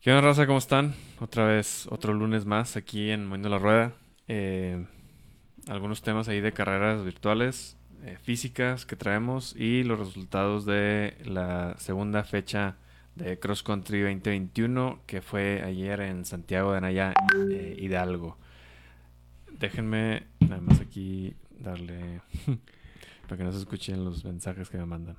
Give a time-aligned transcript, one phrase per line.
[0.00, 0.46] ¿Qué onda, raza?
[0.46, 0.94] ¿Cómo están?
[1.20, 3.92] Otra vez, otro lunes más aquí en Moviendo la Rueda.
[4.28, 4.86] Eh,
[5.68, 11.74] algunos temas ahí de carreras virtuales, eh, físicas que traemos y los resultados de la
[11.76, 12.78] segunda fecha
[13.14, 17.12] de Cross Country 2021 que fue ayer en Santiago de Anaya,
[17.50, 18.38] eh, Hidalgo.
[19.52, 22.22] Déjenme nada más aquí darle
[23.28, 25.18] para que no se escuchen los mensajes que me mandan.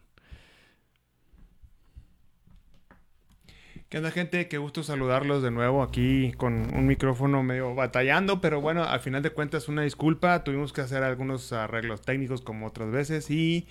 [3.91, 4.47] ¿Qué onda gente?
[4.47, 9.21] Qué gusto saludarlos de nuevo aquí con un micrófono medio batallando, pero bueno, al final
[9.21, 13.67] de cuentas una disculpa, tuvimos que hacer algunos arreglos técnicos como otras veces y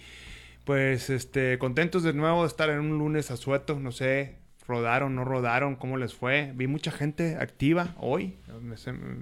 [0.66, 4.34] pues este contentos de nuevo de estar en un lunes a sueto, no sé,
[4.68, 6.52] rodaron, no rodaron, cómo les fue.
[6.54, 8.36] Vi mucha gente activa hoy.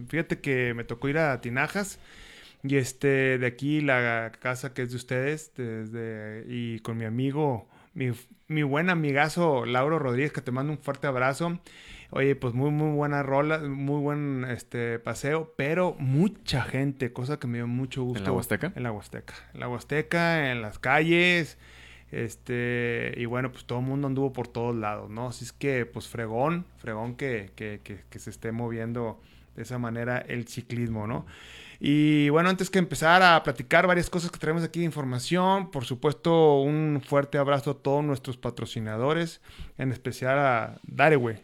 [0.09, 2.01] Fíjate que me tocó ir a Tinajas
[2.65, 7.69] y este de aquí la casa que es de ustedes desde y con mi amigo
[7.99, 8.13] mi,
[8.47, 11.59] mi buen amigazo Lauro Rodríguez, que te mando un fuerte abrazo.
[12.11, 17.49] Oye, pues muy, muy buena rola, muy buen este paseo, pero mucha gente, cosa que
[17.49, 18.21] me dio mucho gusto.
[18.21, 18.73] ¿En la Huasteca?
[18.75, 19.35] En la Huasteca.
[19.53, 21.59] En la Huasteca, en las calles,
[22.11, 25.29] este, y bueno, pues todo el mundo anduvo por todos lados, ¿no?
[25.29, 29.21] Así es que, pues fregón, fregón que, que, que, que se esté moviendo
[29.57, 31.27] de esa manera el ciclismo, ¿no?
[31.81, 35.85] Y bueno, antes que empezar a platicar varias cosas que traemos aquí de información, por
[35.85, 39.41] supuesto, un fuerte abrazo a todos nuestros patrocinadores,
[39.77, 41.43] en especial a Darewe.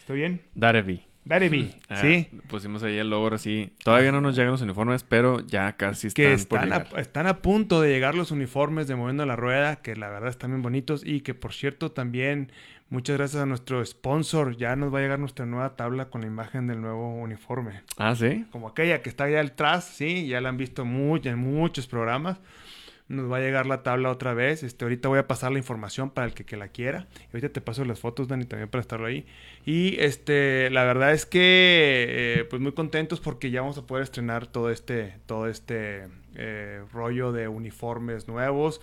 [0.00, 0.42] ¿Estoy bien?
[0.54, 1.15] Darevi.
[1.88, 2.28] Ah, sí.
[2.48, 3.72] Pusimos ahí el logo así.
[3.84, 7.38] Todavía no nos llegan los uniformes, pero ya casi están, que están, a, están a
[7.38, 11.02] punto de llegar los uniformes de Moviendo la Rueda, que la verdad están bien bonitos
[11.04, 12.50] y que por cierto también
[12.88, 14.56] Muchas gracias a nuestro sponsor.
[14.56, 17.82] Ya nos va a llegar nuestra nueva tabla con la imagen del nuevo uniforme.
[17.96, 18.46] Ah, sí.
[18.52, 22.38] Como aquella que está allá atrás, sí, ya la han visto en muchos programas.
[23.08, 24.62] Nos va a llegar la tabla otra vez.
[24.62, 27.06] Este, ahorita voy a pasar la información para el que, que la quiera.
[27.20, 29.26] Y ahorita te paso las fotos, Dani, también para estarlo ahí.
[29.64, 34.02] Y este, la verdad es que, eh, pues muy contentos porque ya vamos a poder
[34.02, 38.80] estrenar todo este, todo este eh, rollo de uniformes nuevos.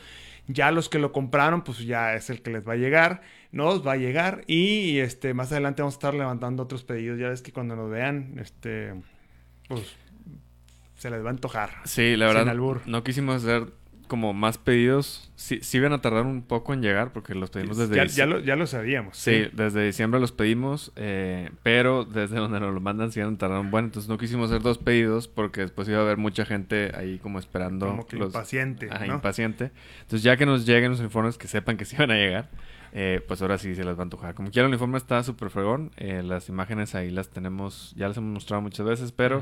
[0.48, 3.22] Ya los que lo compraron, pues ya es el que les va a llegar
[3.54, 7.20] nos va a llegar y este más adelante vamos a estar levantando otros pedidos.
[7.20, 8.96] Ya ves que cuando nos vean, este
[9.70, 9.96] pues
[10.98, 11.70] se les va a antojar.
[11.86, 12.56] Sí, la verdad
[12.86, 13.72] no quisimos hacer
[14.08, 15.32] como más pedidos.
[15.36, 17.96] Sí, sí iban a tardar un poco en llegar porque los pedimos desde...
[17.96, 19.18] Ya, ya, lo, ya lo sabíamos.
[19.18, 23.38] Sí, desde diciembre los pedimos, eh, pero desde donde nos lo mandan sí iban a
[23.38, 23.86] tardar un buen.
[23.86, 27.40] Entonces no quisimos hacer dos pedidos porque después iba a haber mucha gente ahí como
[27.40, 27.88] esperando.
[27.88, 28.90] Como que impaciente.
[29.06, 29.72] impaciente.
[30.02, 32.50] Entonces ya que nos lleguen los informes que sepan que sí van a llegar.
[32.96, 34.36] Eh, pues ahora sí se las va a antojar.
[34.36, 35.92] Como quiera, el uniforme está súper fregón.
[35.98, 39.42] Eh, las imágenes ahí las tenemos, ya las hemos mostrado muchas veces, pero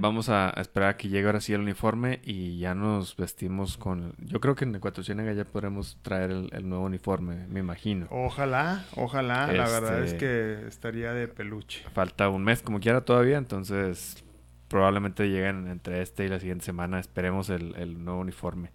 [0.00, 4.14] vamos a, esperar a que llegue ahora sí el uniforme y ya nos vestimos con.
[4.18, 8.08] Yo creo que en Ecuador ya podremos traer el, nuevo uniforme, me imagino.
[8.10, 9.46] Ojalá, ojalá.
[9.46, 11.84] La verdad es este, que estaría de peluche.
[11.94, 14.24] Falta un mes como quiera todavía, entonces
[14.66, 16.98] probablemente lleguen entre este y la siguiente semana.
[16.98, 18.72] Esperemos el, el nuevo uniforme.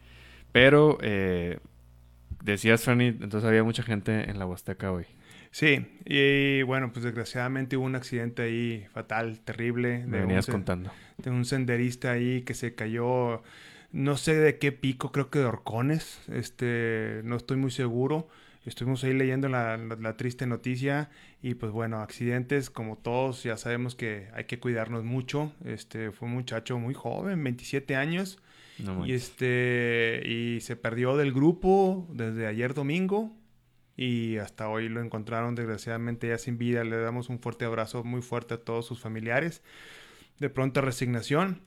[0.53, 1.59] Pero eh,
[2.43, 5.05] Decías, Fanny, entonces había mucha gente en la Huasteca hoy.
[5.51, 10.03] Sí, y bueno, pues desgraciadamente hubo un accidente ahí fatal, terrible.
[10.05, 10.91] Me venías contando.
[11.17, 13.43] De un senderista ahí que se cayó,
[13.93, 18.27] no sé de qué pico, creo que de Orcones, este, no estoy muy seguro.
[18.65, 21.09] Estuvimos ahí leyendo la, la, triste noticia
[21.41, 25.53] y pues bueno, accidentes como todos, ya sabemos que hay que cuidarnos mucho.
[25.63, 28.39] Este fue un muchacho muy joven, 27 años,
[29.05, 33.35] y este y se perdió del grupo desde ayer domingo
[33.95, 36.83] y hasta hoy lo encontraron desgraciadamente ya sin vida.
[36.83, 39.61] Le damos un fuerte abrazo muy fuerte a todos sus familiares.
[40.39, 41.61] De pronta resignación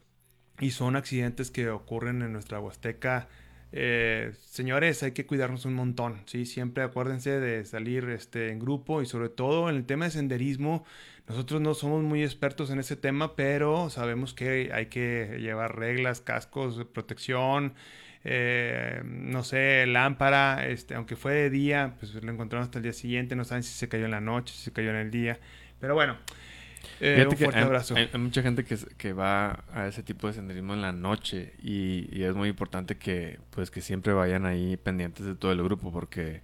[0.61, 3.29] y son accidentes que ocurren en nuestra Huasteca.
[3.73, 6.47] Eh, señores, hay que cuidarnos un montón, ¿sí?
[6.47, 10.85] Siempre acuérdense de salir este, en grupo y sobre todo en el tema de senderismo,
[11.29, 16.21] nosotros no somos muy expertos en ese tema, pero sabemos que hay que llevar reglas,
[16.21, 17.75] cascos de protección,
[18.23, 22.93] eh, no sé, lámpara, este, aunque fue de día, pues lo encontraron hasta el día
[22.93, 25.39] siguiente, no saben si se cayó en la noche, si se cayó en el día,
[25.81, 26.17] pero bueno.
[27.01, 27.97] Eh, un fuerte abrazo.
[27.97, 32.09] Hay, mucha gente que, que, va a ese tipo de senderismo en la noche y,
[32.13, 35.93] y, es muy importante que pues que siempre vayan ahí pendientes de todo el grupo
[35.93, 36.43] porque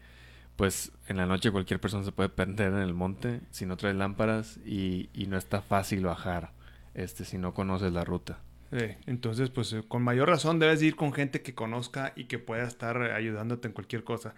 [0.57, 3.97] pues en la noche cualquier persona se puede perder en el monte si no traes
[3.97, 6.53] lámparas y, no está fácil bajar
[6.95, 8.41] este si no conoces la ruta.
[9.07, 12.65] entonces, pues eh, con mayor razón debes ir con gente que conozca y que pueda
[12.65, 14.35] estar ayudándote en cualquier cosa.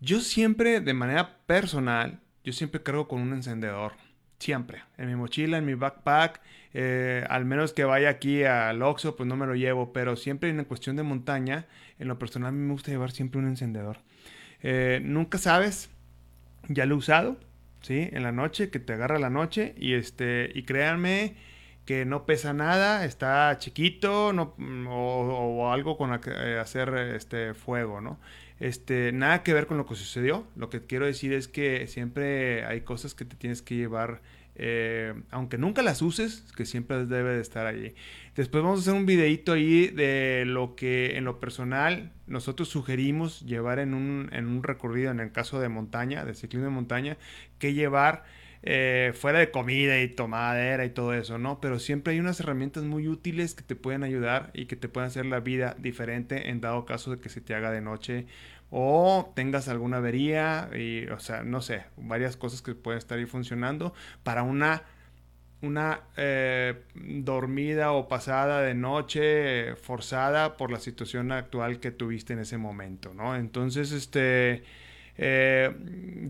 [0.00, 3.92] Yo siempre, de manera personal, yo siempre cargo con un encendedor.
[4.38, 4.82] Siempre.
[4.96, 6.40] En mi mochila, en mi backpack.
[6.72, 9.92] Eh, al menos que vaya aquí al Oxxo, pues no me lo llevo.
[9.92, 11.66] Pero siempre en cuestión de montaña,
[11.98, 13.98] en lo personal me gusta llevar siempre un encendedor.
[14.62, 15.90] Eh, nunca sabes,
[16.68, 17.38] ya lo he usado,
[17.82, 18.08] ¿sí?
[18.12, 21.36] En la noche, que te agarra la noche y este, y créanme
[21.84, 24.54] que no pesa nada, está chiquito, no,
[24.90, 28.18] o, algo con eh, hacer este fuego, ¿no?
[28.60, 30.46] Este, nada que ver con lo que sucedió.
[30.56, 34.20] Lo que quiero decir es que siempre hay cosas que te tienes que llevar
[34.60, 37.94] eh, aunque nunca las uses, que siempre debe de estar allí.
[38.38, 43.40] Después vamos a hacer un videito ahí de lo que en lo personal nosotros sugerimos
[43.40, 47.16] llevar en un, en un recorrido, en el caso de montaña, de ciclismo de montaña,
[47.58, 48.22] que llevar
[48.62, 51.60] eh, fuera de comida y tomadera y todo eso, ¿no?
[51.60, 55.08] Pero siempre hay unas herramientas muy útiles que te pueden ayudar y que te pueden
[55.08, 58.26] hacer la vida diferente en dado caso de que se te haga de noche
[58.70, 63.26] o tengas alguna avería y, o sea, no sé, varias cosas que pueden estar ahí
[63.26, 64.84] funcionando para una
[65.60, 72.40] una eh, dormida o pasada de noche forzada por la situación actual que tuviste en
[72.40, 73.34] ese momento, ¿no?
[73.34, 74.62] Entonces, este,
[75.16, 75.74] eh,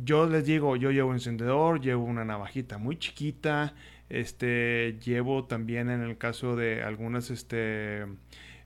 [0.05, 3.75] yo les digo, yo llevo encendedor, llevo una navajita muy chiquita,
[4.09, 8.07] este, llevo también en el caso de algunas, este,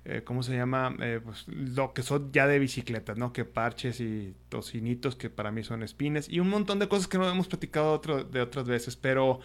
[0.05, 0.95] eh, ¿cómo se llama?
[1.25, 3.33] Pues, lo que son ya de bicicletas, ¿no?
[3.33, 7.19] Que parches y tocinitos que para mí son espines y un montón de cosas que
[7.19, 8.01] no hemos platicado
[8.31, 9.41] de otras veces, pero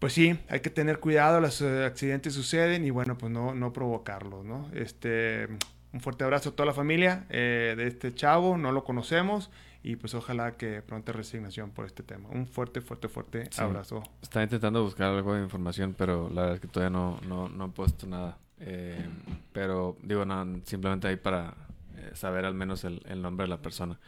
[0.00, 3.72] pues sí, hay que tener cuidado, los eh, accidentes suceden y bueno, pues no, no
[3.72, 4.68] provocarlos, ¿no?
[4.74, 5.46] Este,
[5.92, 9.50] un fuerte abrazo a toda la familia de este chavo, no lo conocemos
[9.82, 12.28] y pues ojalá que pronta resignación por este tema.
[12.30, 14.02] Un fuerte, fuerte, fuerte abrazo.
[14.20, 17.66] Estaba intentando buscar algo de información, pero la verdad es que todavía no, no, no
[17.66, 18.38] he puesto nada.
[18.58, 19.08] Eh,
[19.52, 21.69] pero digo, no, simplemente ahí para eh,
[22.14, 23.98] saber al menos el, nombre de la persona.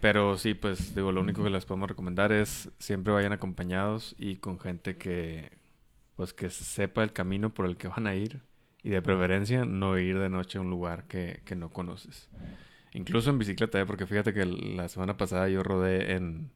[0.00, 4.36] Pero sí, pues digo, lo único que les podemos recomendar es siempre vayan acompañados y
[4.36, 5.52] con gente que
[6.16, 8.42] pues que sepa el camino por el que van a ir
[8.82, 12.28] y de preferencia no ir de noche a un lugar que, que no conoces.
[12.92, 13.86] Incluso en bicicleta, ¿eh?
[13.86, 16.50] porque fíjate que la semana pasada yo rodé en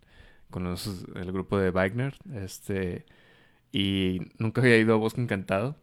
[0.51, 3.05] con el grupo de Bikener, este
[3.73, 5.77] y nunca había ido a Bosque Encantado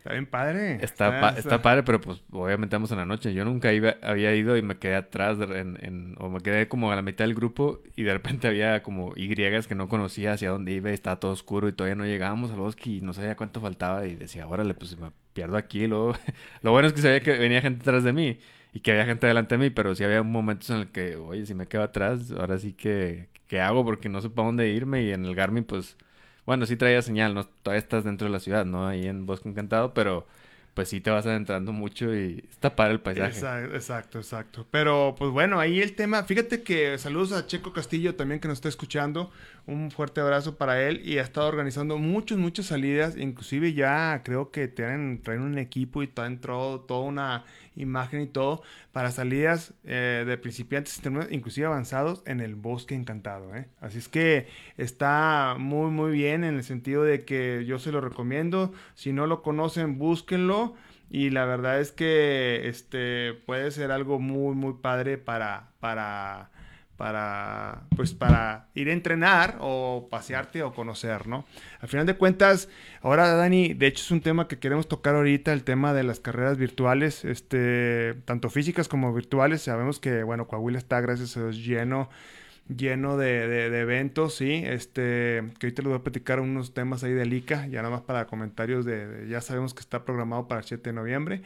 [0.00, 0.78] Está bien padre.
[0.80, 3.34] Está, está, padre, pero pues obviamente vamos en la noche.
[3.34, 6.96] Yo nunca iba, había ido y me quedé atrás, en, o me quedé como a
[6.96, 10.72] la mitad del grupo y de repente había como Y que no conocía hacia dónde
[10.72, 13.60] iba y estaba todo oscuro y todavía no llegábamos al bosque y no sabía cuánto
[13.60, 15.86] faltaba y decía, órale, pues me pierdo aquí.
[15.86, 16.14] Luego...
[16.62, 18.38] Lo bueno es que sabía que venía gente atrás de mí
[18.72, 21.44] y que había gente delante de mí, pero sí había momentos en el que, oye,
[21.44, 23.84] si me quedo atrás, ahora sí que, ¿qué hago?
[23.84, 25.98] Porque no sé para dónde irme y en el Garmin pues
[26.50, 27.44] bueno, sí traía señal, ¿no?
[27.44, 28.88] Todavía estás dentro de la ciudad, ¿no?
[28.88, 30.26] Ahí en Bosque Encantado, pero
[30.74, 33.38] pues sí te vas adentrando mucho y está para el paisaje.
[33.72, 38.40] Exacto, exacto, Pero pues bueno, ahí el tema, fíjate que saludos a Checo Castillo también
[38.40, 39.30] que nos está escuchando,
[39.68, 44.50] un fuerte abrazo para él y ha estado organizando muchas, muchas salidas, inclusive ya creo
[44.50, 47.44] que tienen, traen un equipo y está entrado toda una
[47.76, 48.62] imagen y todo
[48.92, 51.00] para salidas eh, de principiantes,
[51.30, 53.54] inclusive avanzados en el bosque encantado.
[53.54, 53.66] ¿eh?
[53.80, 58.00] Así es que está muy, muy bien en el sentido de que yo se lo
[58.00, 58.72] recomiendo.
[58.94, 60.74] Si no lo conocen, búsquenlo.
[61.12, 66.50] Y la verdad es que este puede ser algo muy, muy padre para, para
[67.00, 71.46] para, pues, para ir a entrenar o pasearte o conocer, ¿no?
[71.80, 72.68] Al final de cuentas,
[73.00, 76.20] ahora Dani, de hecho es un tema que queremos tocar ahorita, el tema de las
[76.20, 79.62] carreras virtuales, este, tanto físicas como virtuales.
[79.62, 82.10] Sabemos que, bueno, Coahuila está, gracias a Dios, lleno
[82.68, 87.14] lleno de, de, eventos, sí, este, que ahorita les voy a platicar unos temas ahí
[87.14, 90.66] de ICA, ya nada más para comentarios de, ya sabemos que está programado para el
[90.66, 91.42] 7 de noviembre.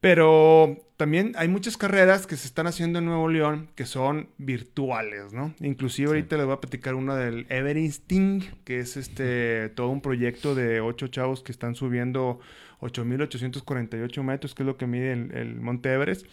[0.00, 5.32] Pero también hay muchas carreras que se están haciendo en Nuevo León que son virtuales,
[5.32, 5.54] ¿no?
[5.60, 10.54] Inclusive ahorita les voy a platicar una del Everesting, que es este todo un proyecto
[10.54, 12.38] de ocho chavos que están subiendo
[12.80, 16.26] 8.848 metros, que es lo que mide el, Monte Everest,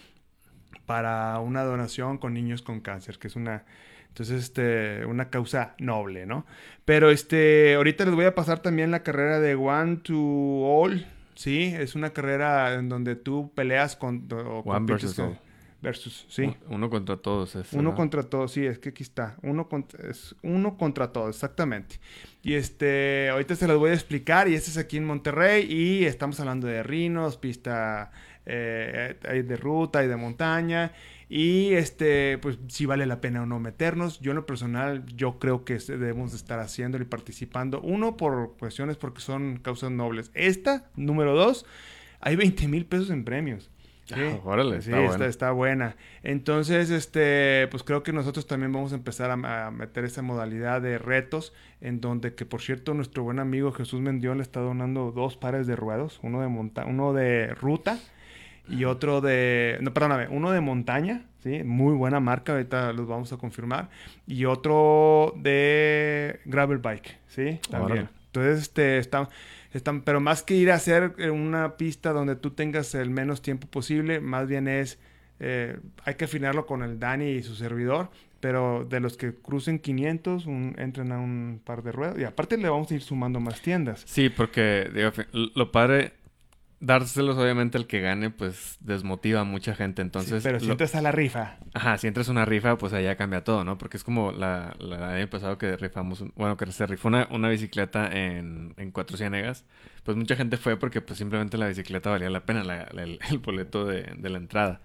[0.86, 3.65] para una donación con niños con cáncer, que es una...
[4.10, 6.45] Entonces, este, una causa noble, ¿no?
[6.86, 11.05] Pero este, ahorita les voy a pasar también la carrera de One to All,
[11.36, 14.27] Sí, es una carrera en donde tú peleas con...
[14.32, 15.22] One versus,
[15.82, 16.56] versus, sí.
[16.70, 17.56] Uno contra todos.
[17.74, 19.36] uno contra todos, sí, es que aquí está.
[19.44, 22.00] Uno contra, es uno contra todos, exactamente.
[22.42, 26.06] Y este, ahorita se los voy a explicar y este es aquí en Monterrey y
[26.06, 28.12] estamos hablando de rinos, pista
[28.46, 29.15] eh,
[29.46, 30.94] de ruta y de montaña.
[31.27, 34.20] Y este, pues si vale la pena o no meternos.
[34.20, 37.82] Yo en lo personal, yo creo que debemos estar haciéndolo y participando.
[37.82, 40.32] Uno, por cuestiones porque son causas nobles.
[40.34, 41.65] Esta, número dos,
[42.20, 43.70] hay 20 mil pesos en premios.
[44.13, 45.96] Ah, órale, sí, está, está, buena.
[46.22, 51.00] Entonces, este, pues creo que nosotros también vamos a empezar a, meter esa modalidad de
[51.00, 55.38] retos, en donde, que por cierto, nuestro buen amigo Jesús Mendión le está donando dos
[55.38, 57.98] pares de ruedos, uno de monta uno de ruta
[58.67, 61.63] y otro de, no, perdóname, uno de montaña, ¿sí?
[61.63, 63.89] Muy buena marca, ahorita los vamos a confirmar.
[64.25, 67.60] Y otro de gravel bike, ¿sí?
[67.69, 68.10] También.
[68.27, 69.29] Entonces, este, están,
[69.72, 73.67] están, pero más que ir a hacer una pista donde tú tengas el menos tiempo
[73.67, 75.00] posible, más bien es,
[75.39, 79.79] eh, hay que afinarlo con el Dani y su servidor, pero de los que crucen
[79.79, 82.17] 500, entren a un par de ruedas.
[82.19, 84.03] Y aparte le vamos a ir sumando más tiendas.
[84.05, 85.12] Sí, porque digo,
[85.55, 86.13] lo padre
[86.86, 90.01] dárselos obviamente al que gane, pues desmotiva a mucha gente.
[90.01, 90.44] Entonces.
[90.44, 91.58] pero si entras a la rifa.
[91.74, 93.77] Ajá, si entras a una rifa, pues allá cambia todo, ¿no?
[93.77, 97.50] Porque es como la, la año pasado que rifamos, bueno, que se rifó una, una
[97.50, 99.65] bicicleta en, en Cuatro Ciénegas.
[100.04, 102.62] Pues mucha gente fue porque pues simplemente la bicicleta valía la pena,
[102.94, 104.82] el, boleto de, de, la entrada.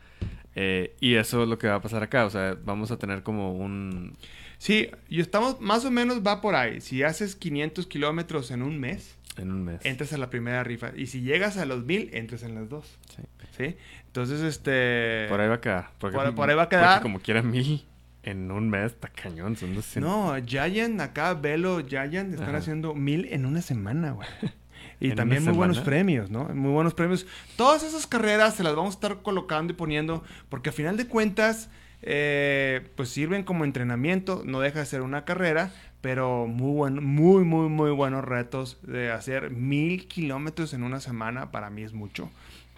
[0.55, 2.25] Eh, y eso es lo que va a pasar acá.
[2.25, 4.17] O sea, vamos a tener como un.
[4.59, 6.81] Sí, y estamos, más o menos va por ahí.
[6.81, 9.81] Si haces 500 kilómetros en un mes en un mes.
[9.85, 10.93] Entras a la primera rifa.
[10.97, 12.99] Y si llegas a los mil, entras en las dos.
[13.15, 13.23] Sí.
[13.57, 13.77] ¿Sí?
[14.07, 15.27] Entonces, este...
[15.29, 15.91] Por ahí va a quedar.
[15.99, 16.95] por, ahí va a quedar.
[16.95, 17.85] Porque como quiera mil
[18.23, 19.57] en un mes, está cañón.
[19.57, 24.29] Son No, Giant, acá, Velo, Giant, están haciendo mil en una semana, güey.
[25.03, 26.45] Y también muy buenos premios, ¿no?
[26.51, 27.27] Muy buenos premios.
[27.57, 31.07] Todas esas carreras se las vamos a estar colocando y poniendo, porque a final de
[31.07, 31.71] cuentas,
[32.03, 37.69] eh, pues sirven como entrenamiento, no deja de ser una carrera, pero muy muy, muy,
[37.69, 42.31] muy buenos retos de hacer mil kilómetros en una semana, para mí es mucho.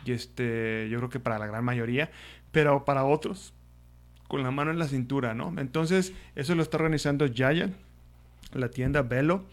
[0.04, 2.10] Y este, yo creo que para la gran mayoría,
[2.50, 3.54] pero para otros,
[4.28, 5.54] con la mano en la cintura, ¿no?
[5.58, 7.74] Entonces, eso lo está organizando Giant,
[8.52, 9.44] la tienda Velo.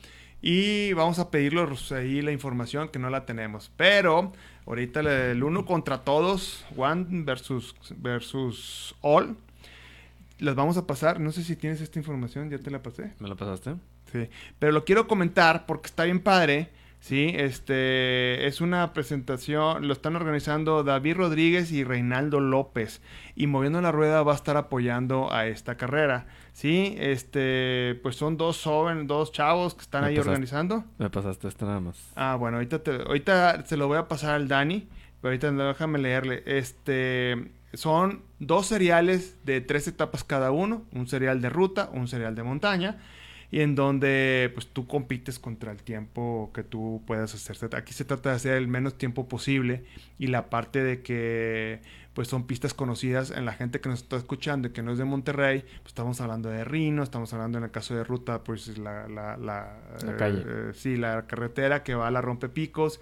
[0.42, 3.72] Y vamos a pedirles ahí la información que no la tenemos.
[3.76, 4.32] Pero
[4.66, 9.36] ahorita el uno contra todos, One versus, versus All
[10.39, 11.19] las vamos a pasar.
[11.19, 13.13] No sé si tienes esta información, ya te la pasé.
[13.19, 13.75] ¿Me la pasaste?
[14.12, 14.27] Sí.
[14.58, 16.69] Pero lo quiero comentar porque está bien padre.
[17.01, 23.01] Sí, este es una presentación, lo están organizando David Rodríguez y Reinaldo López.
[23.36, 26.27] Y Moviendo la Rueda va a estar apoyando a esta carrera.
[26.51, 30.84] Sí, este, pues son dos jóvenes, dos chavos que están ahí organizando.
[30.98, 32.12] Me pasaste esto nada más.
[32.15, 34.89] Ah, bueno, ahorita, te, ahorita se lo voy a pasar al Dani.
[35.22, 36.43] Pero ahorita déjame leerle.
[36.46, 42.36] Este, son dos seriales de tres etapas cada uno, un serial de ruta, un serial
[42.36, 42.98] de montaña,
[43.52, 47.76] y en donde pues tú compites contra el tiempo que tú puedas hacer.
[47.76, 49.86] Aquí se trata de hacer el menos tiempo posible
[50.18, 51.82] y la parte de que
[52.14, 54.98] pues son pistas conocidas en la gente que nos está escuchando y que no es
[54.98, 58.78] de Monterrey, pues estamos hablando de Rino, estamos hablando en el caso de ruta pues
[58.78, 59.78] la, la, la,
[60.18, 60.44] calle.
[60.46, 63.00] Eh, sí, la carretera que va a la Rompepicos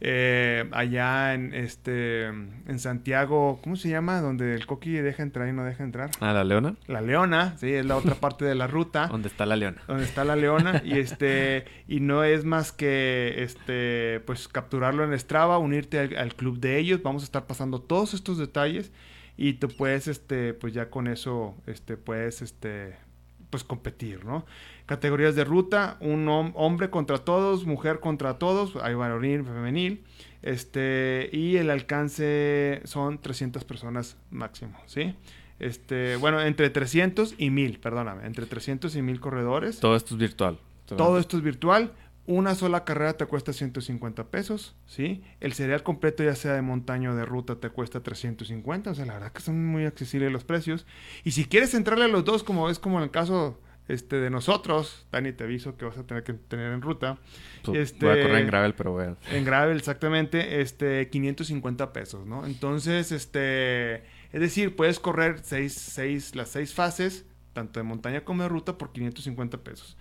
[0.00, 4.20] eh, allá en este en Santiago, ¿cómo se llama?
[4.20, 6.10] Donde el coqui deja entrar y no deja entrar.
[6.20, 6.76] Ah, la leona.
[6.86, 9.06] La leona, sí, es la otra parte de la ruta.
[9.10, 9.82] Donde está la leona.
[9.88, 15.18] Donde está la leona y este y no es más que este pues capturarlo en
[15.18, 17.02] Strava, unirte al, club de ellos.
[17.02, 18.92] Vamos a estar pasando todos estos detalles
[19.36, 22.96] y tú puedes este pues ya con eso este puedes este
[23.50, 24.44] pues competir, ¿no?
[24.86, 30.02] Categorías de ruta, un hombre contra todos, mujer contra todos, hay varonil, femenil,
[30.42, 35.14] este, y el alcance son 300 personas máximo, ¿sí?
[35.58, 39.80] Este, bueno, entre 300 y 1000, perdóname, entre 300 y 1000 corredores.
[39.80, 40.58] Todo esto es virtual.
[40.86, 41.92] Todo esto es virtual.
[42.30, 45.24] Una sola carrera te cuesta 150 pesos, ¿sí?
[45.40, 48.90] El cereal completo, ya sea de montaña o de ruta, te cuesta 350.
[48.90, 50.84] O sea, la verdad que son muy accesibles los precios.
[51.24, 53.58] Y si quieres entrarle a los dos, como es como en el caso
[53.88, 57.16] este, de nosotros, Dani, te aviso que vas a tener que tener en ruta.
[57.72, 59.16] Este, voy a correr en gravel, pero bueno.
[59.32, 62.44] En gravel, exactamente, este, 550 pesos, ¿no?
[62.44, 68.42] Entonces, este, es decir, puedes correr seis, seis, las seis fases, tanto de montaña como
[68.42, 69.96] de ruta, por 550 pesos.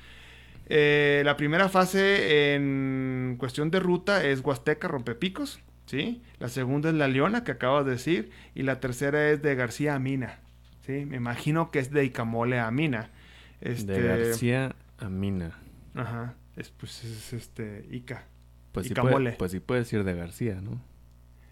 [0.69, 6.21] Eh, la primera fase en cuestión de ruta es Huasteca Rompepicos, ¿sí?
[6.39, 9.95] La segunda es La Leona, que acabo de decir, y la tercera es de García
[9.95, 10.39] a Mina,
[10.85, 11.05] ¿sí?
[11.05, 13.09] Me imagino que es de Icamole a Mina.
[13.61, 15.57] Este, de García a Mina.
[15.95, 16.35] Ajá.
[16.57, 17.85] Es, pues es este.
[17.91, 18.25] Ica.
[18.71, 19.11] Pues Icamole.
[19.11, 20.81] Sí puede, pues sí puede decir de García, ¿no?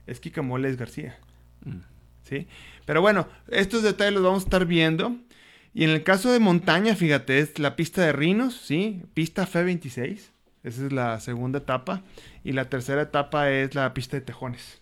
[0.07, 1.17] Es que Icamole es García.
[1.63, 1.79] Mm.
[2.23, 2.47] ¿Sí?
[2.85, 5.15] Pero bueno, estos detalles los vamos a estar viendo.
[5.75, 9.03] Y en el caso de montaña, fíjate, es la pista de Rinos, ¿sí?
[9.13, 10.31] Pista F26.
[10.63, 12.01] Esa es la segunda etapa.
[12.45, 14.81] Y la tercera etapa es la pista de Tejones.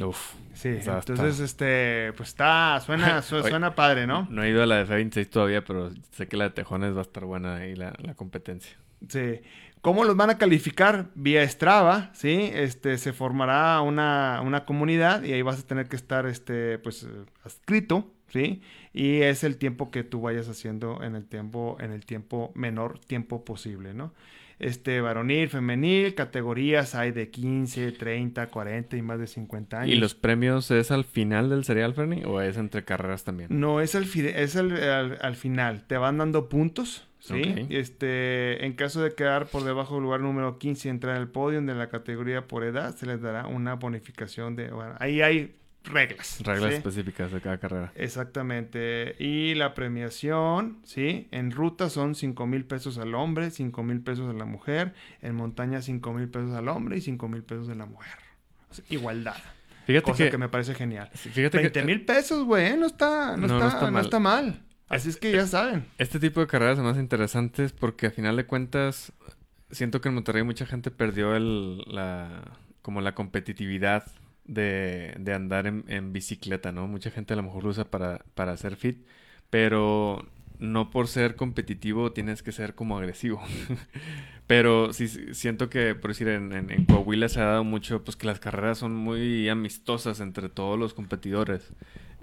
[0.00, 0.34] Uf.
[0.52, 4.26] Sí, entonces, este, pues está, suena, suena padre, ¿no?
[4.28, 6.98] No he ido a la de F26 todavía, pero sé que la de Tejones va
[6.98, 8.76] a estar buena ahí la, la competencia.
[9.08, 9.40] Sí.
[9.82, 11.10] ¿Cómo los van a calificar?
[11.14, 12.50] Vía Strava, ¿sí?
[12.52, 17.06] Este, se formará una, una comunidad y ahí vas a tener que estar, este, pues,
[17.44, 18.62] adscrito, ¿sí?
[18.94, 23.00] Y es el tiempo que tú vayas haciendo en el tiempo, en el tiempo menor
[23.00, 24.14] tiempo posible, ¿no?
[24.60, 29.92] Este, varonil, femenil, categorías hay de 15, 30, 40 y más de 50 años.
[29.92, 33.48] ¿Y los premios es al final del serial, Fernie, o es entre carreras también?
[33.50, 35.84] No, es al, es al, al, final.
[35.88, 37.66] Te van dando puntos, ¿sí?
[37.68, 41.60] Este, en caso de quedar por debajo del lugar número 15 y entrar al podio
[41.60, 44.70] de la categoría por edad, se les dará una bonificación de...
[44.70, 46.40] Bueno, ahí hay reglas.
[46.42, 47.92] Reglas específicas de cada carrera.
[47.94, 49.16] Exactamente.
[49.18, 51.28] Y la premiación, ¿sí?
[51.30, 54.94] En ruta son 5 mil pesos al hombre, 5 mil pesos a la mujer.
[55.22, 58.14] En montaña 5 mil pesos al hombre y 5 mil pesos a la mujer.
[58.88, 59.36] igualdad.
[59.86, 61.10] Fíjate Cosa que, me parece genial.
[61.12, 64.62] Fíjate 20 mil pesos, güey, no está, no, está, no está mal.
[64.88, 65.86] Así es que ya saben.
[65.98, 69.12] Este tipo de carreras son más interesantes porque a final de cuentas
[69.70, 72.42] siento que en Monterrey mucha gente perdió el, la,
[72.80, 74.04] como la competitividad
[74.44, 76.86] de, de andar en, en, bicicleta, ¿no?
[76.86, 79.06] Mucha gente a lo mejor lo usa para, para hacer fit,
[79.50, 80.26] pero
[80.58, 83.42] no por ser competitivo tienes que ser como agresivo.
[84.46, 88.26] pero sí siento que, por decir, en, en, Coahuila se ha dado mucho, pues que
[88.26, 91.72] las carreras son muy amistosas entre todos los competidores.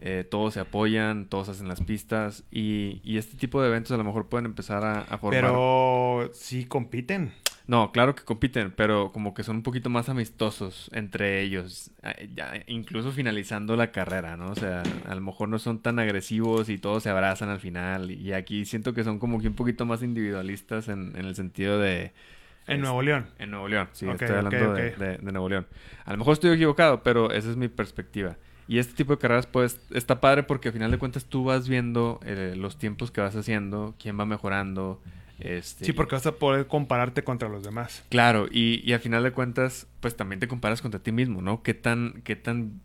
[0.03, 3.97] Eh, todos se apoyan, todos hacen las pistas y, y, este tipo de eventos a
[3.97, 5.41] lo mejor pueden empezar a, a formar.
[5.41, 7.31] Pero sí compiten.
[7.71, 11.89] No, claro que compiten, pero como que son un poquito más amistosos entre ellos,
[12.67, 14.51] incluso finalizando la carrera, ¿no?
[14.51, 18.11] O sea, a lo mejor no son tan agresivos y todos se abrazan al final.
[18.11, 22.11] Y aquí siento que son como que un poquito más individualistas en, el sentido de...
[22.67, 23.27] En Nuevo León.
[23.39, 25.65] En Nuevo León, sí, estoy hablando De, Nuevo León.
[26.03, 28.35] A lo mejor estoy equivocado, pero esa es mi perspectiva.
[28.67, 31.69] Y este tipo de carreras, pues, está padre porque al final de cuentas tú vas
[31.69, 34.99] viendo eh, los tiempos que vas haciendo, quién va mejorando,
[35.41, 38.03] este, sí, porque vas a poder compararte contra los demás.
[38.09, 41.63] Claro, y, y al final de cuentas, pues también te comparas contra ti mismo, ¿no?
[41.63, 42.81] ¿Qué tan, qué tan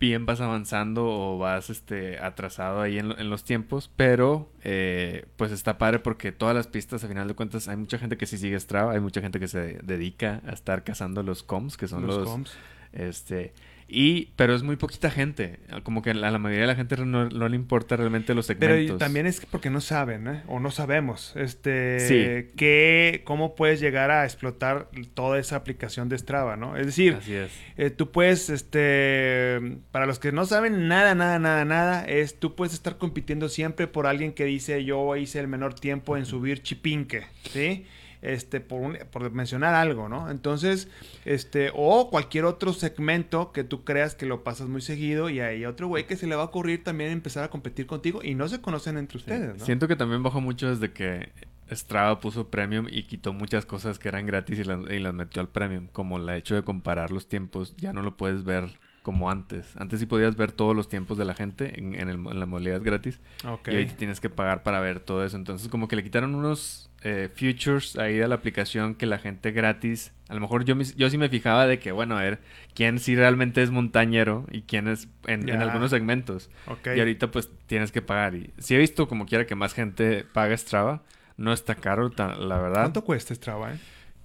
[0.00, 3.90] bien vas avanzando o vas este, atrasado ahí en, los tiempos?
[3.94, 7.98] Pero, eh, pues está padre porque todas las pistas, al final de cuentas, hay mucha
[7.98, 11.42] gente que sí sigue Strava, hay mucha gente que se dedica a estar cazando los
[11.42, 12.24] coms, que son los...
[12.24, 12.56] los.
[12.92, 13.52] Este,
[13.92, 15.58] y, pero es muy poquita gente.
[15.82, 18.86] Como que a la mayoría de la gente no, le importa realmente los segmentos.
[18.86, 20.42] Pero también es porque no saben, ¿eh?
[20.46, 21.32] O no sabemos.
[21.34, 22.50] Este.
[22.56, 26.76] Que, cómo puedes llegar a explotar toda esa aplicación de Strava, ¿no?
[26.76, 27.50] Es decir, Así es.
[27.76, 29.80] Eh, tú puedes, este.
[29.90, 33.88] Para los que no saben nada, nada, nada, nada, es tú puedes estar compitiendo siempre
[33.88, 37.86] por alguien que dice yo hice el menor tiempo en subir chipinque, ¿sí?
[38.22, 40.30] Este, por, por mencionar algo, ¿no?
[40.30, 40.88] Entonces,
[41.24, 45.64] este, o cualquier otro segmento que tú creas que lo pasas muy seguido y hay
[45.64, 48.48] otro güey que se le va a ocurrir también empezar a competir contigo y no
[48.48, 49.64] se conocen entre ustedes, ¿no?
[49.64, 51.30] Siento que también bajó mucho desde que
[51.70, 55.40] Strava puso premium y quitó muchas cosas que eran gratis y las, y las metió
[55.40, 59.30] al premium, como el hecho de comparar los tiempos, ya no lo puedes ver como
[59.30, 59.76] antes.
[59.76, 63.20] Antes sí podías ver todos los tiempos de la gente en, en, la modalidad gratis.
[63.66, 65.36] Y hoy tienes que pagar para ver todo eso.
[65.36, 69.52] Entonces como que le quitaron unos eh, futures ahí de la aplicación que la gente
[69.52, 70.12] gratis...
[70.28, 72.38] A lo mejor yo, yo sí me fijaba de que, bueno, a ver,
[72.74, 76.50] quién sí realmente es montañero y quién es en, algunos segmentos.
[76.86, 78.36] Y ahorita pues tienes que pagar.
[78.36, 81.02] Y sí he visto como quiera que más gente paga Strava.
[81.36, 82.82] No está caro, la verdad.
[82.82, 83.78] ¿Cuánto cuesta Strava, eh?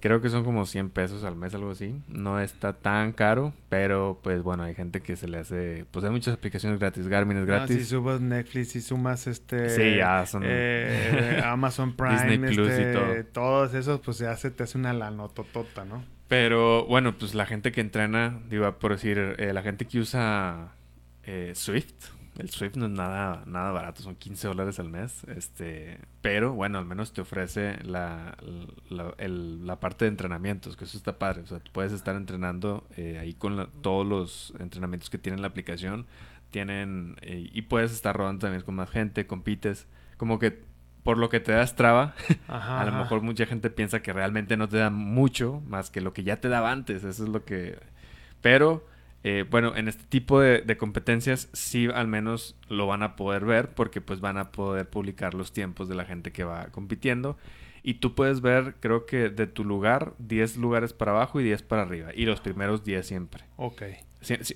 [0.05, 1.99] Creo que son como 100 pesos al mes, algo así.
[2.07, 5.87] No está tan caro, pero pues bueno, hay gente que se le hace...
[5.89, 7.07] Pues hay muchas aplicaciones gratis.
[7.07, 7.77] Garmin es ah, gratis.
[7.77, 9.67] si subas Netflix, si sumas este...
[9.71, 10.43] Sí, ya son...
[10.45, 13.25] Eh, Amazon Prime, Disney Plus y este, todo.
[13.33, 16.05] Todos esos, pues ya se te hace una lanototota, ¿no?
[16.27, 20.75] Pero bueno, pues la gente que entrena, digo, por decir, eh, la gente que usa
[21.23, 25.23] eh, Swift el Swift no es nada, nada barato, son 15 dólares al mes.
[25.25, 28.37] Este, pero bueno, al menos te ofrece la,
[28.89, 31.41] la, parte de entrenamientos, que eso está padre.
[31.41, 35.47] O sea, tú puedes estar entrenando eh, ahí con todos los entrenamientos que tiene la
[35.47, 36.07] aplicación.
[36.51, 39.87] Tienen, eh, y puedes estar rodando también con más gente, compites.
[40.17, 40.63] Como que
[41.03, 42.15] por lo que te da Strava,
[42.47, 46.13] a lo mejor mucha gente piensa que realmente no te da mucho más que lo
[46.13, 47.05] que ya te daba antes.
[47.05, 47.79] Eso es lo que.
[48.41, 48.85] Pero
[49.27, 53.73] eh, bueno, en este tipo de, competencias sí al menos lo van a poder ver
[53.73, 57.35] porque pues van a poder publicar los tiempos de la gente que va compitiendo.
[57.81, 61.63] Y tú puedes ver, creo que de tu lugar, 10 lugares para abajo y 10
[61.63, 62.09] para arriba.
[62.13, 63.45] Y los primeros 10 siempre.
[63.55, 63.81] Ok.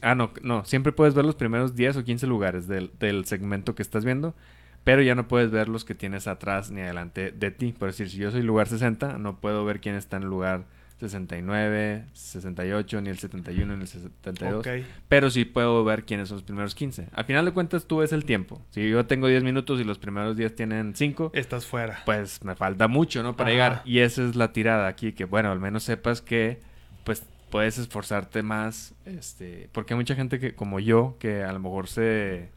[0.04, 0.64] ah, no, no.
[0.66, 4.36] Siempre puedes ver los primeros 10 o 15 lugares del, del segmento que estás viendo
[4.84, 7.74] pero ya no puedes ver los que tienes atrás ni adelante de ti.
[7.78, 10.64] Por decir, si yo soy lugar 60, no puedo ver quién está en el lugar
[11.00, 14.68] 69, 68, ni el 71, ni el 72.
[15.08, 17.08] Pero sí puedo ver quiénes son los primeros 15.
[17.14, 18.62] Al final de cuentas, tú ves el tiempo.
[18.72, 22.00] Si yo tengo 10 minutos y los primeros 10 tienen 5, estás fuera.
[22.06, 23.38] Pues me falta mucho, ¿no?
[23.38, 23.82] Para llegar.
[23.86, 26.60] Y esa es la tirada aquí, que bueno, al menos sepas que,
[27.06, 28.94] pues puedes esforzarte más.
[29.06, 32.50] Este, porque hay mucha gente que, como yo, que a lo mejor se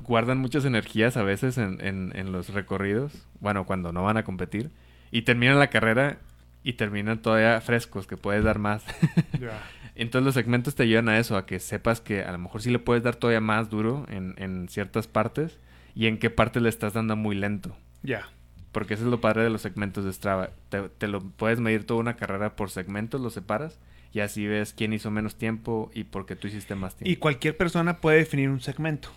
[0.00, 4.24] guardan muchas energías a veces en, en, en los recorridos, bueno, cuando no van a
[4.24, 4.70] competir,
[5.10, 6.18] y terminan la carrera
[6.66, 8.82] y terminan todavía frescos, que puedes dar más.
[9.40, 9.62] Ya.
[9.94, 12.70] Entonces los segmentos te ayudan a eso, a que sepas que a lo mejor sí
[12.70, 15.60] le puedes dar todavía más duro en, en ciertas partes
[15.94, 17.76] y en qué parte le estás dando muy lento.
[18.02, 18.28] Ya.
[18.72, 20.50] Porque eso es lo padre de los segmentos de Strava.
[20.68, 23.78] Te, te lo puedes medir toda una carrera por segmentos, lo separas
[24.12, 27.10] y así ves quién hizo menos tiempo y por qué tú hiciste más tiempo.
[27.10, 29.08] Y cualquier persona puede definir un segmento.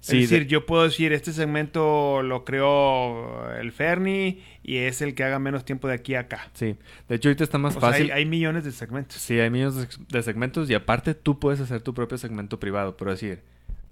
[0.00, 5.00] Sí, es decir, de- yo puedo decir, este segmento lo creó el Ferni y es
[5.02, 6.48] el que haga menos tiempo de aquí a acá.
[6.54, 6.76] Sí,
[7.08, 8.06] de hecho ahorita está más O sea, fácil.
[8.12, 9.16] hay, hay millones de segmentos.
[9.16, 13.10] Sí, hay millones de- segmentos y aparte tú puedes hacer tu propio segmento privado, pero
[13.10, 13.42] decir,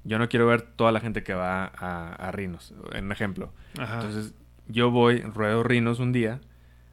[0.04, 3.52] yo no quiero ver toda la gente que va a, a Rinos, en ejemplo.
[3.78, 3.94] Ajá.
[3.96, 4.34] Entonces
[4.68, 6.40] yo voy, ruedo Rinos un día,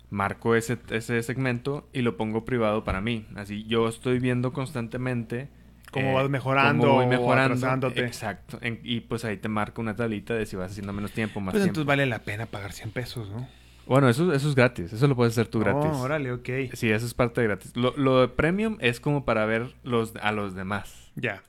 [0.10, 3.26] marco ese, ese segmento y lo pongo privado para mí.
[3.36, 5.50] Así yo estoy viendo constantemente
[5.92, 7.54] Cómo eh, vas mejorando cómo voy o mejorando.
[7.56, 8.06] atrasándote.
[8.06, 8.58] Exacto.
[8.62, 11.54] En- y pues ahí te marca una tablita de si vas haciendo menos tiempo, más
[11.54, 11.72] pues tiempo.
[11.82, 13.48] entonces vale la pena pagar 100 pesos, ¿no?
[13.88, 14.94] Bueno, eso, eso es gratis.
[14.94, 15.90] Eso lo puedes hacer tú gratis.
[15.94, 16.48] Oh, órale, ok.
[16.74, 17.76] Sí, eso es parte de gratis.
[17.76, 21.12] Lo, lo de premium es como para ver los, a los demás.
[21.16, 21.42] Ya.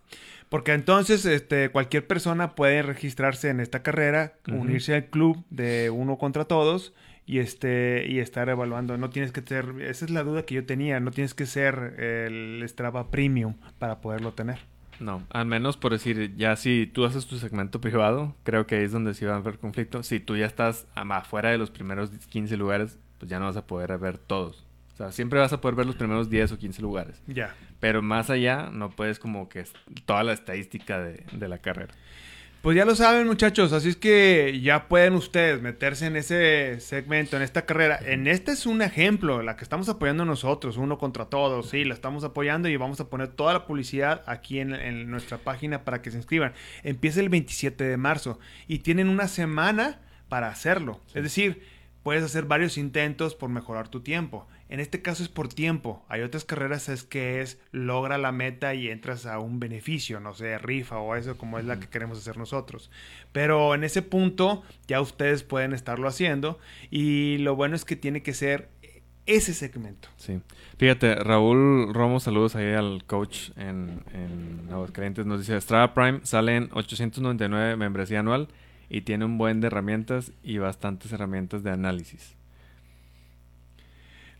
[0.49, 4.57] Porque entonces este, cualquier persona puede registrarse en esta carrera, Ujú.
[4.57, 6.95] unirse al club de uno contra todos
[7.27, 8.97] y este y estar evaluando.
[8.97, 11.95] No tienes que ser, esa es la duda que yo tenía, no tienes que ser
[11.99, 14.59] el Strava Premium para poderlo tener.
[15.01, 18.85] No, al menos por decir, ya si tú haces tu segmento privado, creo que ahí
[18.85, 20.03] es donde sí va a haber conflicto.
[20.03, 23.67] Si tú ya estás afuera de los primeros 15 lugares, pues ya no vas a
[23.67, 24.67] poder ver todos.
[24.93, 27.23] O sea, siempre vas a poder ver los primeros 10 o 15 lugares.
[27.27, 27.55] Ya.
[27.81, 29.65] Pero más allá, no puedes como que
[30.05, 31.95] toda la estadística de, de la carrera.
[32.63, 33.73] Pues ya lo saben, muchachos.
[33.73, 37.99] Así es que ya pueden ustedes meterse en ese segmento, en esta carrera.
[38.05, 41.71] En este es un ejemplo, la que estamos apoyando nosotros, uno contra todos.
[41.71, 45.39] Sí, la estamos apoyando y vamos a poner toda la publicidad aquí en, en nuestra
[45.39, 46.53] página para que se inscriban.
[46.83, 51.01] Empieza el 27 de marzo y tienen una semana para hacerlo.
[51.15, 51.63] Es decir,
[52.03, 54.47] puedes hacer varios intentos por mejorar tu tiempo.
[54.69, 56.05] En este caso es por tiempo.
[56.09, 60.33] Hay otras carreras es que es logra la meta y entras a un beneficio, no
[60.33, 62.91] sé, rifa o eso como es la que queremos hacer nosotros.
[63.33, 66.59] Pero en ese punto ya ustedes pueden estarlo haciendo
[66.91, 68.69] y lo bueno es que tiene que ser
[69.27, 70.09] ese segmento.
[70.17, 70.41] Sí.
[70.79, 75.27] Fíjate, Raúl Romo, saludos ahí al coach en, en Aguascalientes.
[75.27, 78.49] Nos dice, Strava Prime sale en 899 membresía anual
[78.91, 82.35] y tiene un buen de herramientas y bastantes herramientas de análisis.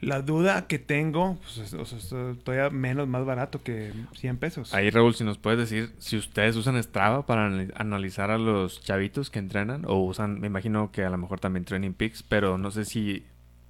[0.01, 4.73] La duda que tengo, pues, o sea, todavía menos, más barato que 100 pesos.
[4.73, 8.81] Ahí, Raúl, si nos puedes decir si ustedes usan Strava para anali- analizar a los
[8.83, 12.57] chavitos que entrenan o usan, me imagino que a lo mejor también Training Peaks, pero
[12.57, 13.25] no sé si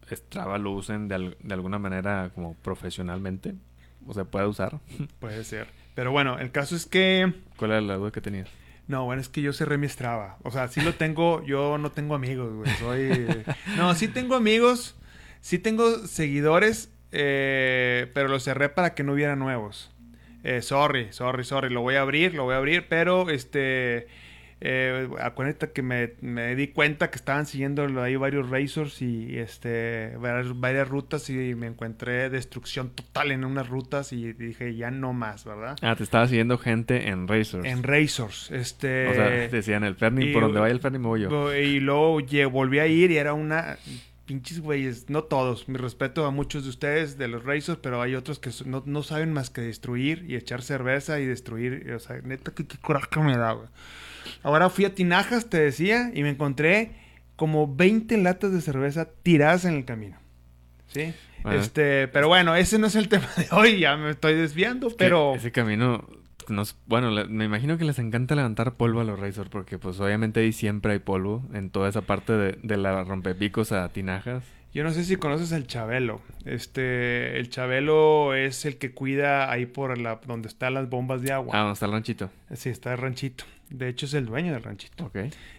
[0.09, 3.55] Strava lo usen de, de alguna manera como profesionalmente
[4.07, 4.79] o se puede usar.
[5.19, 5.67] Puede ser.
[5.97, 7.33] Pero bueno, el caso es que...
[7.57, 8.49] ¿Cuál era la duda que tenías?
[8.91, 10.37] No, bueno, es que yo cerré mi Strava.
[10.43, 12.71] O sea, sí lo tengo, yo no tengo amigos, güey.
[12.75, 13.45] Soy...
[13.77, 14.97] No, sí tengo amigos,
[15.41, 19.93] sí tengo seguidores, eh, pero lo cerré para que no hubiera nuevos.
[20.43, 21.71] Eh, sorry, sorry, sorry.
[21.73, 24.09] Lo voy a abrir, lo voy a abrir, pero este...
[24.63, 30.17] Eh, acuérdate que me, me di cuenta que estaban siguiendo ahí varios racers y este
[30.19, 35.15] varias, varias rutas y me encontré destrucción total en unas rutas y dije ya no
[35.15, 35.79] más, ¿verdad?
[35.81, 37.65] Ah, te estaba siguiendo gente en Racers.
[37.65, 41.07] En racers, este O sea, decían el Ferni, y- por donde vaya el Ferni me
[41.07, 41.55] voy yo.
[41.55, 42.21] Y luego
[42.51, 43.79] volví a ir y era una...
[44.27, 45.69] Pinches güeyes, no todos.
[45.69, 49.03] Mi respeto a muchos de ustedes, de los Racers, pero hay otros que no, no
[49.03, 51.93] saben más que destruir y echar cerveza y destruir.
[51.95, 53.67] O sea, neta, qué, qué coraje me da, güey.
[54.43, 56.93] Ahora fui a Tinajas, te decía, y me encontré
[57.37, 60.19] como 20 latas de cerveza tiradas en el camino.
[60.89, 61.15] ¿Sí?
[61.51, 64.95] Este, pero bueno, ese no es el tema de hoy, ya me estoy desviando, Es
[64.95, 65.35] pero...
[65.35, 66.07] Ese camino...
[66.49, 70.41] Nos, bueno, me imagino que les encanta levantar polvo a los Racers porque pues obviamente
[70.41, 74.43] ahí siempre hay polvo en toda esa parte de, de la rompepicos a tinajas.
[74.73, 76.21] Yo no sé si conoces al Chabelo.
[76.45, 81.33] Este, el Chabelo es el que cuida ahí por la donde están las bombas de
[81.33, 81.53] agua.
[81.55, 82.31] Ah, donde está el ranchito.
[82.55, 83.45] Sí, está el ranchito.
[83.71, 85.07] De hecho es el dueño del ranchito.
[85.07, 85.19] Ok.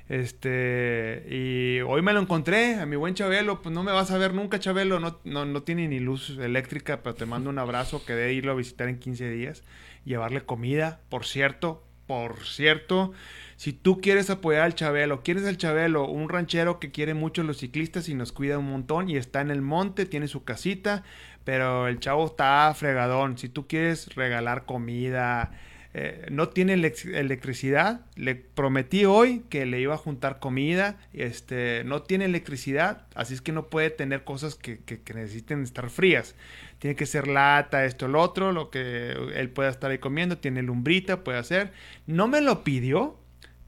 [0.10, 4.18] Este, y hoy me lo encontré a mi buen Chabelo, pues no me vas a
[4.18, 8.04] ver nunca Chabelo, no, no, no tiene ni luz eléctrica, pero te mando un abrazo,
[8.06, 9.64] quedé irlo a visitar en 15 días,
[10.04, 13.14] llevarle comida, por cierto, por cierto,
[13.56, 17.46] si tú quieres apoyar al Chabelo, quieres al Chabelo, un ranchero que quiere mucho a
[17.46, 21.04] los ciclistas y nos cuida un montón y está en el monte, tiene su casita,
[21.46, 25.52] pero el chavo está fregadón, si tú quieres regalar comida,
[25.94, 28.06] eh, no tiene elec- electricidad.
[28.16, 31.00] Le prometí hoy que le iba a juntar comida.
[31.14, 35.64] Este, no tiene electricidad, así es que no puede tener cosas que, que- que necesiten
[35.64, 36.36] estar frías.
[36.80, 40.38] Tiene que ser lata, esto, lo otro, lo que él pueda estar ahí comiendo.
[40.38, 41.72] Tiene lumbrita, puede hacer.
[42.08, 43.18] No me lo pidió.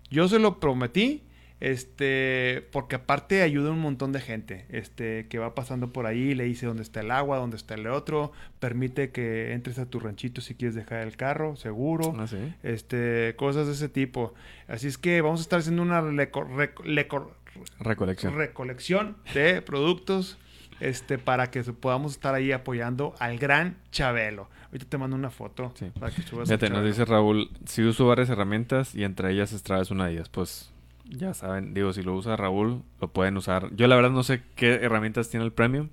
[0.10, 1.24] Yo se lo prometí,
[1.64, 6.36] este, porque aparte ayuda a un montón de gente, este, que va pasando por ahí,
[6.36, 10.00] le dice dónde está el agua, dónde está el otro, permite que entres a tu
[10.02, 12.38] ranchito si quieres dejar el carro, seguro, Ah, sí.
[12.64, 14.34] este, cosas de ese tipo.
[14.68, 17.32] Así es que vamos a estar haciendo una leco- reco- leco-
[17.80, 18.36] Recolección.
[18.36, 20.38] recolección de productos
[20.82, 24.50] este para que podamos estar ahí apoyando al gran Chabelo.
[24.66, 25.86] Ahorita te mando una foto Sí.
[25.98, 29.82] para que subas Fíjate, nos dice Raúl, si uso varias herramientas y entre ellas Strava
[29.84, 30.73] es una de ellas, pues
[31.06, 33.74] ya saben, digo, si lo usa Raúl, lo pueden usar.
[33.76, 35.90] Yo la verdad no sé qué herramientas tiene el Premium.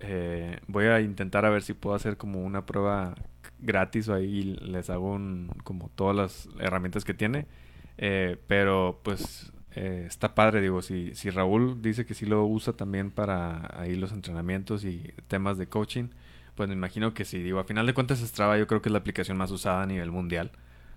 [0.00, 3.14] Eh, voy a intentar a ver si puedo hacer como una prueba
[3.58, 7.46] gratis o ahí les hago un, como todas las herramientas que tiene.
[7.98, 12.74] Eh, pero pues eh, está padre, digo, si, si Raúl dice que sí lo usa
[12.74, 16.08] también para ahí los entrenamientos y temas de coaching,
[16.54, 18.92] pues me imagino que sí, digo, a final de cuentas Strava yo creo que es
[18.92, 20.50] la aplicación más usada a nivel mundial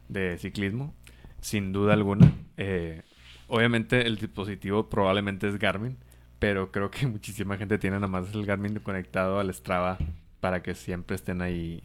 [0.07, 0.93] de ciclismo,
[1.41, 2.31] sin duda alguna.
[2.57, 3.03] Eh,
[3.49, 5.97] obviamente el dispositivo probablemente es Garmin,
[6.39, 9.97] pero creo que muchísima gente tiene nada más el Garmin conectado al Strava
[10.39, 11.83] para que siempre estén ahí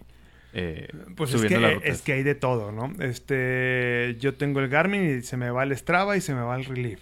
[0.53, 1.97] eh, Pues es que, las rutas.
[1.97, 2.93] es que hay de todo, ¿no?
[3.01, 6.57] Este, yo tengo el Garmin y se me va el Strava y se me va
[6.57, 7.01] el Relief.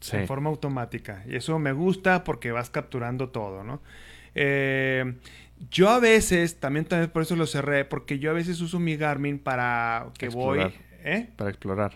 [0.00, 0.16] Sí.
[0.16, 1.22] en forma automática.
[1.28, 3.80] Y eso me gusta porque vas capturando todo, ¿no?
[4.34, 5.14] Eh,
[5.70, 8.96] yo a veces, también, también por eso lo cerré, porque yo a veces uso mi
[8.96, 10.70] Garmin para que Explorar.
[10.70, 10.78] voy...
[11.04, 11.28] ¿Eh?
[11.36, 11.92] Para explorar.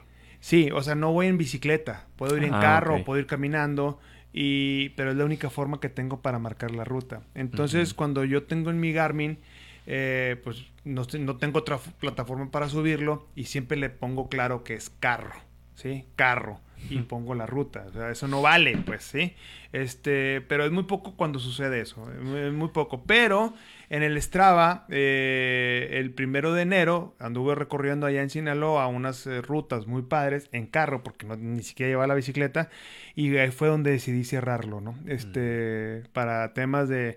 [0.46, 2.06] Sí, o sea, no voy en bicicleta.
[2.14, 3.04] Puedo ir en Ah, carro, ok.
[3.04, 3.98] puedo ir caminando,
[4.32, 7.22] y, pero es la única forma que tengo para marcar la ruta.
[7.34, 9.40] Entonces, cuando yo tengo en mi Garmin,
[9.86, 14.74] eh, pues no, no tengo otra plataforma para subirlo y siempre le pongo claro que
[14.74, 15.34] es carro,
[15.74, 16.04] ¿sí?
[16.14, 16.60] Carro.
[16.88, 17.86] Y pongo la ruta.
[17.88, 19.34] O sea, eso no vale, pues, ¿sí?
[19.72, 22.10] Este, pero es muy poco cuando sucede eso.
[22.12, 23.02] Es muy, es muy poco.
[23.04, 23.54] Pero
[23.88, 29.42] en el Strava, eh, el primero de enero, anduve recorriendo allá en Sinaloa unas eh,
[29.42, 32.68] rutas muy padres en carro, porque no, ni siquiera llevaba la bicicleta,
[33.14, 34.96] y ahí fue donde decidí cerrarlo, ¿no?
[35.06, 37.16] Este, para temas de...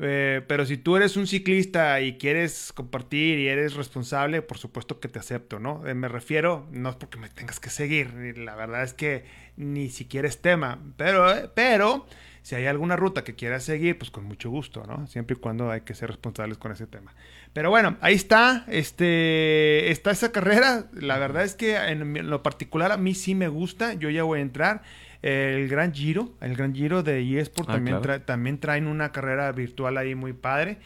[0.00, 5.00] eh, pero si tú eres un ciclista y quieres compartir y eres responsable, por supuesto
[5.00, 5.86] que te acepto, ¿no?
[5.86, 9.24] Eh, me refiero, no es porque me tengas que seguir, la verdad es que
[9.56, 12.06] ni siquiera es tema, pero, eh, pero
[12.42, 15.06] si hay alguna ruta que quieras seguir, pues con mucho gusto, ¿no?
[15.06, 17.14] Siempre y cuando hay que ser responsables con ese tema.
[17.52, 20.86] Pero bueno, ahí está, este, está esa carrera.
[20.92, 23.94] La verdad es que en lo particular a mí sí me gusta.
[23.94, 24.82] Yo ya voy a entrar.
[25.22, 28.22] El Gran Giro, el Gran Giro de eSport Ah, también, claro.
[28.22, 30.78] también traen una carrera virtual ahí muy padre.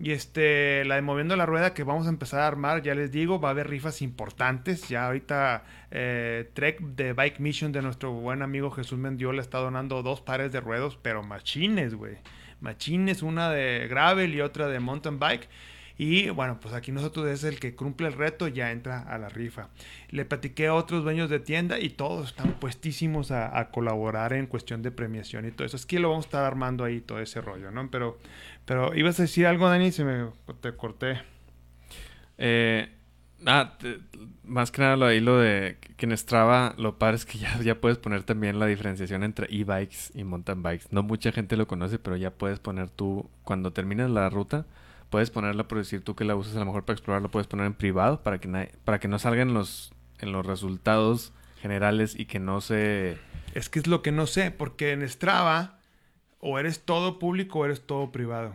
[0.00, 3.10] Y este, la de Moviendo la Rueda que vamos a empezar a armar, ya les
[3.10, 4.88] digo, va a haber rifas importantes.
[4.88, 10.02] Ya ahorita eh, Trek de Bike Mission de nuestro buen amigo Jesús Mendiola está donando
[10.02, 12.18] dos pares de ruedos, pero machines, güey.
[12.60, 15.48] Machines, una de gravel y otra de mountain bike.
[16.00, 19.28] Y bueno, pues aquí nosotros es el que cumple el reto, ya entra a la
[19.28, 19.68] rifa.
[20.10, 24.80] Le platiqué a otros dueños de tienda y todos están puestísimos a, colaborar en cuestión
[24.80, 25.76] de premiación y todo eso.
[25.76, 27.90] Es que lo vamos a estar armando ahí todo ese rollo, ¿no?
[27.90, 28.16] Pero,
[28.64, 30.28] pero ibas a decir algo, Dani, se me
[30.60, 31.20] te corté.
[32.38, 32.88] Eh,
[33.44, 33.76] ah,
[34.44, 36.14] más que nada lo ahí lo de que en
[36.76, 40.62] lo padre es que ya, ya puedes poner también la diferenciación entre e-bikes y mountain
[40.62, 40.86] bikes.
[40.92, 44.64] No mucha gente lo conoce, pero ya puedes poner tú, cuando terminas la ruta,
[45.10, 47.46] puedes ponerla por decir tú que la usas a lo mejor para explorar, lo puedes
[47.46, 52.14] poner en privado para que, nadie- para que no salgan los, en los resultados generales
[52.18, 53.18] y que no se...
[53.54, 55.78] Es que es lo que no sé, porque en Strava
[56.40, 58.52] o eres todo público o eres todo privado.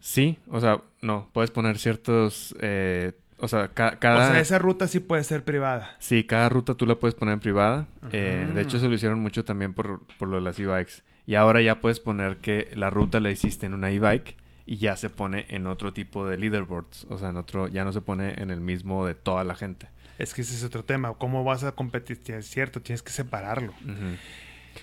[0.00, 2.54] Sí, o sea, no, puedes poner ciertos...
[2.60, 4.16] eh, o sea, ca- cada...
[4.28, 5.94] O sea, esa ruta sí puede ser privada.
[5.98, 7.86] Sí, cada ruta tú la puedes poner en privada.
[8.12, 11.02] Eh, de hecho, se lo hicieron mucho también por, por lo de las e-bikes.
[11.26, 14.96] Y ahora ya puedes poner que la ruta la hiciste en una e-bike y ya
[14.96, 17.06] se pone en otro tipo de leaderboards.
[17.08, 19.88] O sea, en otro, ya no se pone en el mismo de toda la gente.
[20.18, 21.14] Es que ese es otro tema.
[21.14, 22.20] ¿Cómo vas a competir?
[22.26, 23.72] Es cierto, tienes que separarlo.
[23.84, 24.16] Ujú.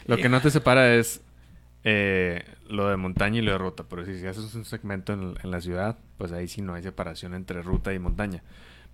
[0.07, 1.21] Lo que no te separa es
[1.83, 3.83] eh, lo de montaña y lo de ruta.
[3.89, 6.83] Pero si, si haces un segmento en, en la ciudad, pues ahí sí no hay
[6.83, 8.41] separación entre ruta y montaña.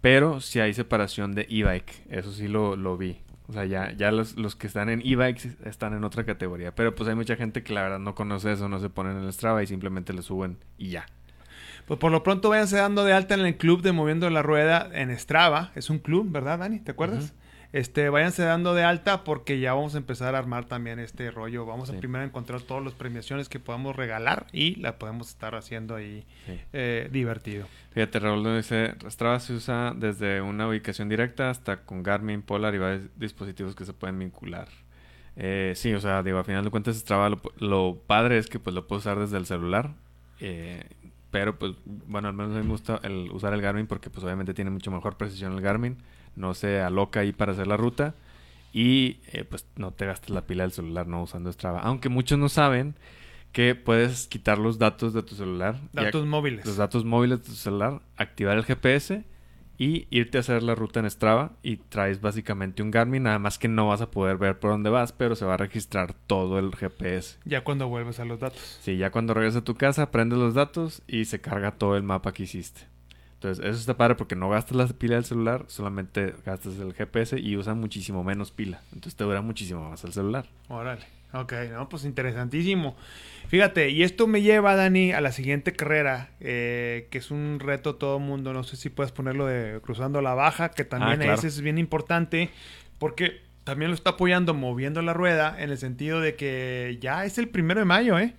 [0.01, 2.07] Pero sí hay separación de e-bike.
[2.09, 3.19] Eso sí lo, lo vi.
[3.49, 6.75] O sea, ya, ya los, los que están en e-bikes están en otra categoría.
[6.75, 9.23] Pero pues hay mucha gente que la verdad no conoce eso, no se ponen en
[9.23, 11.07] el Strava y simplemente lo suben y ya.
[11.87, 14.87] Pues por lo pronto váyanse dando de alta en el club de Moviendo la Rueda
[14.93, 15.71] en Strava.
[15.73, 16.79] Es un club, ¿verdad, Dani?
[16.79, 17.33] ¿Te acuerdas?
[17.71, 21.65] Este, váyanse dando de alta porque ya vamos a empezar a armar también este rollo.
[21.67, 21.95] Vamos Sí.
[21.95, 26.25] a primero encontrar todas las premiaciones que podamos regalar y la podemos estar haciendo ahí
[26.47, 26.59] Sí.
[26.73, 27.67] eh, divertido.
[27.91, 32.79] Fíjate, Raúl dice, Strava se usa desde una ubicación directa hasta con Garmin, Polar y
[32.79, 34.67] varios dispositivos que se pueden vincular.
[35.35, 38.57] Eh, sí, o sea, digo, a final de cuentas Strava lo, lo padre es que
[38.59, 39.91] pues lo puedo usar desde el celular.
[40.39, 40.83] eh,
[41.31, 44.23] pero pues, bueno, al menos a mí me gusta el, usar el Garmin porque pues
[44.23, 45.97] obviamente tiene mucho mejor precisión el Garmin.
[46.39, 48.15] No se aloca ahí para hacer la ruta.
[48.71, 51.79] y eh, pues no te gastas la pila del celular no usando Strava.
[51.81, 52.95] Aunque muchos no saben
[53.51, 55.79] que puedes quitar los datos de tu celular.
[55.91, 56.65] Datos móviles.
[56.65, 59.23] Los datos móviles de tu celular, activar el GPS
[59.79, 63.57] y irte a hacer la ruta en Strava y traes básicamente un Garmin, nada más
[63.57, 66.59] que no vas a poder ver por dónde vas, pero se va a registrar todo
[66.59, 67.39] el GPS.
[67.45, 68.77] Ya cuando vuelves a los datos.
[68.81, 72.03] Sí, ya cuando regresas a tu casa, prendes los datos y se carga todo el
[72.03, 72.81] mapa que hiciste.
[73.39, 77.39] Entonces, eso está padre porque no gastas la pila del celular, solamente gastas el GPS
[77.39, 78.81] y usa muchísimo menos pila.
[78.91, 80.45] Entonces te dura muchísimo más el celular.
[80.67, 81.05] Órale.
[81.31, 82.97] Ok, no, pues interesantísimo.
[83.47, 87.95] Fíjate, y esto me lleva, Dani, a la siguiente carrera, eh, que es un reto
[87.95, 88.51] todo el mundo.
[88.51, 91.77] No sé si puedes ponerlo de cruzando la baja, que también Ah, ese es bien
[91.77, 92.49] importante,
[92.97, 97.37] porque también lo está apoyando moviendo la rueda, en el sentido de que ya es
[97.37, 98.33] el primero de mayo, ¿eh?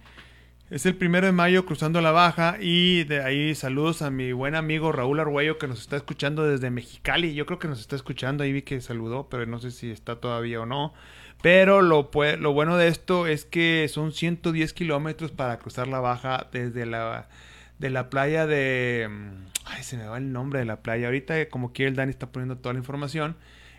[0.70, 4.54] Es el primero de mayo cruzando la baja y de ahí saludos a mi buen
[4.54, 7.35] amigo Raúl Arguello que nos está escuchando desde Mexicali.
[7.35, 10.20] Yo creo que nos está escuchando, ahí vi que saludó, pero no sé si está
[10.20, 10.94] todavía o no.
[11.42, 16.46] Pero lo, lo bueno de esto es que son 110 kilómetros para cruzar la baja
[16.52, 17.28] desde la,
[17.80, 19.09] de la playa de...
[19.11, 21.06] mm, Ay, se me va el nombre de la playa.
[21.06, 23.37] Ahorita, como quiere, el Dani está poniendo toda la información.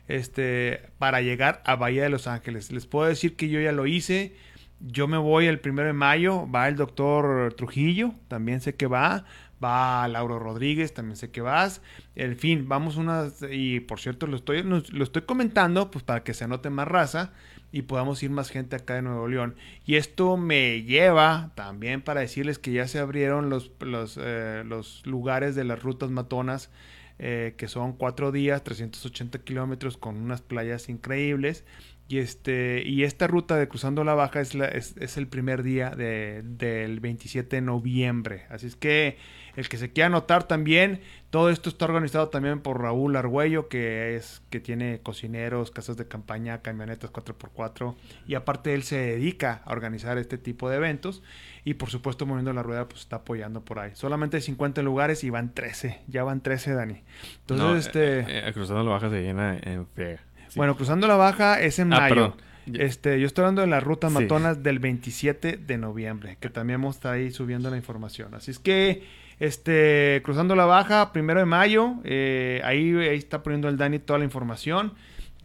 [0.07, 2.71] Este, para llegar a Bahía de Los Ángeles.
[2.71, 4.35] Les puedo decir que yo ya lo hice.
[4.83, 6.49] Yo me voy el primero de mayo.
[6.49, 9.25] Va el doctor Trujillo, también sé que va.
[9.63, 11.81] Va Lauro Rodríguez, también sé que vas.
[12.15, 13.45] En fin, vamos unas.
[13.51, 17.31] Y por cierto, lo estoy, lo, estoy comentando pues para que se anote más raza
[17.71, 19.55] y podamos ir más gente acá de Nuevo León.
[19.85, 25.05] Y esto me lleva también para decirles que ya se abrieron los, los, eh, los
[25.05, 26.71] lugares de las rutas matonas,
[27.19, 31.65] eh, que son cuatro días, 380 kilómetros con unas playas increíbles.
[32.11, 35.63] Y, este, y esta ruta de Cruzando la Baja es, la- es, es el primer
[35.63, 38.43] día de- del 27 de noviembre.
[38.49, 39.17] Así es que
[39.55, 44.15] el que se quiera anotar también, todo esto está organizado también por Raúl Argüello, que
[44.17, 47.95] es que tiene cocineros, casas de campaña, camionetas 4x4
[48.27, 51.23] y aparte él se dedica a organizar este tipo de eventos
[51.63, 53.91] y por supuesto Moviendo la Rueda pues está apoyando por ahí.
[53.93, 57.03] Solamente hay 50 lugares y van 13, ya van 13 Dani.
[57.41, 60.21] Entonces No, este eh, eh, cruzando la baja se llena en friega.
[60.51, 60.59] Sí.
[60.59, 62.15] bueno, cruzando la baja es en Ah, mayo.
[62.15, 62.33] perdón.
[62.79, 64.19] Este, yo estoy hablando de las rutas Sí.
[64.19, 68.35] matonas del 27 de noviembre, que también vamos a estar ahí subiendo la información.
[68.35, 69.03] Así es que,
[69.39, 74.19] este, cruzando la baja, primero de mayo, eh, ahí, ahí está poniendo el Dani toda
[74.19, 74.93] la información.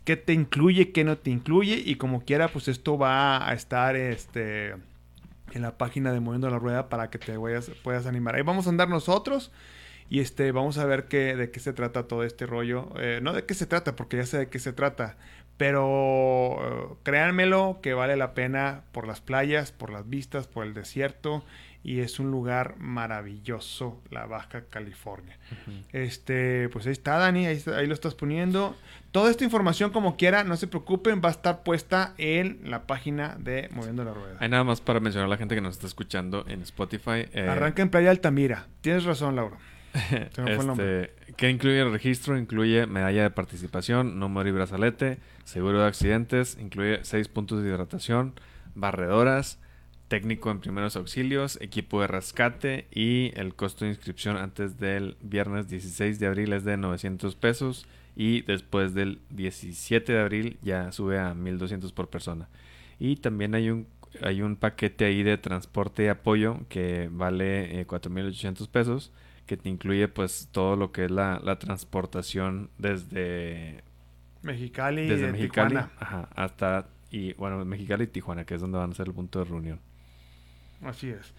[0.05, 1.83] ¿Qué te incluye, qué no te incluye?
[1.85, 4.75] Y como quiera, pues esto va a estar, este,
[5.53, 8.37] en la página de Moviendo la Rueda para que te vayas- puedas animar.
[8.37, 9.51] Ahí vamos a andar nosotros.
[10.09, 12.91] Y este, vamos a ver qué, de qué se trata todo este rollo.
[12.99, 15.17] Eh, no de qué se trata, porque ya sé de qué se trata.
[15.57, 20.75] Pero eh, créanmelo que vale la pena por las playas, por las vistas, por el
[20.75, 21.45] desierto.
[21.83, 25.39] Y es un lugar maravilloso, la Baja California.
[25.93, 28.75] Este, pues ahí está, Dani, ahí, está- ahí lo estás poniendo.
[29.13, 33.37] Toda esta información, como quiera, no se preocupen, va a estar puesta en la página
[33.39, 34.37] de Moviendo la Rueda.
[34.41, 37.27] Hay nada más para mencionar a la gente que nos está escuchando en Spotify.
[37.33, 38.67] eh, Arranca en Playa Altamira.
[38.81, 39.57] Tienes razón, Lauro.
[40.47, 42.39] Este, ¿Qué incluye el registro?
[42.39, 48.35] Incluye medalla de participación, número y brazalete, seguro de accidentes, incluye seis puntos de hidratación,
[48.75, 49.59] barredoras,
[50.09, 55.69] técnico en primeros auxilios, equipo de rescate y el costo de inscripción antes del viernes
[55.69, 61.19] 16 de abril es de 900 pesos y después del 17 de abril ya sube
[61.19, 62.49] a 1200 por persona.
[62.99, 63.89] Y también hay un
[64.23, 69.13] hay un paquete ahí de transporte y apoyo que vale eh, 4.800 pesos
[69.47, 73.83] que te incluye pues todo lo que es la, la transportación desde,
[74.43, 75.91] Mexicali, desde de Mexicali Tijuana.
[75.99, 79.39] ajá, hasta y bueno Mexicali y Tijuana que es donde van a ser el punto
[79.39, 79.81] de reunión
[80.83, 81.33] Así es.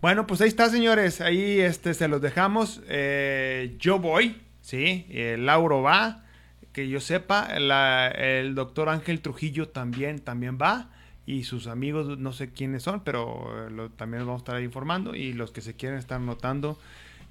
[0.00, 1.20] Bueno, pues ahí está, señores.
[1.20, 2.82] Ahí este, se los dejamos.
[2.88, 5.06] Eh, yo voy, ¿sí?
[5.10, 6.24] Eh, Lauro va.
[6.72, 10.90] Que yo sepa, la- el doctor Ángel Trujillo también, también va.
[11.26, 14.56] Y sus amigos, no sé quiénes son, pero eh, lo- también los vamos a estar
[14.56, 15.14] ahí informando.
[15.14, 16.76] Y los que se quieren estar notando.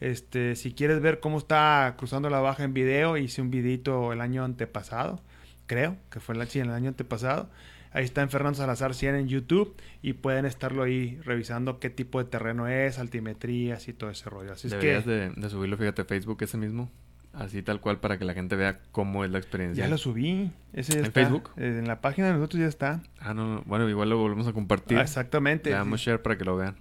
[0.01, 4.19] Este, si quieres ver cómo está cruzando la baja en video, hice un videito el
[4.19, 5.21] año antepasado.
[5.67, 7.49] Creo que fue el, sí, el año antepasado.
[7.93, 12.23] Ahí está en Fernando Salazar 100 en YouTube y pueden estarlo ahí revisando qué tipo
[12.23, 14.53] de terreno es, altimetrías y todo ese rollo.
[14.53, 16.89] Así es deberías que de, de subirlo fíjate Facebook ese mismo
[17.33, 20.51] así tal cual para que la gente vea cómo es la experiencia ya lo subí.
[20.73, 21.21] Ese ya ¿En está.
[21.21, 21.51] Facebook?
[21.57, 23.03] Eh, En la página de nosotros ya está.
[23.19, 25.69] ah no, no, bueno igual lo volvemos a compartir Ah, exactamente.
[25.69, 26.75] le damos share para que lo vean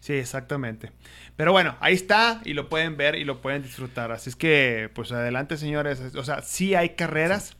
[0.00, 0.92] Sí, exactamente.
[1.36, 4.12] Pero bueno, ahí está y lo pueden ver y lo pueden disfrutar.
[4.12, 6.00] Así es que, pues adelante, señores.
[6.16, 7.56] O sea, sí hay carreras,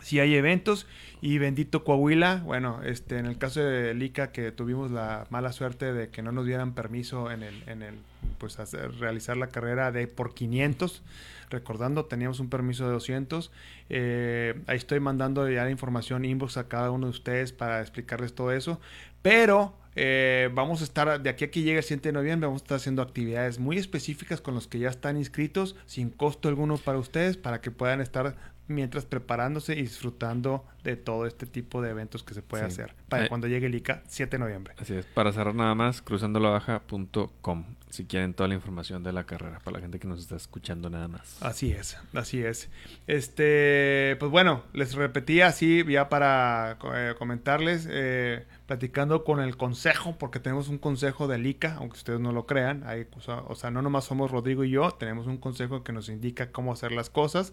[0.00, 0.86] sí hay eventos
[1.20, 2.42] y bendito Coahuila.
[2.44, 6.30] Bueno, este, en el caso de Lica que tuvimos la mala suerte de que no
[6.30, 7.96] nos dieran permiso en el, en el,
[8.38, 11.02] pues hacer, realizar la carrera de por 500.
[11.50, 13.50] Recordando, teníamos un permiso de 200.
[13.90, 18.34] Eh, ahí estoy mandando ya la información inbox a cada uno de ustedes para explicarles
[18.34, 18.80] todo eso.
[19.22, 22.62] Pero eh, vamos a estar, de aquí a que llegue el 7 de noviembre, vamos
[22.62, 26.76] a estar haciendo actividades muy específicas con los que ya están inscritos, sin costo alguno
[26.78, 28.36] para ustedes, para que puedan estar
[28.66, 33.24] mientras preparándose y disfrutando de todo este tipo de eventos que se puede hacer para
[33.24, 34.74] eh, cuando llegue el ICA 7 de noviembre.
[34.78, 37.64] Así es, para cerrar nada más, cruzandolabaja.com
[37.94, 40.90] si quieren toda la información de la carrera para la gente que nos está escuchando
[40.90, 41.40] nada más.
[41.40, 42.68] Así es, así es.
[43.06, 50.16] Este, pues bueno, les repetía así ya para eh, comentarles, eh, platicando con el consejo,
[50.18, 53.06] porque tenemos un consejo del ICA, aunque ustedes no lo crean, hay,
[53.46, 56.72] o sea, no nomás somos Rodrigo y yo, tenemos un consejo que nos indica cómo
[56.72, 57.52] hacer las cosas.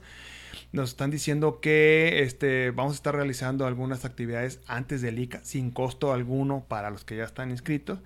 [0.71, 5.69] Nos están diciendo que este, vamos a estar realizando algunas actividades antes del ICA sin
[5.69, 7.99] costo alguno para los que ya están inscritos.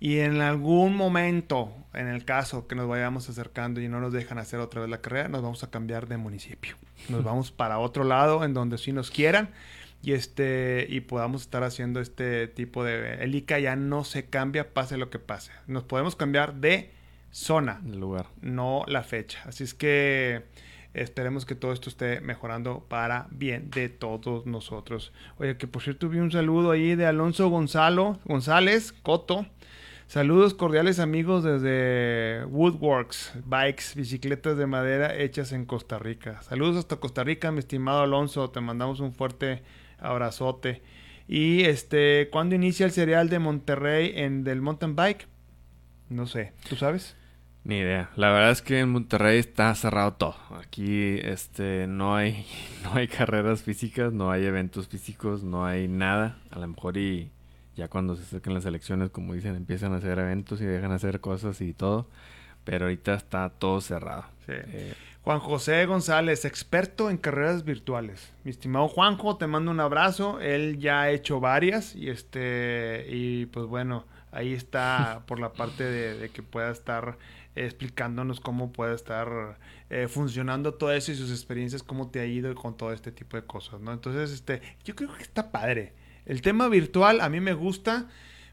[0.00, 4.38] Y en algún momento, en el caso que nos vayamos acercando y no nos dejan
[4.38, 6.76] hacer otra vez la carrera, nos vamos a cambiar de municipio.
[7.08, 9.50] Nos vamos para otro lado en donde sí nos quieran
[10.02, 14.74] y este y podamos estar haciendo este tipo de el ICA ya no se cambia
[14.74, 15.52] pase lo que pase.
[15.66, 16.90] Nos podemos cambiar de
[17.30, 19.40] zona, el lugar, no la fecha.
[19.46, 20.44] Así es que
[21.02, 25.12] esperemos que todo esto esté mejorando para bien de todos nosotros.
[25.38, 29.46] Oye, que por cierto vi un saludo ahí de Alonso Gonzalo, González Coto
[30.08, 36.40] Saludos cordiales amigos desde Woodworks, bikes, bicicletas de madera hechas en Costa Rica.
[36.42, 39.64] Saludos hasta Costa Rica, mi estimado Alonso, te mandamos un fuerte
[39.98, 40.80] abrazote.
[41.26, 45.26] Y este, ¿cuándo inicia el serial de Monterrey en del mountain bike?
[46.08, 47.16] No sé, ¿tú sabes?
[47.66, 48.10] Ni idea.
[48.14, 50.36] La verdad es que en Monterrey está cerrado todo.
[50.56, 52.46] Aquí este no hay
[52.84, 56.38] no hay carreras físicas, no hay eventos físicos, no hay nada.
[56.52, 57.32] A lo mejor y
[57.74, 61.18] ya cuando se acerquen las elecciones, como dicen, empiezan a hacer eventos y dejan hacer
[61.18, 62.06] cosas y todo.
[62.62, 64.26] Pero ahorita está todo cerrado.
[64.46, 68.32] Eh, Juan José González, experto en carreras virtuales.
[68.44, 70.38] Mi estimado Juanjo, te mando un abrazo.
[70.40, 74.04] Él ya ha hecho varias y este y pues bueno,
[74.36, 77.18] ahí está por la parte de, que pueda estar
[77.56, 79.58] explicándonos cómo puede estar
[79.90, 83.36] eh, funcionando todo eso y sus experiencias, cómo te ha ido con todo este tipo
[83.36, 83.92] de cosas, ¿no?
[83.92, 85.94] Entonces, este, yo creo que está padre.
[86.26, 88.08] El tema virtual a mí me gusta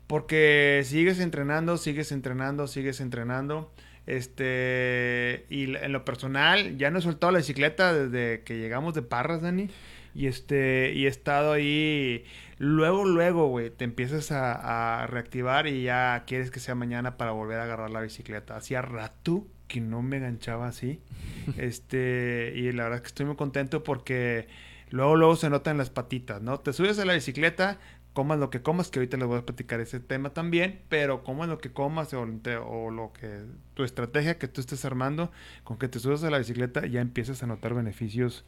[0.08, 3.72] porque sigues entrenando, sigues entrenando, sigues entrenando.
[4.06, 9.02] Este, y en lo personal, ya no he soltado la bicicleta desde que llegamos de
[9.02, 9.70] Parras, Dani.
[10.16, 12.26] Y este, y he estado ahí.
[12.60, 17.60] Luego, luego, güey, te empiezas a, reactivar y ya quieres que sea mañana para volver
[17.60, 18.56] a agarrar la bicicleta.
[18.56, 21.02] Hacía rato que no me enganchaba así.
[21.58, 24.48] este, y la verdad es que estoy muy contento porque
[24.90, 26.60] luego, luego se notan las patitas, ¿no?
[26.60, 27.80] Te subes a la bicicleta,
[28.14, 31.50] comas lo que comas, que ahorita les voy a platicar ese tema también, pero comas
[31.50, 33.42] lo que comas o, lo que
[33.74, 35.32] tu estrategia que tú estés armando,
[35.64, 38.46] con que te subes a la bicicleta ya empiezas a notar beneficios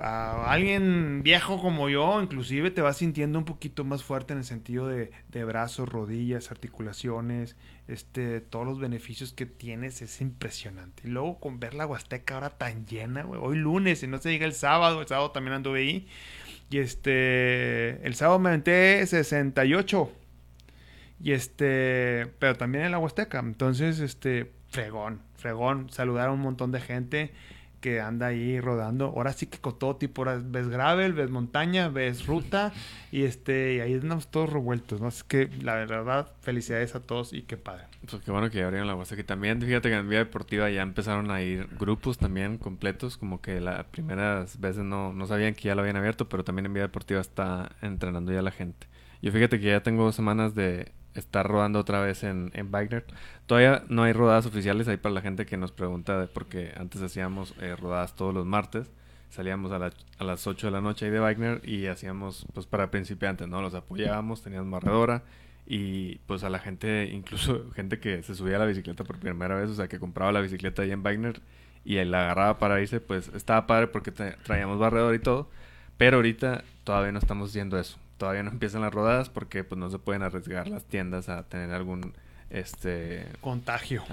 [0.00, 4.44] a alguien viejo como yo, inclusive te vas sintiendo un poquito más fuerte en el
[4.44, 5.10] sentido de,
[5.44, 7.54] brazos, rodillas, articulaciones,
[7.86, 11.02] este, todos los beneficios que tienes es impresionante.
[11.04, 14.46] Y luego con ver la Huasteca ahora tan llena, hoy lunes y no se llega
[14.46, 16.08] el sábado, el sábado también anduve ahí.
[16.70, 20.10] Y este, el sábado me aventé 68.
[21.22, 23.40] Y este, pero también en la Huasteca.
[23.40, 27.32] Entonces, este, fregón, fregón, saludar a un montón de gente
[27.80, 29.06] que anda ahí rodando.
[29.06, 32.72] Ahora sí que con todo tipo, ahora ves gravel, ves montaña, ves ruta
[33.12, 35.08] y este y ahí andamos todos revueltos, ¿no?
[35.08, 37.84] Es que la verdad, felicidades a todos y qué padre.
[38.08, 41.30] Pues qué bueno que abrieron la que También, fíjate que en Vía Deportiva ya empezaron
[41.30, 45.74] a ir grupos también completos, como que las primeras veces no, no sabían que ya
[45.74, 48.86] lo habían abierto, pero también en Vía Deportiva está entrenando ya la gente.
[49.22, 52.70] Yo fíjate que ya tengo dos semanas de estar rodando otra vez en, en
[53.46, 57.54] Todavía no hay rodadas oficiales ahí para la gente que nos pregunta, porque antes hacíamos
[57.60, 58.90] eh, rodadas todos los martes.
[59.30, 62.90] Salíamos a, a, las 8 de la noche ahí de Wagner y hacíamos, pues para
[62.90, 63.62] principiantes, ¿no?
[63.62, 65.22] Los apoyábamos, teníamos barredora
[65.66, 69.54] y pues a la gente, incluso gente que se subía a la bicicleta por primera
[69.54, 71.40] vez, o sea, que compraba la bicicleta ahí en Wagner
[71.84, 75.48] y la agarraba para irse, pues estaba padre porque traíamos barredor y todo.
[75.96, 79.88] Pero ahorita todavía no estamos haciendo eso todavía no empiezan las rodadas porque pues no
[79.88, 82.12] se pueden arriesgar las tiendas a tener algún
[82.50, 84.04] este contagio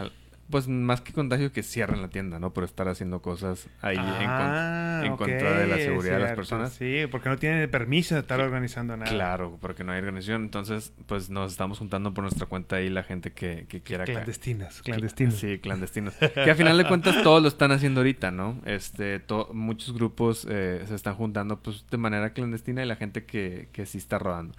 [0.49, 2.53] pues más que contagio que cierren la tienda, ¿no?
[2.53, 6.73] Por estar haciendo cosas ahí en, ah, contra de la seguridad de las personas.
[6.73, 9.11] Sí, porque no tienen permiso de estar organizando nada.
[9.11, 10.43] Claro, porque no hay organización.
[10.43, 14.05] Entonces, pues nos estamos juntando por nuestra cuenta ahí la gente que, que quiera.
[14.05, 15.35] Clandestinas, clandestinos.
[15.35, 16.13] Sí, clandestinos.
[16.15, 18.61] que a final de cuentas todos lo están haciendo ahorita, ¿no?
[18.65, 19.21] Este,
[19.51, 23.85] muchos grupos eh, se están juntando pues de manera clandestina y la gente que, que
[23.85, 24.53] sí está rodando.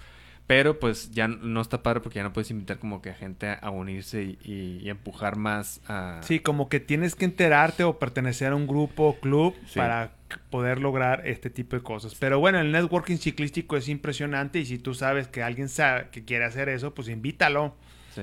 [0.49, 3.59] Pero pues ya no está padre porque ya no puedes invitar como que a gente
[3.61, 4.39] a unirse y,
[4.83, 6.21] y, empujar más a...
[6.23, 10.13] Sí, como que tienes que enterarte o pertenecer a un grupo o club para
[10.49, 12.15] poder lograr este tipo de cosas.
[12.15, 16.25] Pero bueno, el networking ciclístico es impresionante y si tú sabes que alguien sabe que
[16.25, 17.77] quiere hacer eso, pues invítalo.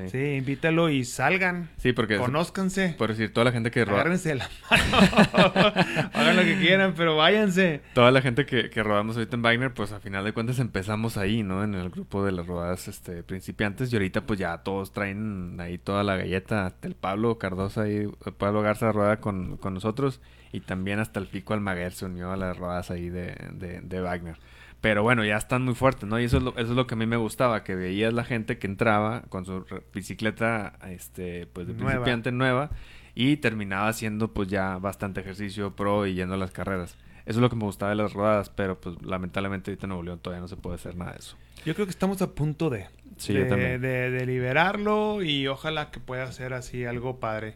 [0.09, 0.17] Sí.
[0.35, 1.69] invítalo y salgan.
[1.77, 2.17] Sí, porque.
[2.17, 2.95] Conózcanse.
[2.97, 4.01] Por decir, toda la gente que roba.
[4.01, 5.03] Agárrense la mano.
[6.13, 7.81] Hagan lo que quieran, pero váyanse.
[7.93, 11.17] Toda la gente que, que rodamos ahorita en Wagner, pues a final de cuentas empezamos
[11.17, 11.63] ahí, ¿no?
[11.63, 13.91] En el grupo de las rodadas este, principiantes.
[13.91, 16.73] Y ahorita, pues ya todos traen ahí toda la galleta.
[16.81, 20.21] El Pablo Cardosa y Pablo Garza rueda con, con nosotros.
[20.51, 24.01] Y también hasta el Pico Almaguer se unió a las rodadas ahí de, de, de
[24.01, 24.37] Wagner.
[24.85, 26.19] Pero bueno, ya están muy fuertes, ¿no?
[26.19, 28.23] Y eso es, lo, eso es lo que a mí me gustaba, que veías la
[28.23, 32.69] gente que entraba con su bicicleta, este, pues de principiante nueva,
[33.15, 36.99] y terminaba haciendo pues ya bastante ejercicio pro y yendo a las carreras.
[37.25, 40.03] Eso es lo que me gustaba de las rodadas, pero pues lamentablemente ahorita en Nuevo
[40.03, 41.35] León todavía no se puede hacer nada de eso.
[41.65, 42.85] Yo creo que estamos a punto de,
[43.27, 47.55] de, de liberarlo y ojalá que pueda ser así algo padre.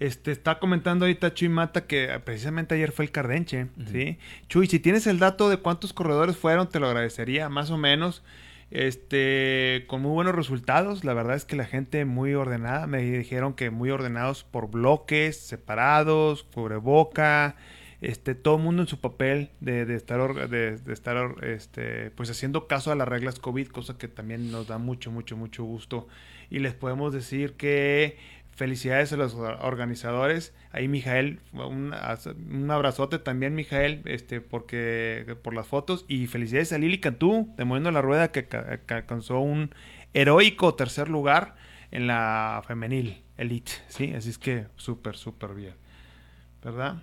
[0.00, 4.18] Este, está comentando ahorita Chuy Mata que precisamente ayer fue el Cardenche, ¿sí?
[4.48, 8.22] Chuy, si tienes el dato de cuántos corredores fueron, te lo agradecería, más o menos.
[8.70, 11.04] Este, con muy buenos resultados.
[11.04, 12.86] La verdad es que la gente muy ordenada.
[12.86, 17.56] Me dijeron que muy ordenados por bloques, separados, cubreboca.
[18.00, 22.30] Este, todo el mundo en su papel de, de estar, de, de, estar este, pues
[22.30, 26.06] haciendo caso a las reglas COVID, cosa que también nos da mucho, mucho, mucho gusto.
[26.48, 28.16] Y les podemos decir que
[28.58, 30.52] Felicidades a los organizadores.
[30.72, 31.94] Ahí, Mijael, un,
[32.72, 36.04] abrazote también, Mijael, este, porque, por las fotos.
[36.08, 38.48] Y felicidades a Lili Cantú, de Moviendo la Rueda, que,
[38.88, 39.70] alcanzó un
[40.12, 41.54] heroico tercer lugar
[41.92, 43.70] en la femenil elite.
[43.86, 44.12] ¿sí?
[44.12, 45.74] Así es que súper, súper bien.
[46.60, 46.96] ¿Verdad?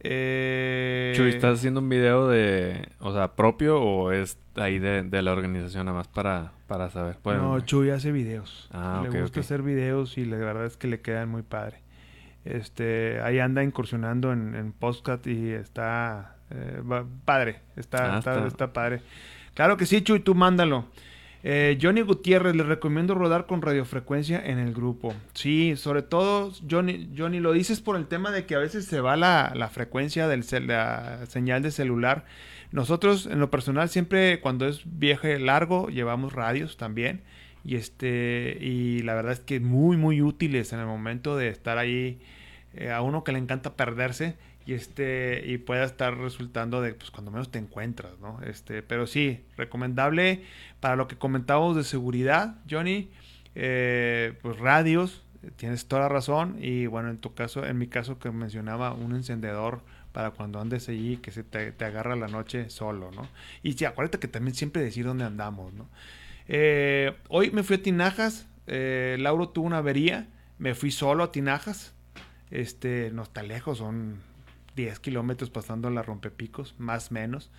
[0.00, 1.12] Eh...
[1.16, 5.86] Chuy, ¿estás haciendo un video de, o sea, propio o es ahí de, la organización
[5.86, 7.16] nada más para, para saber?
[7.24, 8.68] no, Chuy hace videos.
[8.72, 11.82] Ah, le gusta hacer videos y la verdad es que le quedan muy padre.
[12.44, 16.82] Este, ahí anda incursionando en, en podcast y está eh,
[17.24, 19.02] padre, está, ah, está, está padre.
[19.54, 20.86] Claro que sí, Chuy, tú mándalo.
[21.50, 25.14] Eh, Johnny Gutiérrez, le recomiendo rodar con radiofrecuencia en el grupo.
[25.32, 29.00] Sí, sobre todo, Johnny, Johnny, lo dices por el tema de que a veces se
[29.00, 32.26] va la, la frecuencia de la señal de celular.
[32.70, 37.22] Nosotros, en lo personal, siempre cuando es viaje largo, llevamos radios también.
[37.64, 41.78] Y este, y la verdad es que muy, muy útiles en el momento de estar
[41.78, 42.20] ahí.
[42.74, 44.36] Eh, a uno que le encanta perderse
[44.68, 49.06] y este y pueda estar resultando de pues cuando menos te encuentras no este pero
[49.06, 50.44] sí recomendable
[50.78, 53.08] para lo que comentábamos de seguridad Johnny
[53.54, 55.24] eh, pues radios
[55.56, 59.14] tienes toda la razón y bueno en tu caso en mi caso que mencionaba un
[59.14, 59.80] encendedor
[60.12, 63.26] para cuando andes allí que se te, agarra la noche solo no
[63.62, 65.88] y sí, acuérdate que también siempre decir dónde andamos no
[66.46, 71.32] eh, hoy me fui a Tinajas eh, Lauro tuvo una avería me fui solo a
[71.32, 71.94] Tinajas
[72.50, 74.27] este no está lejos son
[74.78, 77.50] 10 kilómetros pasando la rompepicos, más o menos.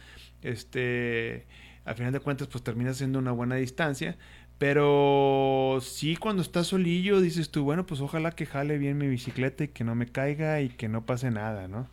[0.42, 1.46] Este,
[1.84, 4.18] al final de cuentas, pues termina siendo una buena distancia.
[4.58, 9.66] Pero sí, cuando estás solillo, dices tú, bueno, pues ojalá que jale bien mi bicicleta
[9.66, 11.88] y que no me caiga y que no pase nada, ¿no?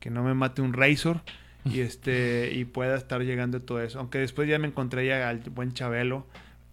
[0.00, 1.22] Que no me mate un Razor
[1.64, 4.00] y este y pueda estar llegando todo eso.
[4.00, 6.26] Aunque después ya me encontré ya al buen Chabelo.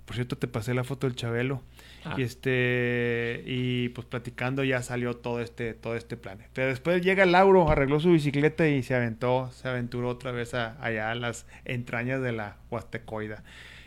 [0.06, 1.62] Por cierto, te pasé la foto del Chabelo.
[2.06, 2.16] Ah.
[2.18, 6.40] Y este y pues platicando ya salió todo este todo este plan.
[6.54, 11.12] Pero después llega Lauro, arregló su bicicleta y se aventó, se aventuró otra vez allá
[11.12, 13.44] a las entrañas de la Huastecoida.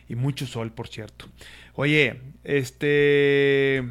[0.09, 1.27] Y mucho sol, por cierto.
[1.75, 3.83] Oye, este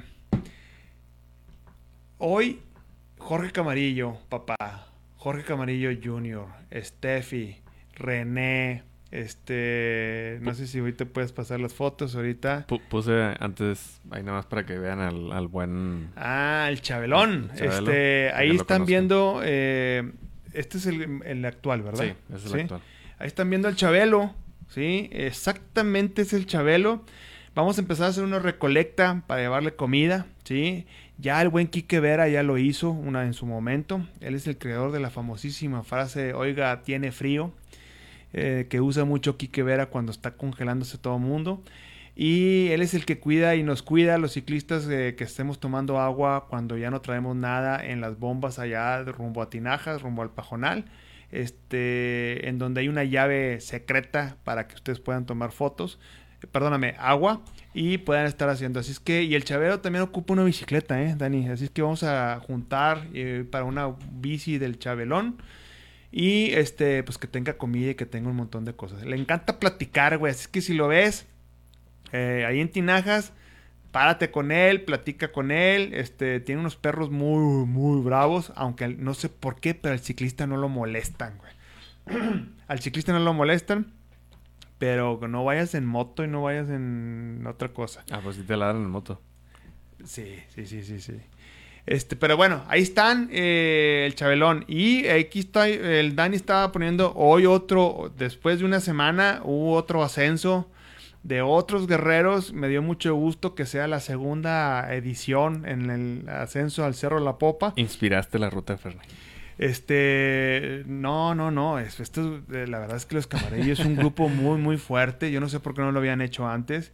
[2.20, 2.60] hoy
[3.18, 7.58] Jorge Camarillo, papá, Jorge Camarillo Jr., Steffi,
[7.96, 12.66] René, este, no sé si ahorita puedes pasar las fotos ahorita.
[12.90, 16.10] puse antes, ahí nada más para que vean al, buen...
[16.16, 17.52] Ah, el Chabelón.
[17.56, 20.12] este, ahí están viendo, eh,
[20.54, 22.06] este es el, actual, ¿verdad?
[22.06, 22.82] Sí, es el actual.
[23.20, 24.34] Ahí están viendo al Chabelo,
[24.70, 25.10] ¿sí?
[25.12, 27.04] Exactamente es el Chabelo.
[27.54, 30.88] Vamos a empezar a hacer una recolecta para llevarle comida, ¿sí?
[31.18, 34.08] Ya el buen Quique Vera ya lo hizo una en su momento.
[34.22, 37.52] Él es el creador de la famosísima frase, oiga, tiene frío.
[38.34, 41.62] Eh, que usa mucho Quique Vera cuando está congelándose todo el mundo.
[42.16, 46.00] Y él es el que cuida y nos cuida a los ciclistas que estemos tomando
[46.00, 50.30] agua cuando ya no traemos nada en las bombas allá rumbo a Tinajas, rumbo al
[50.30, 50.86] Pajonal,
[51.32, 56.00] este, en donde hay una llave secreta para que ustedes puedan tomar fotos,
[56.52, 57.42] perdóname, agua
[57.74, 58.82] y puedan estar haciendo.
[58.82, 61.48] Así es que, y el chavero también ocupa una bicicleta, ¿eh, Dani?
[61.48, 65.38] Así es que vamos a juntar eh, para una bici del Chabelón
[66.12, 69.04] y este, pues que tenga comida y que tenga un montón de cosas.
[69.04, 70.32] Le encanta platicar, güey.
[70.32, 71.28] Así que si lo ves,
[72.14, 73.32] Eh, ahí en Tinajas,
[73.94, 75.94] párate con él, platica con él.
[75.94, 80.46] Este, tiene unos perros muy, muy bravos, aunque no sé por qué, pero al ciclista
[80.46, 81.54] no lo molestan, güey.
[82.68, 83.94] al ciclista no lo molestan.
[84.78, 88.04] Pero no vayas en moto y no vayas en otra cosa.
[88.12, 89.22] Ah, pues sí te ladran en moto.
[90.04, 91.22] Sí, sí, sí, sí, sí.
[91.86, 94.66] Este, pero bueno, ahí están eh, el Chabelón.
[94.68, 100.04] Y aquí está, el Dani estaba poniendo hoy otro, después de una semana, hubo otro
[100.04, 100.70] ascenso
[101.24, 102.54] de otros guerreros.
[102.54, 107.38] Me dio mucho gusto que sea la segunda edición en el ascenso al Cerro La
[107.38, 107.74] Popa.
[107.76, 109.10] Inspiraste la ruta, Fernández.
[109.58, 111.78] Este, no, no, no.
[111.78, 115.32] Esto, eh, la verdad es que los camarillos es un grupo muy, muy fuerte.
[115.32, 116.94] Yo no sé por qué no lo habían hecho antes.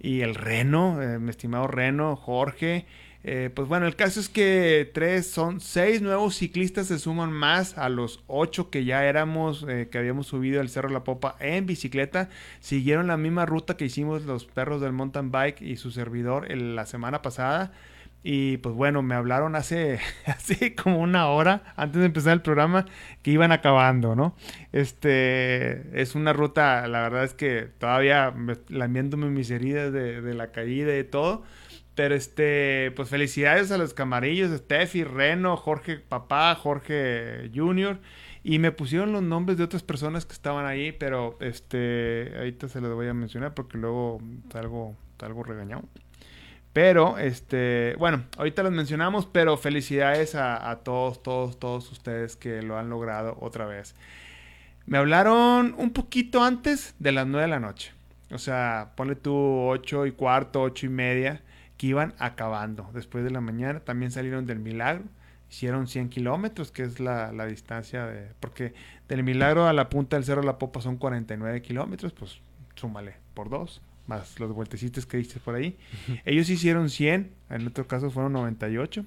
[0.00, 2.86] Y el Reno, eh, mi estimado Reno, Jorge.
[3.24, 7.76] Eh, pues bueno, el caso es que tres, son seis nuevos ciclistas se suman más
[7.76, 11.66] a los ocho que ya éramos, eh, que habíamos subido al Cerro La Popa en
[11.66, 12.28] bicicleta.
[12.60, 16.86] Siguieron la misma ruta que hicimos los perros del mountain bike y su servidor la
[16.86, 17.72] semana pasada.
[18.22, 22.86] Y pues bueno, me hablaron hace, hace como una hora antes de empezar el programa
[23.22, 24.34] que iban acabando, ¿no?
[24.72, 28.32] Este es una ruta, la verdad es que todavía
[28.68, 31.44] lamiéndome mis heridas de, de la caída y todo
[31.98, 37.98] pero este, pues felicidades a los camarillos, Steffi, Reno, Jorge Papá, Jorge Junior.
[38.44, 42.80] Y me pusieron los nombres de otras personas que estaban ahí, pero este, ahorita se
[42.80, 44.20] los voy a mencionar porque luego
[44.52, 45.82] salgo, salgo regañado.
[46.72, 52.62] Pero, este, bueno, ahorita los mencionamos, pero felicidades a, a, todos, todos, todos ustedes que
[52.62, 53.96] lo han logrado otra vez.
[54.86, 57.90] Me hablaron un poquito antes de las 9 de la noche.
[58.30, 61.42] O sea, ponle tú 8 y cuarto, 8 y media
[61.78, 62.90] que iban acabando.
[62.92, 65.04] Después de la mañana también salieron del Milagro,
[65.50, 68.28] hicieron 100 kilómetros, que es la, distancia de...
[68.40, 68.74] Porque
[69.08, 72.40] del Milagro a la punta del Cerro La Popa son 49 kilómetros, pues
[72.74, 75.78] súmale por dos, más los vueltecitos que diste por ahí.
[76.26, 79.04] Ellos hicieron 100, en otro caso fueron 98.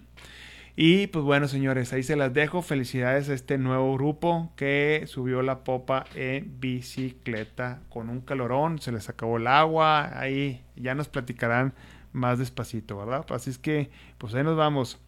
[0.75, 2.61] Y pues bueno, señores, ahí se las dejo.
[2.61, 8.79] Felicidades a este nuevo grupo que subió la popa en bicicleta con un calorón.
[8.79, 10.17] Se les acabó el agua.
[10.17, 11.73] Ahí ya nos platicarán
[12.13, 13.25] más despacito, ¿verdad?
[13.29, 14.99] Así es que, pues ahí nos vamos.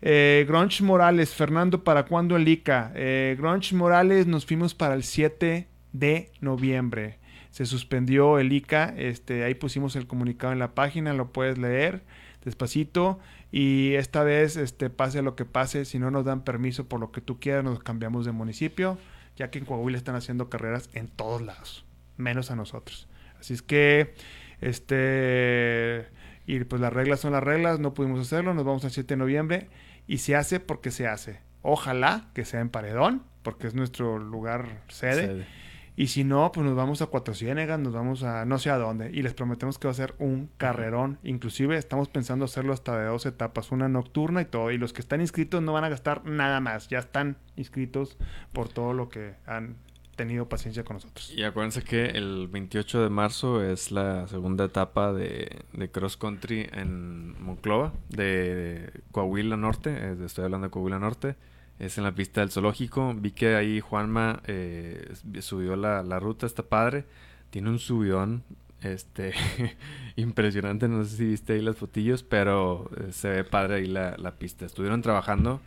[0.00, 2.92] Eh, Grunch Morales, Fernando, ¿para cuándo el ICA?
[2.94, 7.18] Eh, Grunch Morales, nos fuimos para el 7 de noviembre.
[7.50, 12.02] Se suspendió el ICA, este, ahí pusimos el comunicado en la página, lo puedes leer
[12.44, 13.20] despacito.
[13.52, 17.12] Y esta vez, este, pase lo que pase, si no nos dan permiso por lo
[17.12, 18.98] que tú quieras, nos cambiamos de municipio,
[19.36, 21.84] ya que en Coahuila están haciendo carreras en todos lados,
[22.16, 23.06] menos a nosotros.
[23.38, 24.14] Así es que,
[24.60, 26.08] este
[26.46, 29.18] y pues las reglas son las reglas, no pudimos hacerlo, nos vamos al 7 de
[29.18, 29.68] noviembre
[30.06, 31.40] y se hace porque se hace.
[31.62, 35.46] Ojalá que sea en Paredón, porque es nuestro lugar sede.
[35.94, 38.78] Y si no, pues nos vamos a Cuatro Ciénegas, nos vamos a no sé a
[38.78, 39.10] dónde.
[39.12, 41.18] Y les prometemos que va a ser un carrerón.
[41.22, 44.70] Inclusive estamos pensando hacerlo hasta de dos etapas, una nocturna y todo.
[44.70, 46.88] Y los que están inscritos no van a gastar nada más.
[46.88, 48.16] Ya están inscritos
[48.52, 49.76] por todo lo que han
[50.16, 51.32] tenido paciencia con nosotros.
[51.34, 57.42] Y acuérdense que el 28 de marzo es la segunda etapa de, cross country en
[57.42, 61.36] Monclova, de, Coahuila Norte, estoy hablando de Coahuila Norte,
[61.78, 63.14] es en la pista del zoológico.
[63.14, 67.04] Vi que ahí Juanma eh, subió la, ruta, está padre,
[67.50, 68.44] tiene un subidón
[68.82, 69.32] este
[70.16, 74.16] impresionante, no sé si viste ahí las fotillos, pero eh, se ve padre ahí la,
[74.18, 74.66] la pista.
[74.66, 75.60] Estuvieron trabajando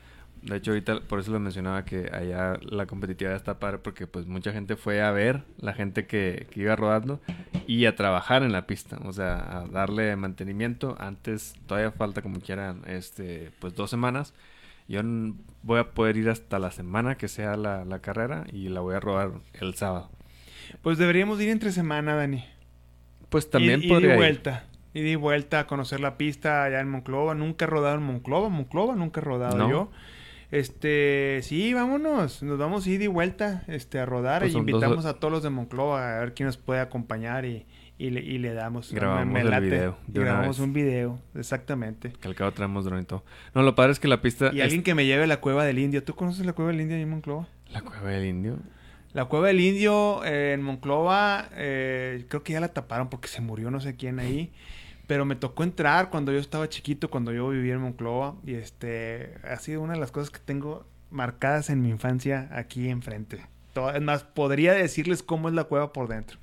[0.45, 4.27] de hecho, ahorita por eso lo mencionaba que allá la competitividad está padre porque pues
[4.27, 7.19] mucha gente fue a ver la gente que, iba rodando
[7.65, 10.95] y a trabajar en la pista, o sea, a darle mantenimiento.
[10.99, 14.35] Antes todavía falta como quieran, este, pues dos semanas.
[14.87, 15.01] Yo
[15.63, 18.99] voy a poder ir hasta la semana que sea la, carrera y la voy a
[18.99, 20.11] rodar el sábado.
[20.83, 22.45] Pues deberíamos ir entre semana, Dani.
[23.29, 24.65] Pues también y, podría y vuelta.
[24.93, 27.33] Y di vuelta a conocer la pista allá en Monclova.
[27.33, 28.49] Nunca he rodado en Monclova.
[28.49, 29.89] Monclova nunca he rodado yo.
[30.51, 35.05] Este, sí, vámonos, nos vamos a ir de vuelta este, a rodar pues y invitamos
[35.05, 37.65] a todos los de Monclova a ver quién nos puede acompañar y,
[37.97, 38.91] y, le, y le damos.
[38.91, 39.97] Grabamos el video.
[40.07, 42.13] grabamos un video, exactamente.
[42.19, 43.23] Que al cabo traemos drone y todo.
[43.53, 44.51] No, lo padre es que la pista...
[44.53, 46.03] Y alguien que me lleve a la Cueva del Indio.
[46.03, 47.47] ¿Tú conoces la Cueva del Indio en Monclova?
[47.71, 48.59] La Cueva del Indio.
[49.13, 53.39] La Cueva del Indio eh, en Monclova, eh, creo que ya la taparon porque se
[53.39, 54.51] murió no sé quién ahí.
[55.07, 58.35] Pero me tocó entrar cuando yo estaba chiquito, cuando yo vivía en Monclova.
[58.45, 62.89] Y este ha sido una de las cosas que tengo marcadas en mi infancia aquí
[62.89, 63.45] enfrente.
[63.73, 66.39] Todo, más, podría decirles cómo es la cueva por dentro.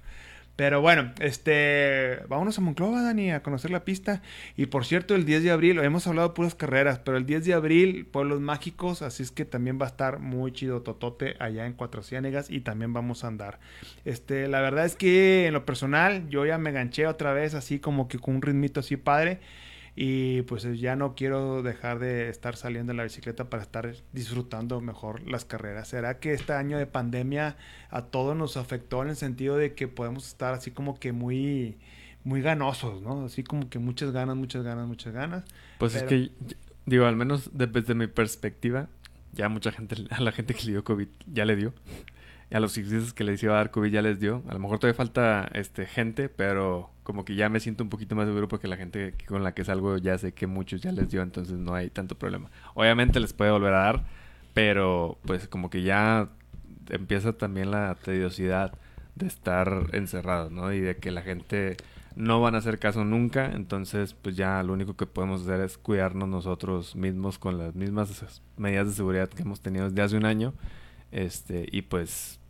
[0.55, 4.23] Pero bueno, este, vámonos a Monclova, Dani, a conocer la pista.
[4.57, 7.47] Y por cierto, el 10 de abril, hemos hablado de puras carreras, pero el 10
[7.47, 11.65] de abril, Pueblos Mágicos, así es que también va a estar muy chido Totote allá
[11.65, 13.61] en Cuatro Ciénegas y también vamos a andar.
[14.05, 17.79] Este, la verdad es que en lo personal, yo ya me ganché otra vez así
[17.79, 19.41] como que con un ritmito así padre
[19.95, 24.81] y pues ya no quiero dejar de estar saliendo en la bicicleta para estar disfrutando
[24.81, 25.89] mejor las carreras.
[25.89, 27.57] ¿Será que este año de pandemia
[27.91, 31.77] a todos nos afectó en el sentido de que podemos estar así como que muy
[32.25, 33.25] muy ganosos, ¿no?
[33.25, 35.45] Así como que muchas ganas, muchas ganas, muchas ganas.
[35.79, 36.31] Pues es que
[36.87, 38.89] digo, al menos desde mi perspectiva,
[39.33, 41.75] ya mucha gente a la gente que le dio COVID ya le dio
[42.53, 44.43] a los ciclistas que les iba a dar COVID ya les dio.
[44.49, 48.15] A lo mejor todavía falta este gente, pero como que ya me siento un poquito
[48.15, 51.11] más seguro porque la gente con la que salgo ya sé que muchos ya les
[51.11, 52.51] dio, entonces no hay tanto problema.
[52.75, 54.05] Obviamente les puede volver a dar,
[54.55, 56.29] pero pues como que ya
[56.91, 58.73] empieza también la tediosidad
[59.15, 60.73] de estar encerrado, ¿no?
[60.73, 61.77] Y de que la gente
[62.17, 65.79] no van a hacer caso nunca, entonces pues ya lo único que podemos hacer es
[65.79, 70.27] cuidarnos nosotros mismos con las mismas medidas de seguridad que hemos tenido desde hace un
[70.27, 70.55] año.
[71.11, 72.41] Este, y pues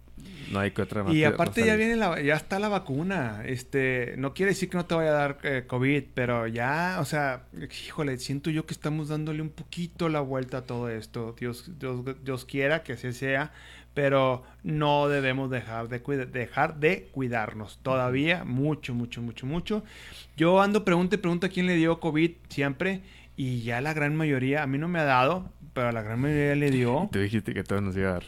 [0.51, 3.43] no hay que otra Y aparte ya viene la, ya está la vacuna.
[3.47, 7.05] Este, no quiere decir que no te vaya a dar eh, COVID, pero ya, o
[7.05, 7.45] sea,
[7.87, 11.35] híjole, siento yo que estamos dándole un poquito la vuelta a todo esto.
[11.39, 13.53] Dios, Dios, Dios quiera que así sea,
[13.95, 17.79] pero no debemos dejar de, dejar de cuidarnos.
[17.83, 19.85] Todavía, mucho, mucho, mucho, mucho.
[20.37, 23.03] Yo ando pregunta y pregunta quién le dio COVID siempre.
[23.37, 26.21] Y ya la gran mayoría, a mí no me ha dado, pero a la gran
[26.21, 27.09] mayoría le dio.
[27.13, 28.25] Tú dijiste que a todos nos iba a dar.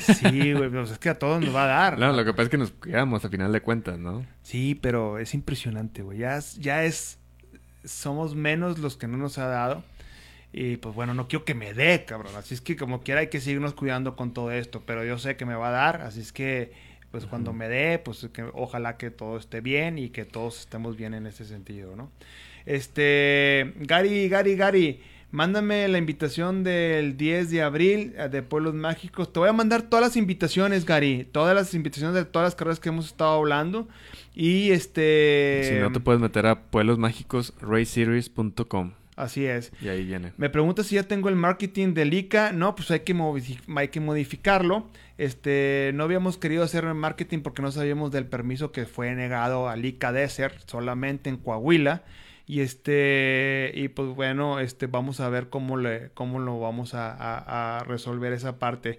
[0.00, 1.98] sí, güey, pues es que a todos nos va a dar.
[1.98, 4.26] No, lo que pasa es que nos cuidamos a final de cuentas, ¿no?
[4.42, 6.18] Sí, pero es impresionante, güey.
[6.18, 7.18] Ya es, ya es,
[7.84, 9.82] somos menos los que no nos ha dado.
[10.52, 12.36] Y pues bueno, no quiero que me dé, cabrón.
[12.36, 14.82] Así es que como quiera hay que seguirnos cuidando con todo esto.
[14.86, 16.72] Pero yo sé que me va a dar, así es que
[17.10, 20.96] pues cuando me dé, pues que ojalá que todo esté bien y que todos estemos
[20.96, 22.10] bien en ese sentido, ¿no?
[22.66, 25.00] Este, Gary, Gary, Gary.
[25.34, 29.32] Mándame la invitación del 10 de abril eh, de Pueblos Mágicos.
[29.32, 31.26] Te voy a mandar todas las invitaciones, Gary.
[31.32, 33.88] Todas las invitaciones de todas las carreras que hemos estado hablando.
[34.32, 35.68] Y este...
[35.68, 38.92] Si no, te puedes meter a pueblosmágicos.raceseries.com.
[39.16, 39.72] Así es.
[39.82, 40.32] Y ahí viene.
[40.36, 42.52] Me pregunta si ya tengo el marketing de ICA.
[42.52, 43.16] No, pues hay que,
[43.74, 44.86] hay que modificarlo.
[45.18, 49.68] Este, no habíamos querido hacer el marketing porque no sabíamos del permiso que fue negado
[49.68, 52.04] al ICA Desert solamente en Coahuila.
[52.46, 57.82] Y este, y pues bueno, este, vamos a ver cómo le, cómo lo vamos a,
[57.86, 58.98] resolver esa parte.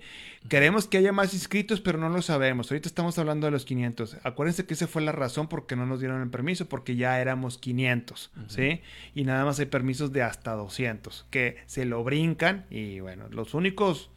[0.50, 2.72] Queremos que haya más inscritos, pero no lo sabemos.
[2.72, 4.18] Ahorita estamos hablando de los 500.
[4.24, 7.22] Acuérdense que esa fue la razón por qué no nos dieron el permiso, porque ya
[7.22, 8.82] éramos 500, ¿sí?
[9.14, 12.66] Y nada más hay permisos de hasta 200, que se lo brincan.
[12.72, 14.10] Y bueno, los únicos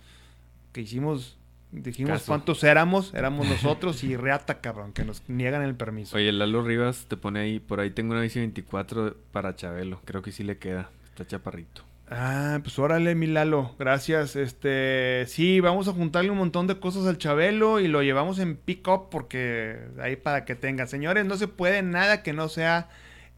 [0.73, 1.39] que hicimos
[1.71, 6.17] Dijimos cuántos éramos, éramos nosotros y reata, cabrón, que nos niegan el permiso.
[6.17, 10.23] Oye, Lalo Rivas te pone ahí, por ahí tengo una bici 24 para Chabelo, creo
[10.23, 11.83] que sí le queda, está chaparrito.
[12.11, 14.35] Ah, pues órale, mi Lalo, gracias.
[14.35, 18.57] Este, sí, vamos a juntarle un montón de cosas al Chabelo y lo llevamos en
[18.57, 20.87] pick-up porque ahí para que tenga.
[20.87, 22.89] Señores, no se puede nada que no sea,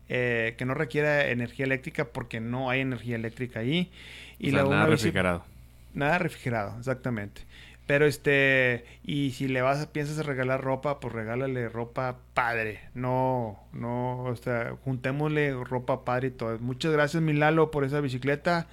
[0.08, 3.90] eh, que no requiera energía eléctrica porque no hay energía eléctrica ahí.
[4.38, 5.44] Y nada refrigerado.
[5.92, 7.42] Nada refrigerado, exactamente.
[7.90, 12.82] Pero este, y si le vas, piensas regalar ropa, pues regálale ropa padre.
[12.94, 16.56] No, no, o sea, juntémosle ropa padre y todo.
[16.60, 18.68] Muchas gracias, Milalo, por esa bicicleta.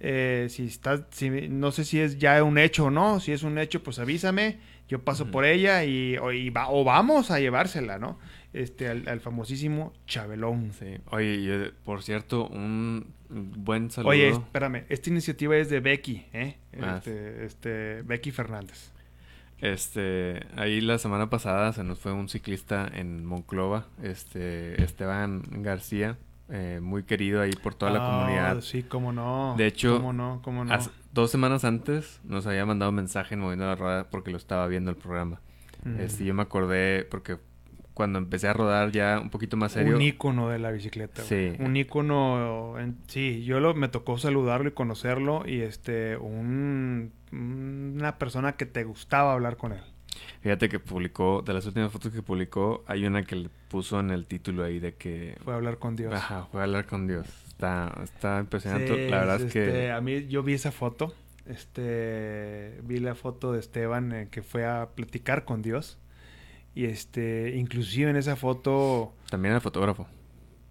[0.00, 3.20] Eh, si estás, si, no sé si es ya un hecho o no.
[3.20, 4.58] Si es un hecho, pues avísame.
[4.86, 8.18] Yo paso por ella y, o, va, o vamos a llevársela, ¿no?
[8.52, 10.72] Este, al, famosísimo Chabelón.
[10.78, 10.98] Sí.
[11.10, 14.10] Oye, por cierto, un buen saludo.
[14.10, 16.56] Oye, espérame, esta iniciativa es de Becky, ¿eh?
[16.80, 16.96] Ah.
[16.96, 18.92] Este, este, Becky Fernández.
[19.60, 26.16] Este, ahí la semana pasada se nos fue un ciclista en Monclova, este, Esteban García,
[26.48, 28.60] eh, muy querido ahí por toda la ah, comunidad.
[28.60, 29.54] Sí, cómo no.
[29.58, 30.40] De hecho, ¿Cómo no?
[30.42, 30.78] ¿Cómo no?
[31.12, 34.66] dos semanas antes nos había mandado un mensaje en Moviendo la Rueda porque lo estaba
[34.68, 35.40] viendo el programa.
[35.84, 36.00] Mm.
[36.00, 37.38] Este, yo me acordé porque
[37.98, 39.96] cuando empecé a rodar ya un poquito más serio.
[39.96, 41.20] Un ícono de la bicicleta.
[41.24, 41.54] Sí.
[41.58, 42.76] Un ícono,
[43.08, 48.84] sí, yo lo, me tocó saludarlo y conocerlo y este, un, una persona que te
[48.84, 49.80] gustaba hablar con él.
[50.42, 54.10] Fíjate que publicó, de las últimas fotos que publicó, hay una que le puso en
[54.10, 55.36] el título ahí de que...
[55.42, 56.14] Fue a hablar con Dios.
[56.14, 57.26] Ajá, fue a hablar con Dios.
[57.48, 59.10] Está, está impresionante.
[59.10, 59.66] la verdad es que...
[59.66, 61.12] Este, a mí, yo vi esa foto,
[61.46, 65.98] este, vi la foto de Esteban eh, que fue a platicar con Dios.
[66.78, 69.12] Y este, inclusive en esa foto...
[69.28, 70.06] También el fotógrafo.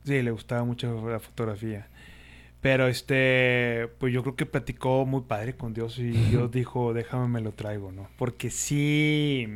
[0.05, 1.89] Sí, le gustaba mucho la fotografía.
[2.61, 7.27] Pero este, pues yo creo que platicó muy padre con Dios y Dios dijo, déjame
[7.27, 8.07] me lo traigo, ¿no?
[8.17, 9.49] Porque sí,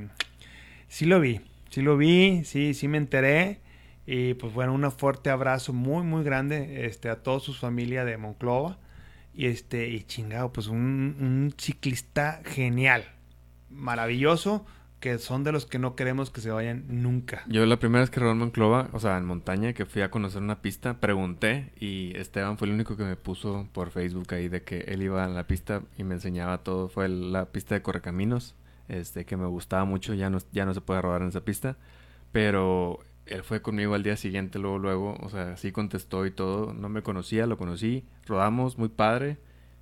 [0.89, 1.39] sí lo vi,
[1.69, 3.61] Sí lo vi, sí, sí me enteré.
[4.05, 8.17] Y pues bueno, un fuerte abrazo muy, muy grande este, a toda su familia de
[8.17, 8.77] Monclova.
[9.33, 13.05] Y este, y chingado, pues un, un ciclista genial,
[13.69, 14.65] maravilloso,
[15.01, 17.43] que son de los que no queremos que se vayan nunca.
[17.47, 20.11] Yo la primera vez que rodé en Monclova, o sea, en montaña, que fui a
[20.11, 24.47] conocer una pista, pregunté y Esteban fue el único que me puso por Facebook ahí
[24.47, 26.87] de que él iba a la pista y me enseñaba todo.
[26.87, 28.55] Fue la pista de Correcaminos,
[28.89, 31.77] este, que me gustaba mucho, ya no, ya no se puede rodar en esa pista,
[32.31, 36.75] pero él fue conmigo al día siguiente, luego, luego, o sea, sí contestó y todo,
[36.75, 39.37] no me conocía, lo conocí, rodamos, muy padre.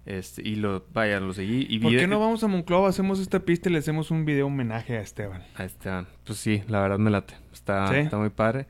[0.09, 3.41] Este, y lo, vaya, lo seguí y ¿Por qué no vamos a Monclova, hacemos esta
[3.41, 5.43] pista y le hacemos un video homenaje a Esteban?
[5.53, 6.07] A Esteban.
[6.23, 7.35] Pues sí, la verdad me late.
[7.53, 8.65] Está, está muy padre.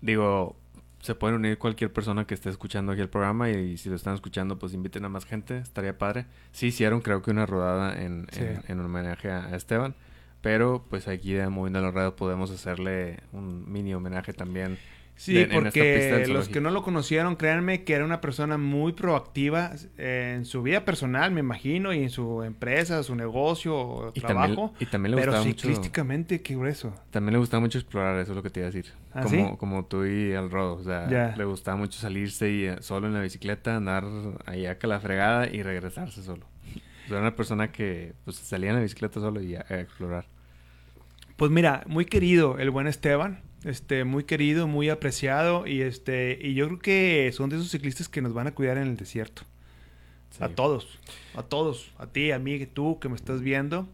[0.00, 0.56] Digo,
[1.00, 4.14] se pueden unir cualquier persona que esté escuchando aquí el programa y, si lo están
[4.14, 5.58] escuchando, pues inviten a más gente.
[5.58, 6.24] Estaría padre.
[6.52, 9.94] Sí hicieron creo que una rodada en, en, homenaje a, Esteban.
[10.40, 14.78] Pero pues aquí de Moviendo la Radio podemos hacerle un mini homenaje también
[15.20, 20.46] Sí, porque los que no lo conocieron, créanme que era una persona muy proactiva en
[20.46, 24.72] su vida personal, me imagino, y en su empresa, su negocio, y trabajo.
[24.80, 26.94] y también le pero ciclísticamente, qué grueso.
[27.10, 28.94] También le gustaba mucho explorar, eso es lo que te iba a decir.
[29.12, 32.76] ¿Ah, como, como tú y el Rodo, o sea, le gustaba mucho salirse y eh,
[32.80, 34.06] solo en la bicicleta, andar
[34.46, 36.46] ahí acá la fregada y regresarse solo.
[37.08, 40.24] era una persona que pues, salía en la bicicleta solo y a explorar.
[41.36, 46.54] Pues mira, muy querido el buen Esteban este, muy querido, muy apreciado y este, y
[46.54, 49.42] yo creo que son de esos ciclistas que nos van a cuidar en el desierto.
[50.38, 50.98] A todos,
[51.34, 53.88] a todos, a ti, a mí, tú que me estás viendo.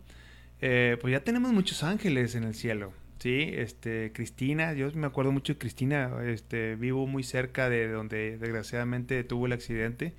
[0.60, 3.50] Eh, pues ya tenemos muchos ángeles en el cielo, ¿sí?
[3.52, 9.24] Este, Cristina, yo me acuerdo mucho de Cristina, este, vivo muy cerca de donde desgraciadamente
[9.24, 10.14] tuvo el accidente,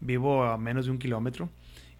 [0.00, 1.48] vivo a menos de un kilómetro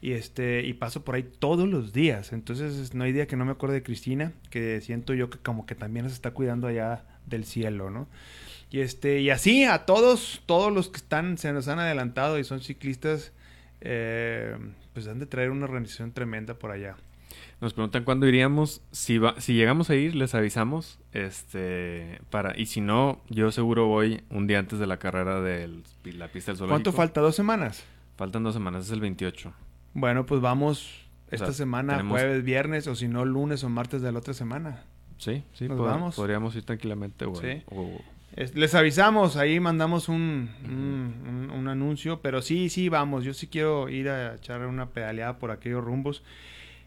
[0.01, 2.32] y este y paso por ahí todos los días.
[2.32, 5.66] Entonces no hay día que no me acuerde de Cristina que siento yo que como
[5.66, 8.07] que también se está cuidando allá del cielo no
[8.70, 12.44] y este y así a todos todos los que están se nos han adelantado y
[12.44, 13.32] son ciclistas
[13.80, 14.57] eh,
[14.92, 16.97] pues han de traer una organización tremenda por allá.
[17.61, 18.82] Nos preguntan cuándo iríamos.
[18.92, 23.86] Si va, si llegamos a ir les avisamos este para y si no yo seguro
[23.86, 25.68] voy un día antes de la carrera de
[26.05, 26.68] la pista del zoológico.
[26.68, 27.84] ¿cuánto falta dos semanas?
[28.16, 29.53] faltan dos semanas es el 28
[29.97, 34.18] bueno, pues vamos esta semana, jueves, viernes, o si no, lunes o martes de la
[34.18, 34.84] otra semana.
[35.16, 36.14] Sí, sí, Nos vamos.
[36.14, 37.24] podríamos ir tranquilamente.
[37.40, 37.62] sí.
[38.55, 40.51] les avisamos, ahí mandamos un,
[41.55, 43.24] un, anuncio, pero sí, sí, vamos.
[43.24, 46.22] Yo sí quiero ir a echar una pedaleada por aquellos rumbos.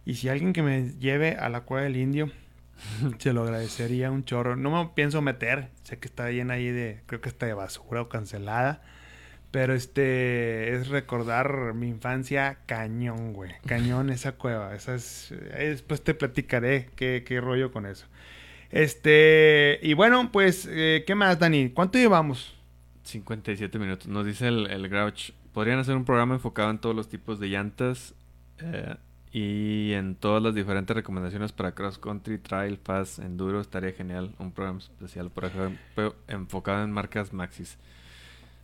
[0.05, 2.31] Y si alguien que me lleve a la Cueva del Indio,
[3.17, 4.55] se lo agradecería un chorro.
[4.55, 8.03] No me pienso meter, sé que está llena ahí de, creo que está de basura
[8.03, 8.83] o cancelada.
[9.51, 13.51] Pero este es recordar mi infancia cañón, güey.
[13.65, 14.75] Cañón esa cueva.
[14.75, 18.05] Esa es, después te platicaré qué, qué, rollo con eso.
[18.69, 21.69] Este, y bueno, pues, eh, ¿qué más, Dani?
[21.69, 22.53] ¿Cuánto llevamos?
[23.03, 24.07] 57 minutos.
[24.07, 25.31] Nos dice el, el Grouch.
[25.53, 28.13] Podrían hacer un programa enfocado en todos los tipos de llantas
[28.59, 28.95] eh,
[29.31, 33.59] y en todas las diferentes recomendaciones para cross country, trail, fast, enduro.
[33.61, 34.35] Estaría genial.
[34.37, 37.79] Un programa especial, por ejemplo, enfocado en marcas Maxis.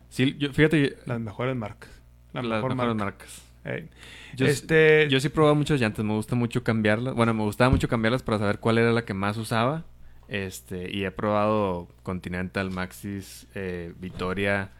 [0.08, 0.96] Sí, yo, fíjate.
[1.06, 1.90] Las mejores marcas.
[2.32, 3.42] las mejores marcas.
[4.36, 5.08] Yo, este...
[5.08, 6.04] yo sí he probado muchas llantas.
[6.04, 7.14] Me gusta mucho cambiarlas.
[7.14, 9.84] Bueno, me gustaba mucho cambiarlas para saber cuál era la que más usaba.
[10.28, 14.72] Este, y he probado Continental, Maxis, eh, Victoria.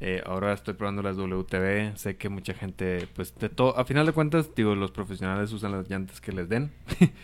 [0.00, 1.96] Eh, ahora estoy probando las WTV.
[1.96, 5.72] Sé que mucha gente, pues, de todo, a final de cuentas, digo, los profesionales usan
[5.72, 6.70] las llantas que les den.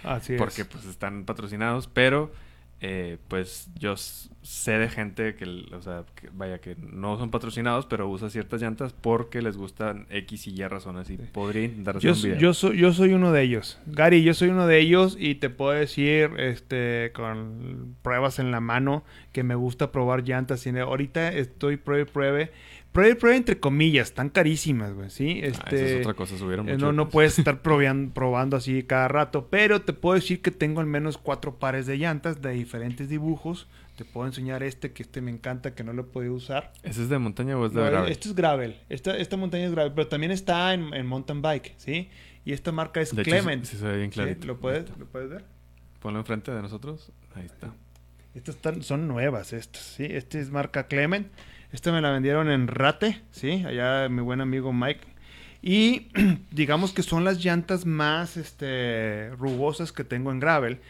[0.04, 1.86] Así porque, pues, están patrocinados.
[1.86, 2.32] Pero
[2.82, 8.08] eh, pues yo sé de gente que, o sea, vaya, que no son patrocinados, pero
[8.08, 12.22] usa ciertas llantas porque les gustan X y Y razones y podría intentar yo, un
[12.22, 12.38] video.
[12.38, 13.78] Yo soy, yo soy uno de ellos.
[13.84, 18.60] Gary, yo soy uno de ellos y te puedo decir, este, con pruebas en la
[18.60, 20.66] mano, que me gusta probar llantas.
[20.66, 22.50] Y ahorita estoy pruebe, pruebe
[22.92, 25.40] Prueba, prueba entre comillas, están carísimas, güey, ¿sí?
[25.44, 26.86] Ah, este, es otra cosa, subieron eh, mucho.
[26.86, 30.80] No, no puedes estar probando, probando así cada rato, pero te puedo decir que tengo
[30.80, 33.68] al menos cuatro pares de llantas de diferentes dibujos.
[33.94, 36.72] Te puedo enseñar este, que este me encanta, que no lo he podido usar.
[36.82, 38.10] ¿Ese es de montaña o es de gravel?
[38.10, 38.76] Este es gravel.
[38.88, 42.08] Esta, esta montaña es gravel, pero también está en, mountain bike, ¿sí?
[42.44, 43.64] Y esta marca es Clement.
[43.66, 44.46] sí, se ve bien clarito.
[44.46, 45.44] ¿Lo, puedes, ¿Lo puedes ver?
[46.00, 47.12] Ponlo enfrente de nosotros.
[47.36, 47.72] Ahí está.
[48.34, 50.06] Estas están, son nuevas, estas, ¿sí?
[50.08, 51.28] Este es marca Clement.
[51.72, 53.64] Esta me la vendieron en Rate, ¿sí?
[53.66, 55.06] Allá mi buen amigo Mike.
[55.62, 56.08] Y
[56.50, 60.80] digamos que son las llantas más este, rugosas que tengo en gravel.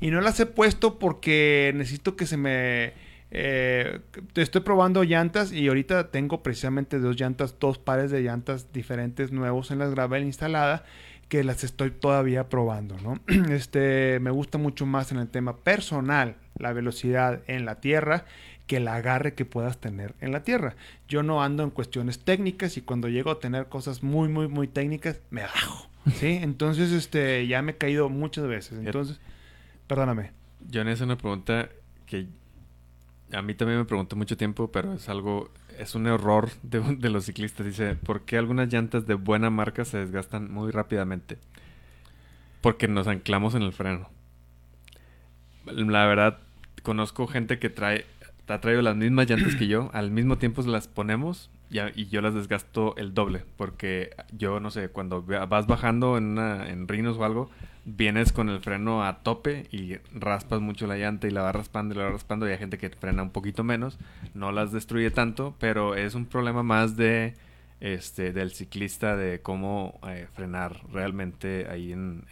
[0.00, 2.92] Y no las he puesto porque necesito que se me...
[3.30, 4.00] Eh,
[4.36, 9.70] estoy probando llantas y ahorita tengo precisamente dos llantas, dos pares de llantas diferentes nuevos
[9.70, 10.84] en las gravel instalada
[11.28, 13.20] que las estoy todavía probando, ¿no?
[13.52, 18.24] Este, me gusta mucho más en el tema personal la velocidad en la tierra
[18.68, 20.76] que el agarre que puedas tener en la tierra.
[21.08, 24.68] Yo no ando en cuestiones técnicas y cuando llego a tener cosas muy, muy, muy
[24.68, 25.88] técnicas, me bajo.
[26.14, 26.38] ¿Sí?
[26.40, 28.78] Entonces, este, ya me he caído muchas veces.
[28.78, 29.18] Entonces,
[29.88, 30.32] perdóname.
[30.68, 31.70] Yo es una pregunta
[32.06, 32.26] que
[33.32, 37.08] a mí también me preguntó mucho tiempo, pero es algo, es un error de, de
[37.08, 37.64] los ciclistas.
[37.64, 41.38] Dice, ¿por qué algunas llantas de buena marca se desgastan muy rápidamente?
[42.60, 44.10] Porque nos anclamos en el freno.
[45.64, 46.38] La verdad,
[46.82, 48.04] conozco gente que trae
[48.48, 52.34] ha traído las mismas llantas que yo, al mismo tiempo las ponemos y, yo las
[52.34, 57.50] desgasto el doble, porque yo no sé, cuando vas bajando en, una, rinos o algo,
[57.84, 61.94] vienes con el freno a tope y raspas mucho la llanta y la vas raspando
[61.94, 63.98] y la vas raspando y hay gente que frena un poquito menos,
[64.34, 67.34] no las destruye tanto, pero es un problema más de
[67.80, 72.24] este del ciclista de cómo eh, frenar realmente ahí en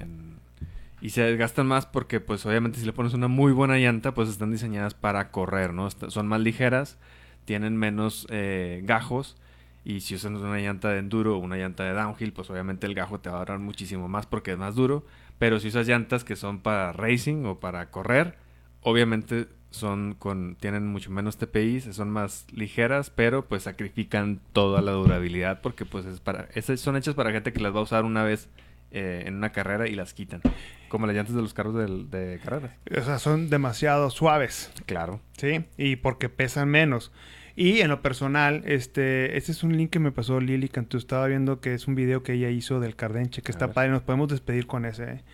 [1.00, 4.28] y se desgastan más porque pues obviamente si le pones una muy buena llanta pues
[4.28, 5.90] están diseñadas para correr, ¿no?
[5.90, 6.98] son más ligeras,
[7.44, 9.36] tienen menos eh, gajos
[9.84, 12.94] y si usas una llanta de enduro o una llanta de downhill pues obviamente el
[12.94, 15.04] gajo te va a ahorrar muchísimo más porque es más duro,
[15.38, 18.36] pero si usas llantas que son para racing o para correr,
[18.82, 24.92] obviamente son con tienen mucho menos TPI, son más ligeras, pero pues sacrifican toda la
[24.92, 28.04] durabilidad porque pues es para esas son hechas para gente que las va a usar
[28.04, 28.48] una vez
[28.90, 30.40] eh, en una carrera y las quitan.
[30.88, 32.72] Como las llantas de los carros de, de carreras.
[32.96, 34.70] O sea, son demasiado suaves.
[34.86, 35.20] Claro.
[35.36, 37.12] Sí, y porque pesan menos.
[37.56, 40.98] Y en lo personal, este, este es un link que me pasó Lili Cantú.
[40.98, 43.90] Estaba viendo que es un video que ella hizo del Cardenche, que está padre.
[43.90, 45.04] Nos podemos despedir con ese.
[45.04, 45.24] ¿eh?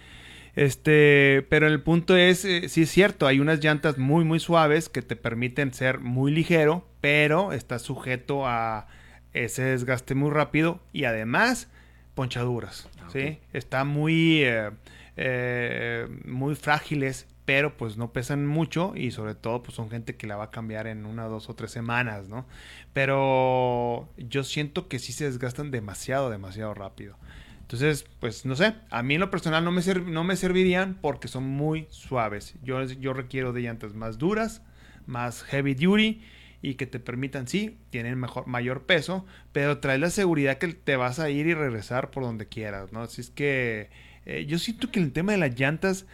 [0.55, 4.89] Este, pero el punto es, eh, sí es cierto, hay unas llantas muy, muy suaves
[4.89, 8.87] que te permiten ser muy ligero, pero estás sujeto a
[9.33, 11.71] ese desgaste muy rápido y además
[12.15, 12.89] ponchaduras.
[13.13, 13.39] ¿sí?
[13.55, 14.71] Está muy, eh,
[15.17, 20.27] eh, muy frágiles, pero pues no pesan mucho y sobre todo pues son gente que
[20.27, 22.47] la va a cambiar en una, dos o tres semanas, ¿no?
[22.93, 27.17] Pero yo siento que sí se desgastan demasiado, demasiado rápido.
[27.63, 31.27] Entonces, pues no sé, a mí en lo personal no me, no me servirían porque
[31.27, 32.55] son muy suaves.
[32.63, 34.63] Yo, yo requiero de llantas más duras,
[35.07, 36.23] más heavy duty
[36.61, 40.97] y que te permitan, sí, tienen mejor, mayor peso, pero trae la seguridad que te
[40.97, 43.01] vas a ir y regresar por donde quieras, ¿no?
[43.01, 43.91] Así es que
[44.27, 46.07] eh, yo siento que el tema de las llantas,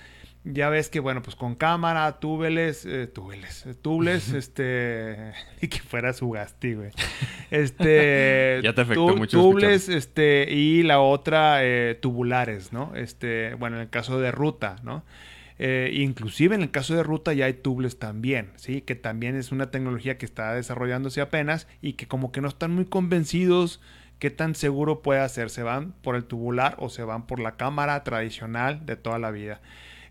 [0.44, 5.80] ya ves que, bueno, pues con cámara, túbeles, eh, túbeles, eh, tubles, este, y que
[5.80, 6.90] fuera su gasti, güey.
[7.50, 9.40] Este, ya te afectó mucho.
[9.40, 11.62] Tubles, este, y la otra,
[12.00, 12.94] tubulares, ¿no?
[12.94, 15.02] Este, bueno, en el caso de ruta, ¿no?
[15.58, 18.80] Eh, inclusive en el caso de ruta ya hay tubles también, ¿sí?
[18.80, 22.72] Que también es una tecnología que está desarrollándose apenas y que como que no están
[22.72, 23.80] muy convencidos
[24.18, 25.50] qué tan seguro puede hacer.
[25.50, 29.30] ¿Se van por el tubular o se van por la cámara tradicional de toda la
[29.30, 29.60] vida?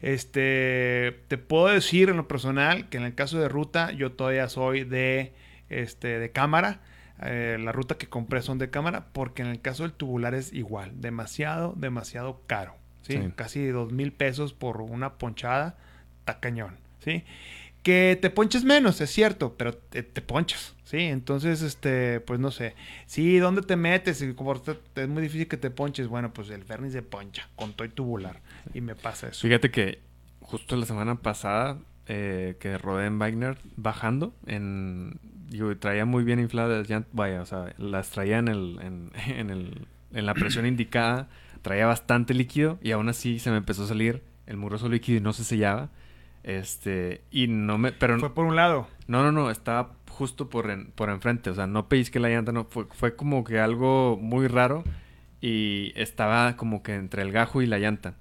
[0.02, 4.48] Este, te puedo decir en lo personal que en el caso de ruta yo todavía
[4.48, 5.34] soy de,
[5.70, 6.82] este, de cámara.
[7.24, 10.54] Eh, la ruta que compré son de cámara porque en el caso del tubular es
[10.54, 12.76] igual, demasiado, demasiado caro.
[13.02, 13.20] ¿sí?
[13.36, 15.78] Casi dos mil pesos por una ponchada,
[16.20, 17.24] está cañón, ¿sí?
[17.84, 21.00] Que te ponches menos, es cierto, pero te, ponchas, ¿sí?
[21.00, 22.74] Entonces, este, pues no sé.
[23.06, 24.22] Sí, ¿dónde te metes?
[24.22, 26.08] Es muy difícil que te ponches.
[26.08, 28.40] Bueno, pues el vernis de poncha, con toy tubular.
[28.74, 29.42] Y me pasa eso.
[29.42, 30.00] Fíjate que
[30.40, 31.78] justo la semana pasada
[32.08, 35.20] eh, que rodé en Wagner bajando, en,
[35.50, 39.50] yo traía muy bien infladas llantas, vaya, o sea, las traía en, el, en, en,
[39.50, 41.28] el, en la presión indicada
[41.62, 45.22] traía bastante líquido y aún así se me empezó a salir el muroso líquido y
[45.22, 45.90] no se sellaba.
[46.44, 48.88] Este, y no me, pero fue por un lado.
[49.08, 52.66] No, no, no, estaba justo por por enfrente, o sea, no que la llanta, no
[52.66, 54.84] fue fue como que algo muy raro
[55.42, 58.16] y estaba como que entre el gajo y la llanta.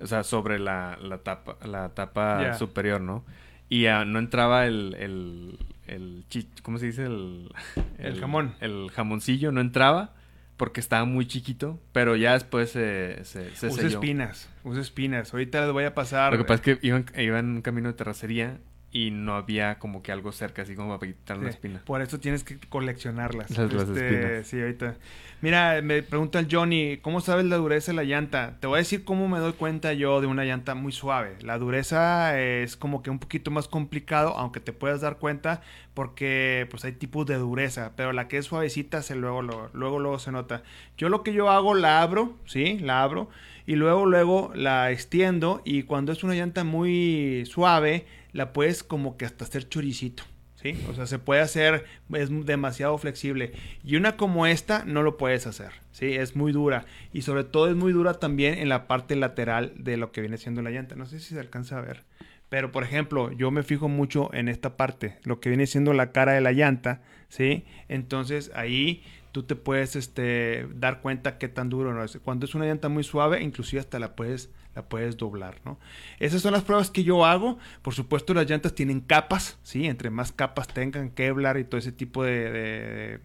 [0.00, 3.24] O sea, sobre la, la tapa la tapa superior, ¿no?
[3.68, 6.24] Y no entraba el el, el
[6.62, 7.04] ¿cómo se dice?
[7.04, 7.50] El,
[7.98, 8.54] el jamón.
[8.60, 10.14] El jamoncillo no entraba
[10.56, 15.34] porque estaba muy chiquito, pero ya después se, se, se usa espinas, usa espinas.
[15.34, 16.32] Ahorita les voy a pasar.
[16.32, 18.58] Lo que pasa es que iban, iban en un camino de terracería
[18.90, 21.82] y no había como que algo cerca, así como para quitar la espina.
[21.84, 23.50] Por eso tienes que coleccionarlas.
[23.50, 24.96] Las, este, Sí, ahorita.
[25.40, 28.56] Mira, me pregunta el Johnny, ¿cómo sabes la dureza de la llanta?
[28.60, 31.36] Te voy a decir cómo me doy cuenta yo de una llanta muy suave.
[31.42, 35.60] La dureza es como que un poquito más complicado, aunque te puedas dar cuenta,
[35.92, 39.98] porque pues hay tipos de dureza, pero la que es suavecita se luego, luego, luego,
[39.98, 40.62] luego se nota.
[40.96, 42.78] Yo lo que yo hago, la abro, ¿sí?
[42.78, 43.28] La abro
[43.68, 48.06] y luego, luego la extiendo y cuando es una llanta muy suave,
[48.38, 50.22] la puedes como que hasta hacer choricito.
[50.54, 50.76] ¿sí?
[50.88, 51.84] O sea, se puede hacer,
[52.14, 53.52] es demasiado flexible.
[53.84, 56.14] Y una como esta no lo puedes hacer, ¿sí?
[56.14, 56.86] Es muy dura.
[57.12, 60.38] Y sobre todo es muy dura también en la parte lateral de lo que viene
[60.38, 60.96] siendo la llanta.
[60.96, 62.04] No sé si se alcanza a ver.
[62.48, 66.12] Pero, por ejemplo, yo me fijo mucho en esta parte, lo que viene siendo la
[66.12, 67.64] cara de la llanta, ¿sí?
[67.88, 72.18] Entonces ahí tú te puedes este, dar cuenta qué tan duro no es.
[72.22, 75.76] Cuando es una llanta muy suave, inclusive hasta la puedes, la puedes doblar, ¿no?
[76.20, 77.58] Esas son las pruebas que yo hago.
[77.82, 79.86] Por supuesto, las llantas tienen capas, ¿sí?
[79.86, 83.18] Entre más capas tengan, Kevlar y todo ese tipo de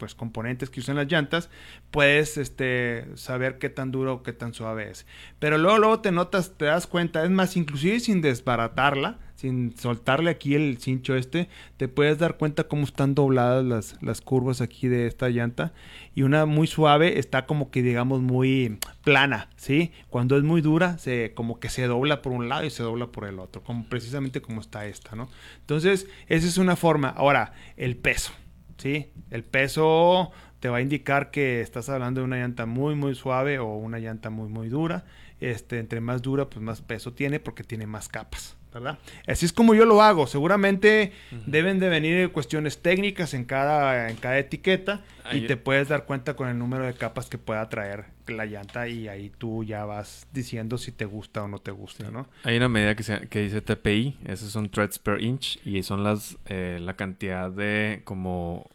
[0.00, 1.50] pues componentes que usan las llantas,
[1.90, 5.06] puedes este, saber qué tan duro o qué tan suave es.
[5.38, 10.30] Pero luego, luego te notas, te das cuenta, es más, inclusive sin desbaratarla, sin soltarle
[10.30, 14.88] aquí el cincho este, te puedes dar cuenta cómo están dobladas las, las curvas aquí
[14.88, 15.72] de esta llanta.
[16.14, 19.92] Y una muy suave está como que digamos muy plana, ¿sí?
[20.08, 23.08] Cuando es muy dura, se, como que se dobla por un lado y se dobla
[23.08, 25.28] por el otro, como precisamente como está esta, ¿no?
[25.60, 27.10] Entonces, esa es una forma.
[27.10, 28.32] Ahora, el peso.
[28.80, 29.10] ¿Sí?
[29.30, 33.58] El peso te va a indicar que estás hablando de una llanta muy muy suave
[33.58, 35.04] o una llanta muy muy dura.
[35.40, 38.98] Este, entre más dura, pues más peso tiene porque tiene más capas, ¿verdad?
[39.26, 40.26] Así es como yo lo hago.
[40.26, 41.12] Seguramente
[41.46, 45.00] deben de venir cuestiones técnicas en cada, en cada etiqueta
[45.32, 48.88] y te puedes dar cuenta con el número de capas que pueda traer la llanta
[48.88, 52.28] y ahí tú ya vas diciendo si te gusta o no te gusta, ¿no?
[52.44, 56.04] Hay una medida que, se, que dice TPI, esos son threads per inch y son
[56.04, 58.70] las eh, la cantidad de como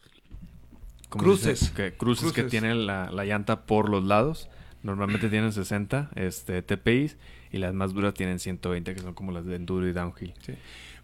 [1.09, 1.71] cruces.
[1.71, 2.33] Que, cruces.
[2.33, 4.49] que tiene la, la, llanta por los lados.
[4.83, 7.17] Normalmente tienen 60 este, TPIs
[7.51, 10.33] y las más duras tienen 120, que son como las de enduro y downhill.
[10.45, 10.53] Sí.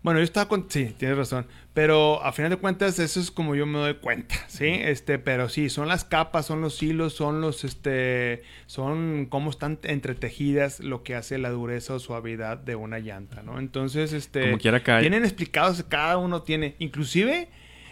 [0.04, 0.66] Bueno, yo estaba con...
[0.70, 1.46] Sí, tienes razón.
[1.74, 4.66] Pero a final de cuentas, eso es como yo me doy cuenta, ¿sí?
[4.66, 8.42] Este, pero sí, son las capas, son los hilos, son los, este...
[8.66, 13.60] Son cómo están entretejidas lo que hace la dureza o suavidad de una llanta, ¿no?
[13.60, 14.42] Entonces, este...
[14.42, 15.02] Como quiera caer.
[15.02, 16.76] Tienen explicados, cada uno tiene...
[16.80, 17.50] Inclusive,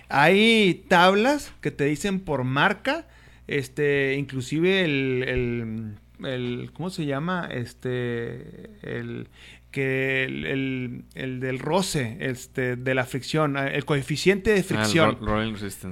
[0.10, 3.07] hay tablas que te dicen por marca,
[3.47, 4.16] este...
[4.18, 5.26] Inclusive el...
[5.28, 5.93] el
[6.26, 7.47] el ¿cómo se llama?
[7.51, 9.30] Este el
[9.72, 15.17] que el, el, del roce, este, de la fricción, eh, el coeficiente de ah, fricción,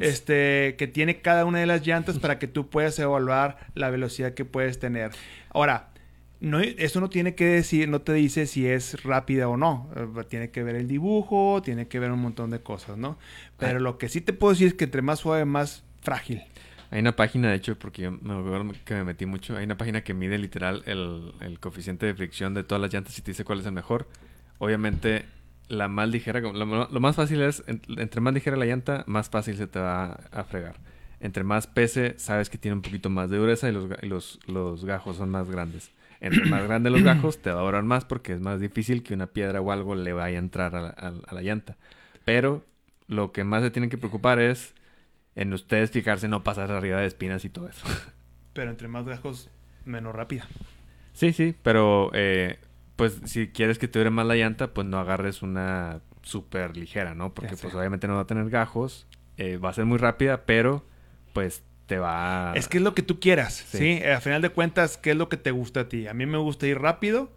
[0.01, 4.34] este, que tiene cada una de las llantas para que tú puedas evaluar la velocidad
[4.34, 5.11] que puedes tener.
[5.49, 5.89] Ahora,
[6.39, 9.89] no, eso no tiene que decir, no te dice si es rápida o no.
[9.95, 13.17] Eh, tiene que ver el dibujo, tiene que ver un montón de cosas, ¿no?
[13.57, 13.82] Pero ah.
[13.82, 16.43] lo que sí te puedo decir es que entre más suave, más frágil.
[16.89, 19.77] Hay una página, de hecho, porque yo me acuerdo que me metí mucho, hay una
[19.77, 23.43] página que mide literal el, coeficiente de fricción de todas las llantas y te dice
[23.43, 24.07] cuál es el mejor.
[24.57, 25.25] Obviamente,
[25.67, 29.57] la más ligera, lo, lo más fácil es, entre más ligera la llanta, más fácil
[29.57, 30.75] se te va a fregar.
[31.19, 35.17] Entre más pese, sabes que tiene un poquito más de dureza y los, los, gajos
[35.17, 35.91] son más grandes.
[36.19, 39.27] Entre más grandes los gajos, te va a más porque es más difícil que una
[39.27, 41.75] piedra o algo le vaya a entrar a la, a la llanta.
[42.23, 42.63] Pero
[43.07, 44.73] lo que más se tienen que preocupar es
[45.38, 47.88] en ustedes fijarse no pasar arriba de espinas y todo eso.
[48.53, 49.49] Pero entre más gajos,
[49.85, 50.47] menos rápida.
[51.13, 52.59] Sí, sí, pero eh,
[52.95, 57.15] pues si quieres que te dure más la llanta, pues no agarres una súper ligera,
[57.15, 57.33] ¿no?
[57.33, 59.07] Porque pues obviamente no va a tener gajos,
[59.38, 60.85] eh, va a ser muy rápida, pero
[61.33, 62.53] pues te va...
[62.55, 63.77] Es que es lo que tú quieras, ¿sí?
[63.77, 64.03] ¿sí?
[64.03, 66.07] A final de cuentas, ¿qué es lo que te gusta a ti?
[66.07, 67.31] A mí me gusta ir rápido,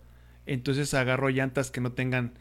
[0.44, 2.32] entonces agarro llantas que no tengan,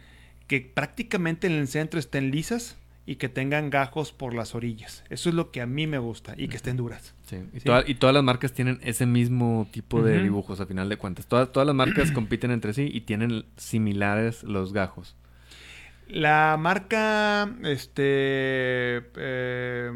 [0.48, 2.78] que prácticamente en el centro estén lisas
[3.10, 5.04] y que tengan gajos por las orillas.
[5.10, 7.16] Eso es lo que a mí me gusta y que estén duras.
[7.26, 7.38] Sí.
[7.88, 11.26] Y, todas las marcas tienen ese mismo tipo de dibujos a final de cuentas.
[11.26, 15.16] Todas, todas las marcas compiten entre sí y tienen similares los gajos.
[16.10, 19.92] La marca, este, eh,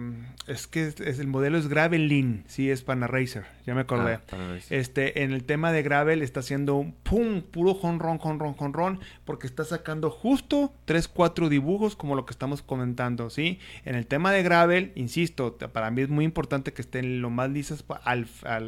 [0.45, 4.20] es que es, el modelo es Gravelin, sí, es Panaracer, ya me acordé.
[4.32, 8.99] Ah, este, en el tema de Gravel está haciendo un pum, puro jonrón, jonrón, jonrón,
[9.26, 13.59] porque está sacando justo 3, 4 dibujos como lo que estamos comentando, ¿sí?
[13.84, 17.49] En el tema de Gravel, insisto, para mí es muy importante que estén lo más
[17.49, 18.28] lisas al,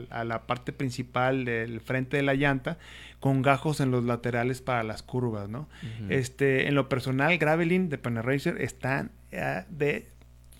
[0.09, 2.79] a la parte principal del frente de la llanta,
[3.19, 5.67] con gajos en los laterales para las curvas, ¿no?
[6.09, 10.09] Este, en lo personal, Gravelin de Panaracer están eh, de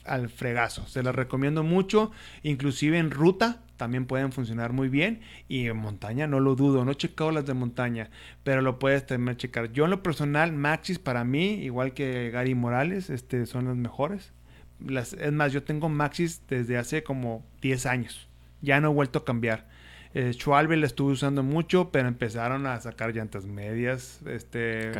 [0.04, 0.88] al fregazo.
[0.88, 2.12] Se las recomiendo mucho,
[2.44, 6.92] inclusive en ruta también pueden funcionar muy bien y en montaña no lo dudo, no
[6.92, 8.10] he checado las de montaña,
[8.44, 9.72] pero lo puedes también checar.
[9.72, 14.32] Yo en lo personal, Maxis para mí, igual que Gary Morales, este, son los mejores.
[14.80, 18.30] Las, es más, yo tengo Maxis desde hace como 10 años.
[18.62, 19.68] Ya no he vuelto a cambiar.
[20.16, 24.92] Eh, Schwalbe la estuve usando mucho, pero empezaron a sacar llantas medias, este,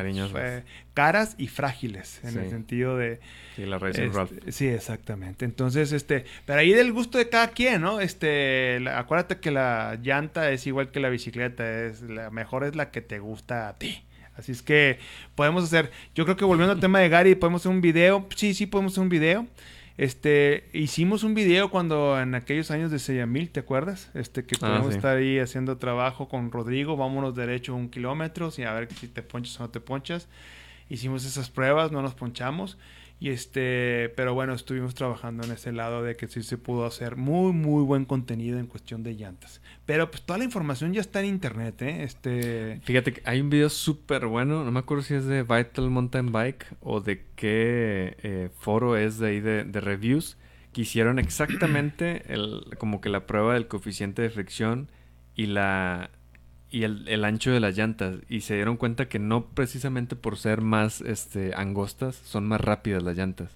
[0.94, 3.22] caras y frágiles, en el sentido de...
[3.56, 5.46] Sí, la Racing este, Sí, exactamente.
[5.46, 8.02] Entonces, este, pero ahí del gusto de cada quien, ¿no?
[8.02, 12.92] Este, acuérdate que la llanta es igual que la bicicleta, es la mejor es la
[12.92, 14.06] que te gusta a ti
[14.38, 15.00] Así es que
[15.34, 18.28] podemos hacer, yo creo que volviendo al tema de Gary, podemos hacer un video.
[18.36, 19.48] Sí, sí, podemos hacer un video.
[19.98, 24.12] Este, hicimos un video cuando en aquellos años de Seyamil, ¿te acuerdas?
[24.14, 24.96] Este, que Ah, podemos sí.
[24.98, 29.22] estar ahí haciendo trabajo con Rodrigo, vámonos derecho un kilómetro y a ver si te
[29.24, 30.28] ponchas o no te ponchas.
[30.90, 32.78] Hicimos esas pruebas, no nos ponchamos.
[33.18, 37.16] Y este, pero bueno, estuvimos trabajando en ese lado de que sí se pudo hacer
[37.16, 39.62] muy, muy buen contenido en cuestión de llantas.
[39.86, 42.04] Pero pues toda la información ya está en internet, ¿eh?
[42.04, 45.90] Este, Fíjate que hay un video súper bueno, no me acuerdo si es de Vital
[45.90, 50.38] Mountain Bike o de qué eh, foro es de ahí de, de reviews,
[50.74, 54.90] que hicieron exactamente el, como que la prueba del coeficiente de fricción
[55.36, 56.10] y la
[56.76, 60.60] y el, ancho de las llantas y se dieron cuenta que no precisamente por ser
[60.60, 63.56] más este angostas son más rápidas las llantas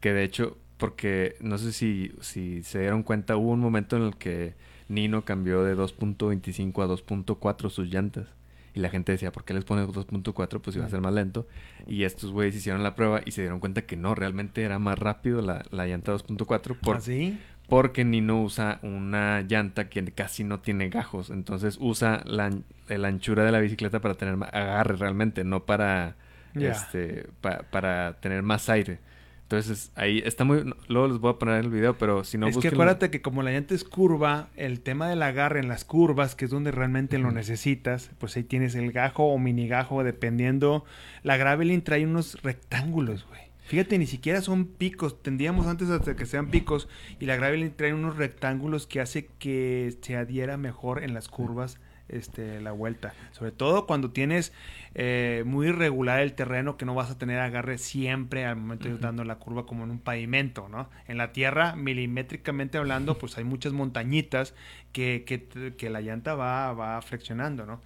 [0.00, 4.04] que de hecho porque no sé si si se dieron cuenta hubo un momento en
[4.04, 4.54] el que
[4.88, 8.28] Nino cambió de 2.25 a 2.4 sus llantas
[8.72, 10.60] y la gente decía ¿por qué les pones 2.4?
[10.62, 11.46] pues iba a ser más lento
[11.86, 14.98] y estos güeyes hicieron la prueba y se dieron cuenta que no realmente era más
[14.98, 17.38] rápido la, la llanta 2.4 por, ¿así?
[17.68, 21.30] Porque Nino usa una llanta que casi no tiene gajos.
[21.30, 25.64] Entonces usa la, an- la anchura de la bicicleta para tener más agarre realmente, no
[25.64, 26.16] para,
[26.54, 28.98] este, pa- para tener más aire.
[29.42, 30.74] Entonces ahí está muy...
[30.88, 32.46] Luego les voy a poner el video, pero si no...
[32.48, 35.84] es que acuérdate que como la llanta es curva, el tema del agarre en las
[35.84, 40.02] curvas, que es donde realmente lo necesitas, pues ahí tienes el gajo o mini gajo,
[40.02, 40.84] dependiendo.
[41.22, 43.43] La Gravelin trae unos rectángulos, güey.
[43.64, 45.22] Fíjate, ni siquiera son picos.
[45.22, 46.88] Tendríamos antes hasta que sean picos.
[47.18, 51.80] Y la Gravelin trae unos rectángulos que hace que se adhiera mejor en las curvas
[52.08, 53.14] este, la vuelta.
[53.32, 54.52] Sobre todo cuando tienes
[54.94, 58.94] eh, muy irregular el terreno, que no vas a tener agarre siempre al momento de
[58.94, 60.90] ir dando la curva como en un pavimento, ¿no?
[61.08, 64.54] En la tierra, milimétricamente hablando, pues hay muchas montañitas
[64.92, 67.80] que, que, que la llanta va, va flexionando, ¿no?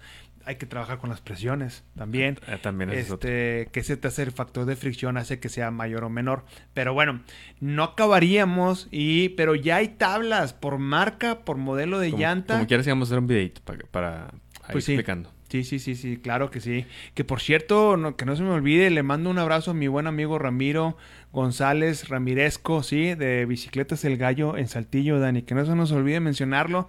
[0.45, 2.39] Hay que trabajar con las presiones también.
[2.47, 3.29] Eh, también es otro.
[3.29, 6.45] Este, que se te hace el factor de fricción, hace que sea mayor o menor.
[6.73, 7.21] Pero bueno,
[7.59, 12.53] no acabaríamos, y, pero ya hay tablas por marca, por modelo de Como, llanta.
[12.55, 14.27] como quieras íbamos a hacer un videito para, para
[14.71, 14.93] Pues sí.
[14.93, 15.31] explicando.
[15.49, 16.85] Sí, sí, sí, sí, claro que sí.
[17.15, 19.87] Que por cierto, no, que no se me olvide, le mando un abrazo a mi
[19.87, 20.95] buen amigo Ramiro
[21.31, 25.41] González Ramirezco, sí, de Bicicletas El Gallo en Saltillo, Dani.
[25.41, 26.87] Que no se nos olvide mencionarlo.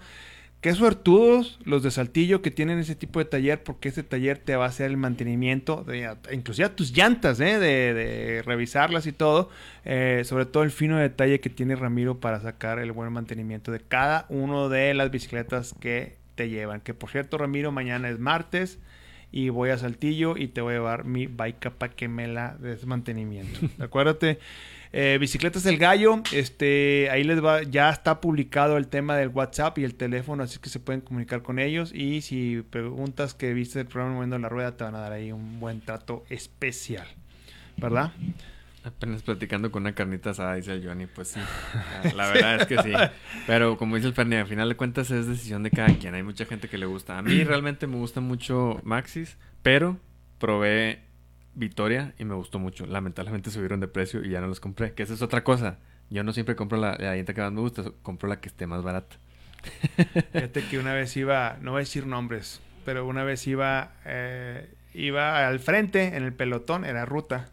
[0.60, 4.56] Qué suertudos los de Saltillo que tienen ese tipo de taller, porque ese taller te
[4.56, 7.58] va a hacer el mantenimiento, de, inclusive a tus llantas, ¿eh?
[7.58, 9.48] de, de revisarlas y todo.
[9.86, 13.80] Eh, sobre todo el fino detalle que tiene Ramiro para sacar el buen mantenimiento de
[13.80, 16.82] cada uno de las bicicletas que te llevan.
[16.82, 18.78] Que por cierto, Ramiro, mañana es martes
[19.32, 22.56] y voy a Saltillo y te voy a llevar mi bike para que me la
[22.58, 23.60] des mantenimiento.
[23.82, 24.38] Acuérdate.
[24.92, 29.78] Eh, Bicicletas del Gallo, este, ahí les va, ya está publicado el tema del WhatsApp
[29.78, 31.92] y el teléfono, así que se pueden comunicar con ellos.
[31.94, 35.30] Y si preguntas que viste el programa Moviendo la Rueda, te van a dar ahí
[35.30, 37.06] un buen trato especial,
[37.76, 38.12] ¿verdad?
[38.82, 41.40] Apenas platicando con una carnita asada, dice el Johnny, pues sí.
[42.16, 42.92] La, verdad es que sí.
[43.46, 46.14] Pero como dice el Fernie, al final de cuentas es decisión de cada quien.
[46.14, 47.18] Hay mucha gente que le gusta.
[47.18, 49.98] A mí realmente me gusta mucho Maxis, pero
[50.38, 51.09] probé
[51.54, 52.86] Victoria y me gustó mucho.
[52.86, 54.92] Lamentablemente subieron de precio y ya no los compré.
[54.92, 55.78] Que esa es otra cosa.
[56.10, 58.66] Yo no siempre compro la, la llanta que más me gusta, compro la que esté
[58.66, 59.16] más barata.
[60.32, 64.74] Fíjate que una vez iba, no voy a decir nombres, pero una vez iba, eh,
[64.94, 67.50] iba al frente en el pelotón, era ruta.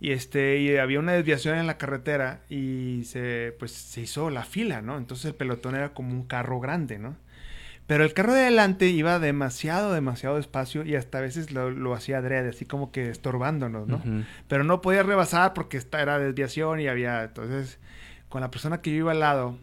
[0.00, 4.44] Y este, y había una desviación en la carretera y se, pues, se hizo la
[4.44, 4.96] fila, ¿no?
[4.96, 7.16] Entonces el pelotón era como un carro grande, ¿no?
[7.90, 11.92] Pero el carro de adelante iba demasiado, demasiado despacio y hasta a veces lo, lo
[11.92, 14.00] hacía adrede, así como que estorbándonos, ¿no?
[14.46, 17.80] Pero no podía rebasar porque esta era desviación y había, entonces,
[18.28, 19.58] con la persona que yo iba al lado,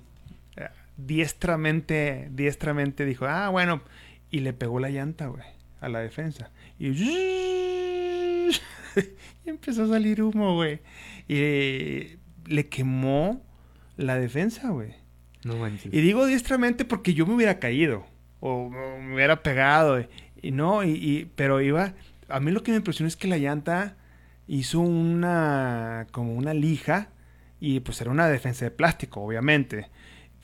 [0.57, 0.67] eh,
[0.97, 3.81] diestramente, diestramente dijo, ah, bueno,
[4.29, 5.45] y le pegó la llanta, güey,
[5.79, 6.51] a la defensa.
[6.77, 6.89] Y,
[8.49, 8.49] y
[9.45, 10.81] empezó a salir humo, güey.
[11.29, 13.41] Y le quemó
[13.95, 14.95] la defensa, güey.
[15.45, 15.93] No manches.
[15.93, 18.69] Y digo diestramente porque yo me hubiera caído o, o
[19.01, 19.97] me hubiera pegado.
[19.99, 20.09] eh,
[20.41, 21.93] Y no, y, y- pero iba.
[22.29, 23.95] A mí lo que me impresionó es que la llanta
[24.47, 26.07] hizo una.
[26.11, 27.09] como una lija.
[27.59, 29.89] Y pues era una defensa de plástico, obviamente.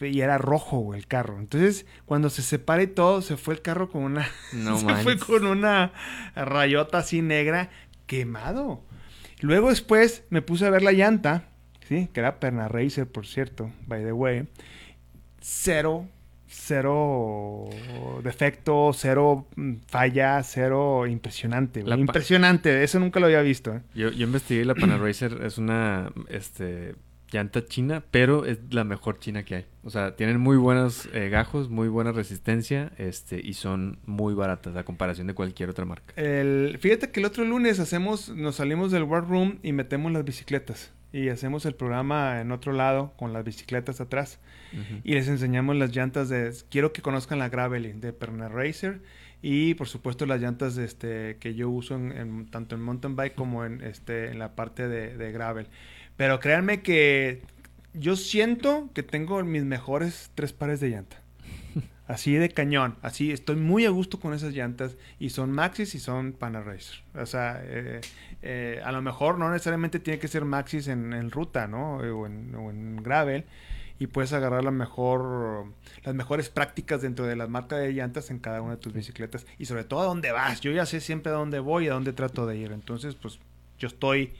[0.02, 1.38] Y era rojo el carro.
[1.40, 4.28] Entonces, cuando se separa y todo, se fue el carro con una.
[4.52, 5.94] No se fue con una
[6.36, 7.70] rayota así negra
[8.08, 8.84] quemado.
[9.42, 11.50] Luego después me puse a ver la llanta,
[11.88, 12.10] ¿sí?
[12.14, 14.48] Que era Perna Racer, por cierto, by the way.
[15.40, 16.08] Cero,
[16.54, 17.66] cero
[18.24, 21.84] defecto, cero mm, falla, cero impresionante.
[21.84, 23.74] La Impresionante, eso nunca lo había visto.
[23.74, 23.82] ¿eh?
[23.96, 26.96] Yo, yo investigué la Panaracer es una este
[27.34, 29.66] llanta china, pero es la mejor china que hay.
[29.84, 34.76] O sea, tienen muy buenos eh, gajos, muy buena resistencia, este, y son muy baratas
[34.76, 36.14] a comparación de cualquier otra marca.
[36.16, 40.24] El, fíjate que el otro lunes hacemos, nos salimos del War Room y metemos las
[40.24, 40.92] bicicletas.
[41.14, 44.40] Y hacemos el programa en otro lado con las bicicletas atrás.
[45.04, 46.52] Y les enseñamos las llantas de...
[46.72, 49.00] Quiero que conozcan la Gravely de Pernod Racer.
[49.44, 53.64] Y por supuesto las llantas este, que yo uso en, tanto en mountain bike como
[53.64, 55.68] en, este, en la parte de, de gravel.
[56.18, 57.44] Pero créanme que
[57.94, 61.22] yo siento que tengo mis mejores tres pares de llanta.
[62.08, 62.98] Así de cañón.
[63.02, 64.98] Así estoy muy a gusto con esas llantas.
[65.20, 67.04] Y son Maxis y son Panaracer.
[67.14, 68.02] O sea, eh,
[68.44, 71.98] eh, a lo mejor no necesariamente tiene que ser Maxis en, ruta, ¿no?
[71.98, 73.46] O en, o en, gravel.
[74.00, 75.68] Y puedes agarrar la mejor,
[76.04, 79.46] las mejores prácticas dentro de las marcas de llantas en cada una de tus bicicletas.
[79.58, 80.62] Y sobre todo a dónde vas.
[80.62, 82.72] Yo ya sé siempre a dónde voy y a dónde trato de ir.
[82.72, 83.40] Entonces, pues
[83.80, 84.34] yo estoy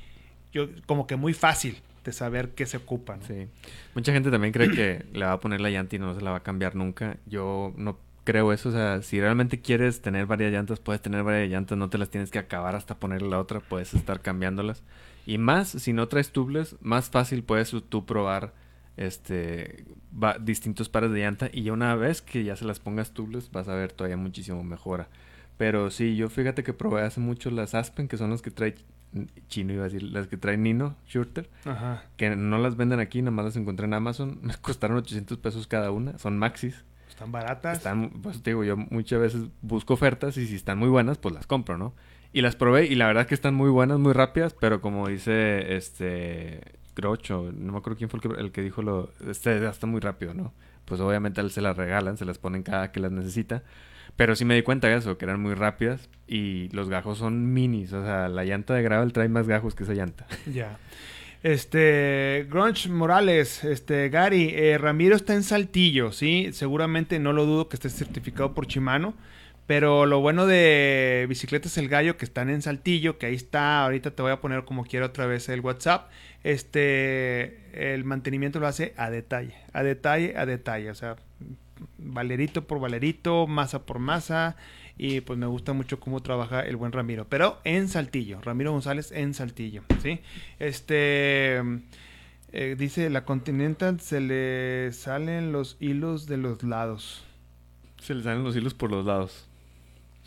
[0.54, 3.18] yo como que muy fácil de saber qué se ocupa.
[3.28, 3.48] Sí.
[3.96, 6.32] Mucha gente también cree que le va a poner la llanta y no se la
[6.32, 7.18] va a cambiar nunca.
[7.26, 8.70] Yo no creo eso.
[8.70, 11.78] O sea, si realmente quieres tener varias llantas, puedes tener varias llantas.
[11.78, 13.60] No te las tienes que acabar hasta ponerle la otra.
[13.60, 14.84] Puedes estar cambiándolas.
[15.26, 18.54] Y más, si no traes tubles, más fácil puedes tú probar
[18.98, 19.86] este
[20.42, 21.50] distintos pares de llanta.
[21.52, 24.64] Y ya una vez que ya se las pongas tubles, vas a ver todavía muchísimo
[24.64, 25.08] mejora.
[25.58, 28.76] Pero sí, yo fíjate que probé hace mucho las Aspen, que son las que trae
[29.48, 31.50] chino, iba a decir, las que trae Nino Shurter,
[32.18, 34.40] que no las venden aquí, nada más las encontré en Amazon.
[34.42, 36.84] Me costaron 800 pesos cada una, son maxis.
[37.14, 37.78] Están baratas.
[37.78, 41.36] Están, pues te digo, yo muchas veces busco ofertas y si están muy buenas, pues
[41.36, 41.94] las compro, ¿no?
[42.34, 45.76] Y las probé y la verdad que están muy buenas, muy rápidas, pero como dice
[45.76, 49.86] este Grocho, no me acuerdo quién fue el que, el que dijo lo, este está
[49.86, 50.54] muy rápido, ¿no?
[50.86, 53.62] Pues obviamente a él se las regalan, se las ponen cada que las necesita.
[54.16, 57.54] Pero sí me di cuenta de eso, que eran muy rápidas y los gajos son
[57.54, 57.94] minis.
[57.94, 60.26] O sea, la llanta de gravel trae más gajos que esa llanta.
[60.52, 60.80] Ya.
[61.44, 66.50] Este, Grunch Morales, este, Gary, eh, Ramiro está en Saltillo, ¿sí?
[66.54, 69.14] Seguramente no lo dudo que esté certificado por Shimano.
[69.68, 74.12] Pero lo bueno de Bicicletas El Gallo, que están en Saltillo, que ahí está, ahorita
[74.12, 76.10] te voy a poner como quiera otra vez el WhatsApp,
[76.44, 81.16] este, el mantenimiento lo hace a detalle, a detalle, a detalle, o sea,
[81.98, 84.58] valerito por valerito, masa por masa.
[84.98, 87.28] Y pues me gusta mucho cómo trabaja el buen Ramiro.
[87.28, 88.40] Pero en Saltillo.
[88.42, 89.84] Ramiro González en Saltillo.
[90.02, 90.20] ¿sí?
[90.60, 91.62] Este.
[92.56, 97.24] Eh, dice, la Continental se le salen los hilos de los lados.
[98.00, 99.48] Se le salen los hilos por los lados.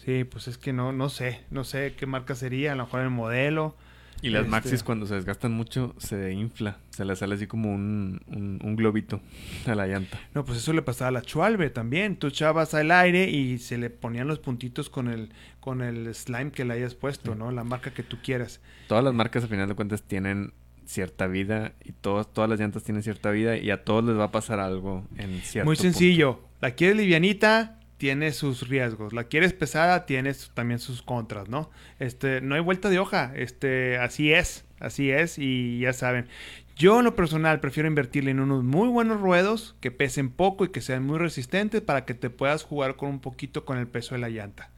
[0.05, 1.40] Sí, pues es que no, no sé.
[1.51, 2.72] No sé qué marca sería.
[2.72, 3.76] A lo mejor el modelo.
[4.22, 7.72] Y las maxis este, cuando se desgastan mucho se infla, se le sale así como
[7.72, 8.20] un,
[8.62, 9.20] un, globito
[9.66, 10.18] a la llanta.
[10.34, 12.16] No, pues eso le pasaba a la Chualbe también.
[12.16, 15.30] Tú echabas al aire y se le ponían los puntitos con el,
[15.60, 17.51] con el slime que le hayas puesto, ¿no?
[17.51, 18.60] La marca que tú quieras.
[18.88, 20.52] Todas las marcas a final de cuentas tienen
[20.86, 24.24] cierta vida y todas, todas las llantas tienen cierta vida y a todos les va
[24.24, 26.40] a pasar algo en cierto Muy sencillo.
[26.60, 29.12] La quieres livianita, tiene sus riesgos.
[29.12, 31.70] La quieres pesada, tiene también sus contras, ¿no?
[31.98, 33.32] Este, no hay vuelta de hoja.
[33.35, 36.28] Este, así es, así es y ya saben.
[36.77, 40.68] Yo en lo personal prefiero invertirle en unos muy buenos ruedos que pesen poco y
[40.68, 44.14] que sean muy resistentes para que te puedas jugar con un poquito con el peso
[44.14, 44.70] de la llanta.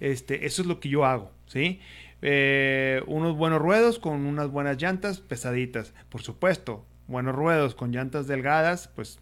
[0.00, 1.80] Este, eso es lo que yo hago, ¿sí?
[2.22, 5.94] Eh, unos buenos ruedos con unas buenas llantas pesaditas.
[6.08, 9.20] Por supuesto, buenos ruedos con llantas delgadas, pues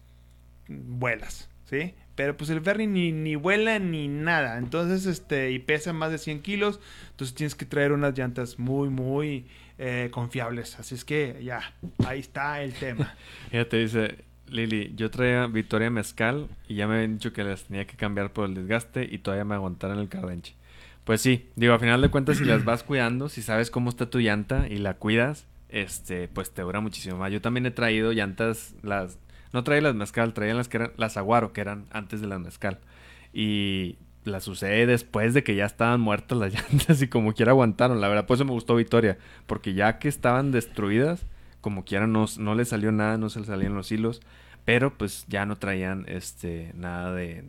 [0.67, 1.93] vuelas, ¿sí?
[2.15, 4.57] Pero pues el ferry ni, ni vuela ni nada.
[4.57, 6.79] Entonces, este, y pesa más de 100 kilos.
[7.11, 9.45] Entonces tienes que traer unas llantas muy, muy
[9.77, 10.79] eh, confiables.
[10.79, 11.73] Así es que ya,
[12.05, 13.15] ahí está el tema.
[13.51, 17.65] ya te dice, Lili, yo traía Victoria Mezcal y ya me habían dicho que las
[17.65, 20.55] tenía que cambiar por el desgaste y todavía me aguantaron el cardenche.
[21.03, 24.09] Pues sí, digo, a final de cuentas, si las vas cuidando, si sabes cómo está
[24.09, 27.31] tu llanta y la cuidas, este, pues te dura muchísimo más.
[27.31, 29.17] Yo también he traído llantas, las
[29.53, 32.39] no traía las mezcal, traía las que eran las aguaro, que eran antes de las
[32.39, 32.79] mezcal.
[33.33, 38.01] Y las usé después de que ya estaban muertas las llantas y como quiera aguantaron.
[38.01, 39.17] La verdad, por eso me gustó Victoria.
[39.45, 41.25] Porque ya que estaban destruidas,
[41.61, 44.21] como quiera no, no le salió nada, no se le salían los hilos.
[44.65, 47.43] Pero pues ya no traían este nada de,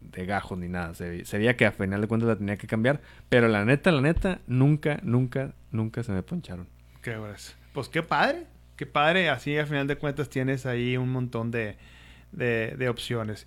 [0.00, 0.94] de, gajos ni nada.
[0.94, 3.00] Se, veía que a final de cuentas la tenía que cambiar.
[3.28, 6.68] Pero la neta, la neta, nunca, nunca, nunca se me poncharon.
[7.02, 7.18] Qué
[7.72, 11.76] Pues qué padre qué padre, así al final de cuentas tienes ahí un montón de,
[12.32, 13.46] de, opciones.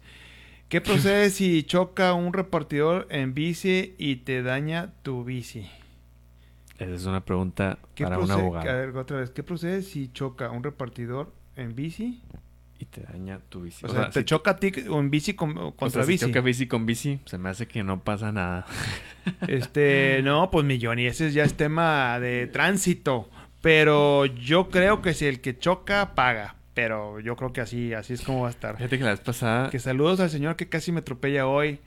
[0.70, 5.70] ¿Qué procede si choca un repartidor en bici y te daña tu bici?
[6.78, 8.70] Esa es una pregunta para un abogado.
[8.70, 9.30] A ver, otra vez.
[9.30, 12.22] ¿Qué procede si choca un repartidor en bici?
[12.78, 13.86] Y te daña tu bici.
[13.86, 16.18] O, sea, te choca a ti o en bici contra bici.
[16.18, 18.66] Si choca bici con bici, se me hace que no pasa nada.
[19.48, 23.30] este, no, pues millón, y ese ya es tema de tránsito.
[23.66, 26.54] Pero yo creo que si el que choca, paga.
[26.76, 28.78] Pero yo creo que así, así es como va a estar.
[28.78, 29.72] Fíjate que la vez pasada...
[29.72, 31.80] Que saludos al señor que casi me atropella hoy.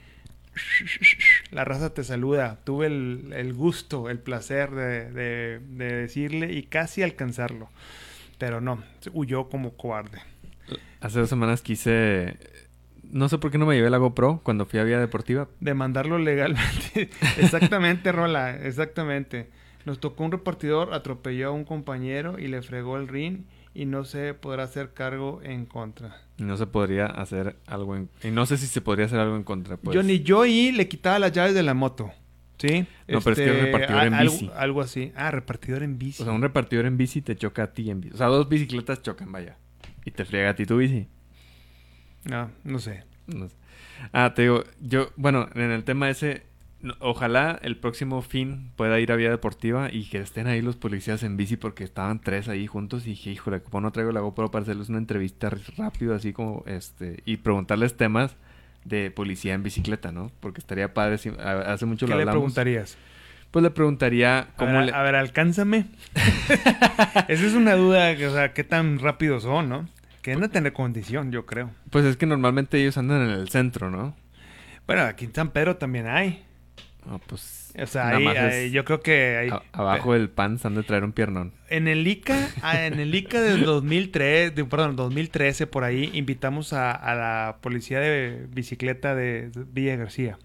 [1.51, 2.59] La raza te saluda.
[2.65, 7.69] Tuve el, el gusto, el placer de, de, de decirle y casi alcanzarlo.
[8.37, 8.83] Pero no,
[9.13, 10.19] huyó como cobarde.
[10.99, 12.39] Hace dos semanas quise...
[13.09, 15.47] No sé por qué no me llevé la GoPro cuando fui a Vía Deportiva.
[15.61, 17.09] De mandarlo legalmente.
[17.37, 19.47] exactamente, Rola, exactamente.
[19.89, 24.05] Nos tocó un repartidor, atropelló a un compañero y le fregó el ring y no
[24.05, 26.15] se podrá hacer cargo en contra.
[26.37, 28.07] No se podría hacer algo en...
[28.23, 29.95] Y no sé si se podría hacer algo en contra, pues.
[29.95, 32.11] Yo ni yo y le quitaba las llaves de la moto.
[32.59, 32.85] ¿Sí?
[33.07, 34.51] No, pero es que es repartidor en bici.
[34.55, 35.11] Algo así.
[35.15, 36.21] Ah, repartidor en bici.
[36.21, 38.13] O sea, un repartidor en bici te choca a ti en bici.
[38.13, 39.57] O sea, dos bicicletas chocan, vaya.
[40.05, 41.07] Y te friega a ti tu bici.
[42.25, 43.05] No, no sé.
[43.25, 43.55] No sé.
[44.13, 46.43] Ah, te digo, yo, bueno, en el tema ese,
[46.99, 51.23] ojalá el próximo fin pueda ir a Vía Deportiva y que estén ahí los policías
[51.23, 54.49] en bici porque estaban tres ahí juntos y dije, híjole, ¿cómo no traigo la GoPro
[54.51, 58.35] para hacerles una entrevista rápido así como, este, y preguntarles temas
[58.85, 60.31] de policía en bicicleta, ¿no?
[60.39, 62.39] Porque estaría padre, si, a- hace mucho ¿Qué lo le hablamos.
[62.41, 62.97] preguntarías?
[63.51, 64.93] Pues le preguntaría A cómo ver, le...
[64.93, 65.85] a ver, alcánzame.
[67.27, 69.89] Esa es una duda, o sea, qué tan rápidos son, ¿no?
[70.21, 71.71] Que no tener condición, yo creo.
[71.89, 74.15] Pues es que normalmente ellos andan en el centro, ¿no?
[74.85, 76.43] Bueno, aquí en San Pedro también hay.
[77.05, 77.73] No, pues...
[77.81, 81.11] O sea, ahí, yo creo que a- abajo del pan se han de traer un
[81.13, 81.53] piernón.
[81.69, 86.73] En el ICA, ah, en el ICA del 2003, de- perdón, 2013 por ahí, invitamos
[86.73, 90.37] a, a la policía de bicicleta de Villa García.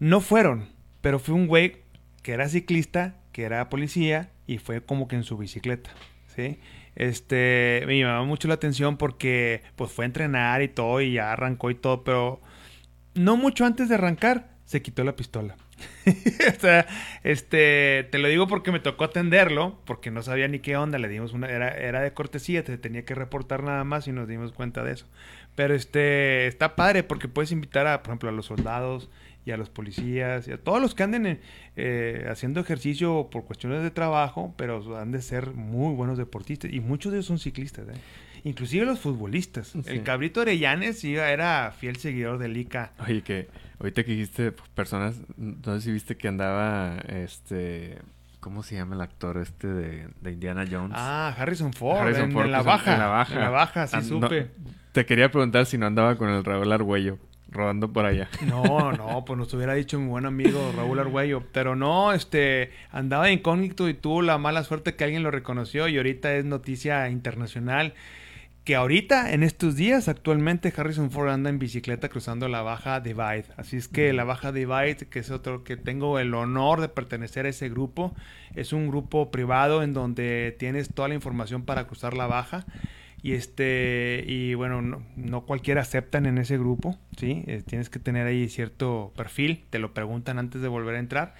[0.00, 0.68] No fueron,
[1.00, 1.76] pero fue un güey
[2.22, 5.90] que era ciclista, que era policía y fue como que en su bicicleta,
[6.34, 6.58] ¿sí?
[6.96, 11.32] Este, me llamaba mucho la atención porque pues fue a entrenar y todo y ya
[11.32, 12.40] arrancó y todo, pero
[13.14, 15.56] no mucho antes de arrancar se quitó la pistola.
[16.06, 16.86] o sea,
[17.24, 21.08] este, te lo digo porque me tocó atenderlo, porque no sabía ni qué onda, le
[21.08, 24.52] dimos una, era, era de cortesía, te tenía que reportar nada más y nos dimos
[24.52, 25.06] cuenta de eso.
[25.54, 29.08] Pero este, está padre porque puedes invitar a, por ejemplo, a los soldados
[29.46, 31.40] y a los policías y a todos los que anden eh,
[31.76, 36.80] eh, haciendo ejercicio por cuestiones de trabajo, pero han de ser muy buenos deportistas y
[36.80, 37.98] muchos de ellos son ciclistas, ¿eh?
[38.44, 39.68] Inclusive los futbolistas.
[39.68, 39.80] Sí.
[39.86, 42.92] El cabrito Arellanes era fiel seguidor del ICA.
[43.06, 43.48] Oye, que
[43.78, 47.98] ahorita que dijiste personas, no sé si viste que andaba este.
[48.40, 50.92] ¿Cómo se llama el actor este de, de Indiana Jones?
[50.94, 52.92] Ah, Harrison Ford, Harrison en, Ford, en la pues, baja.
[52.92, 53.34] en la baja.
[53.34, 54.50] En la baja, sí Ah, no, supe.
[54.92, 57.18] Te quería preguntar si no andaba con el Raúl Argüello
[57.50, 58.28] rodando por allá.
[58.46, 61.42] No, no, pues nos hubiera dicho mi buen amigo Raúl Argüello.
[61.52, 65.96] Pero no, este, andaba incógnito y tuvo la mala suerte que alguien lo reconoció y
[65.96, 67.94] ahorita es noticia internacional.
[68.68, 73.46] Que ahorita, en estos días, actualmente Harrison Ford anda en bicicleta cruzando la Baja Divide.
[73.56, 77.46] Así es que la Baja Divide, que es otro que tengo el honor de pertenecer
[77.46, 78.14] a ese grupo,
[78.54, 82.66] es un grupo privado en donde tienes toda la información para cruzar la Baja.
[83.22, 87.44] Y este, y bueno, no, no cualquiera aceptan en ese grupo, ¿sí?
[87.46, 91.34] Eh, tienes que tener ahí cierto perfil, te lo preguntan antes de volver a entrar.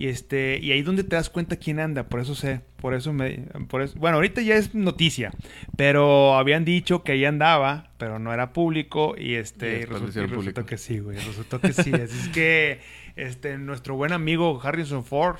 [0.00, 3.12] Y este, y ahí donde te das cuenta quién anda, por eso sé, por eso
[3.12, 5.32] me, por eso, bueno, ahorita ya es noticia,
[5.76, 10.26] pero habían dicho que ahí andaba, pero no era público, y este, y resultó, y
[10.26, 11.92] resultó que sí, güey, resultó que sí.
[11.92, 12.80] Así es que,
[13.16, 15.38] este, nuestro buen amigo Harrison Ford,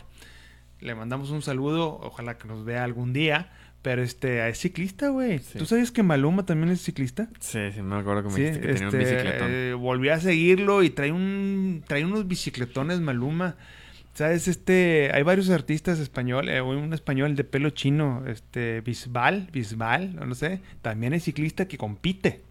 [0.80, 3.52] le mandamos un saludo, ojalá que nos vea algún día.
[3.80, 5.39] Pero este, es ciclista, güey.
[5.39, 5.56] Sí.
[5.56, 7.28] ¿Tú sabes que Maluma también es ciclista?
[7.39, 9.48] Sí, sí, me acuerdo que me Sí, dijiste que tenía un este, bicicletón.
[9.51, 13.55] eh, volví a seguirlo y trae un trae unos bicicletones Maluma.
[14.19, 14.49] ¿Sabes?
[14.49, 20.35] Este, hay varios artistas españoles, eh, un español de pelo chino, este, Bisbal, Bisbal, no
[20.35, 22.43] sé, también es ciclista que compite.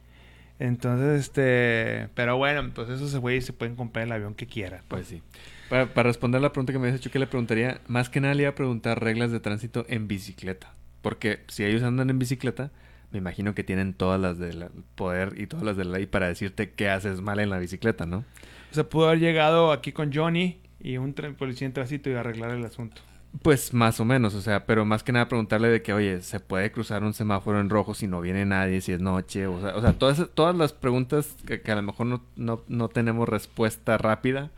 [0.60, 4.80] Entonces, este, pero bueno, pues esos güeyes se pueden comprar el avión que quieran.
[4.88, 5.22] Pues sí.
[5.68, 7.82] Para, para responder la pregunta que me habías hecho, que le preguntaría?
[7.88, 10.74] Más que nada le iba a preguntar reglas de tránsito en bicicleta.
[11.02, 12.72] Porque si ellos andan en bicicleta,
[13.12, 16.30] me imagino que tienen todas las del poder y todas las de la ley para
[16.30, 18.24] decirte qué haces mal en la bicicleta, ¿no?
[18.72, 22.52] O sea, pudo haber llegado aquí con Johnny y un policía en tránsito y arreglar
[22.52, 23.02] el asunto.
[23.42, 26.40] Pues más o menos, o sea, pero más que nada preguntarle de que, oye, ¿se
[26.40, 29.48] puede cruzar un semáforo en rojo si no viene nadie, si es noche?
[29.48, 33.98] O sea, todas, todas las preguntas que, a lo mejor no, no, no tenemos respuesta
[33.98, 34.50] rápida,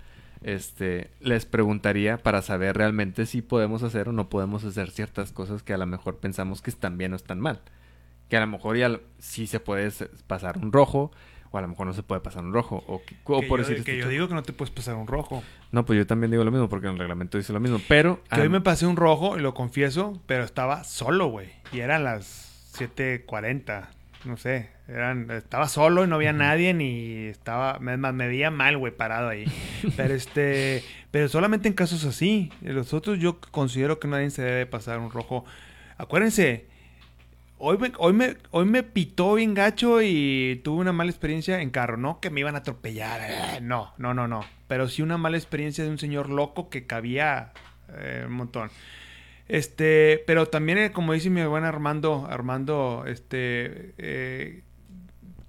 [0.41, 5.63] este, les preguntaría para saber realmente si podemos hacer o no podemos hacer ciertas cosas
[5.63, 7.59] que a lo mejor pensamos que están bien o están mal.
[8.29, 9.91] Que a lo mejor ya sí se puede
[10.27, 11.11] pasar un rojo,
[11.51, 12.83] o a lo mejor no se puede pasar un rojo.
[12.87, 14.71] O, que- o que por yo, decir que este yo digo que no te puedes
[14.73, 15.43] pasar un rojo.
[15.71, 17.79] No, pues yo también digo lo mismo, porque en el reglamento dice lo mismo.
[17.87, 18.23] Pero.
[18.33, 21.49] Que hoy ah, me pasé un rojo, y lo confieso, pero estaba solo, güey.
[21.71, 23.87] Y eran las 7.40,
[24.25, 24.69] no sé.
[24.87, 29.29] Eran, estaba solo y no había nadie ni estaba, me, me veía mal, güey, parado
[29.29, 29.45] ahí.
[29.95, 32.51] Pero este, pero solamente en casos así.
[32.61, 35.45] Los otros yo considero que nadie se debe pasar un rojo.
[35.97, 36.65] Acuérdense,
[37.59, 41.69] hoy me, hoy me, hoy me pitó bien gacho y tuve una mala experiencia en
[41.69, 41.97] carro.
[41.97, 44.43] No que me iban a atropellar, eh, no, no, no, no.
[44.67, 47.51] Pero sí una mala experiencia de un señor loco que cabía
[47.97, 48.71] eh, un montón.
[49.47, 54.63] Este, pero también, eh, como dice mi buen Armando, Armando, este,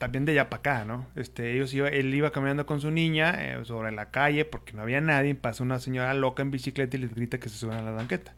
[0.01, 1.07] también de allá para acá, ¿no?
[1.15, 4.81] Este, ellos iba, él iba caminando con su niña eh, sobre la calle porque no
[4.81, 5.35] había nadie.
[5.35, 8.33] Pasa una señora loca en bicicleta y les grita que se suban a la banqueta.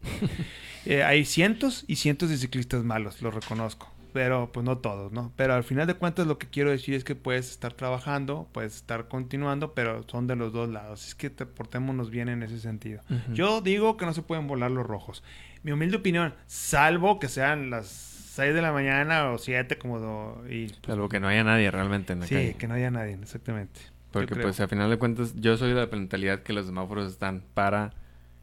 [1.05, 3.89] hay cientos y cientos de ciclistas malos, lo reconozco.
[4.11, 5.31] Pero pues no todos, ¿no?
[5.37, 8.75] Pero al final de cuentas lo que quiero decir es que puedes estar trabajando, puedes
[8.75, 11.07] estar continuando, pero son de los dos lados.
[11.07, 13.01] Es que te portémonos bien en ese sentido.
[13.31, 15.23] Yo digo que no se pueden volar los rojos.
[15.63, 20.41] Mi humilde opinión, salvo que sean las 6 de la mañana o 7 como...
[20.49, 23.13] y, pues, salvo que no haya nadie realmente en la sí, que no haya nadie,
[23.13, 23.79] exactamente.
[24.09, 27.43] Porque pues al final de cuentas yo soy de la mentalidad que los semáforos están
[27.53, 27.93] para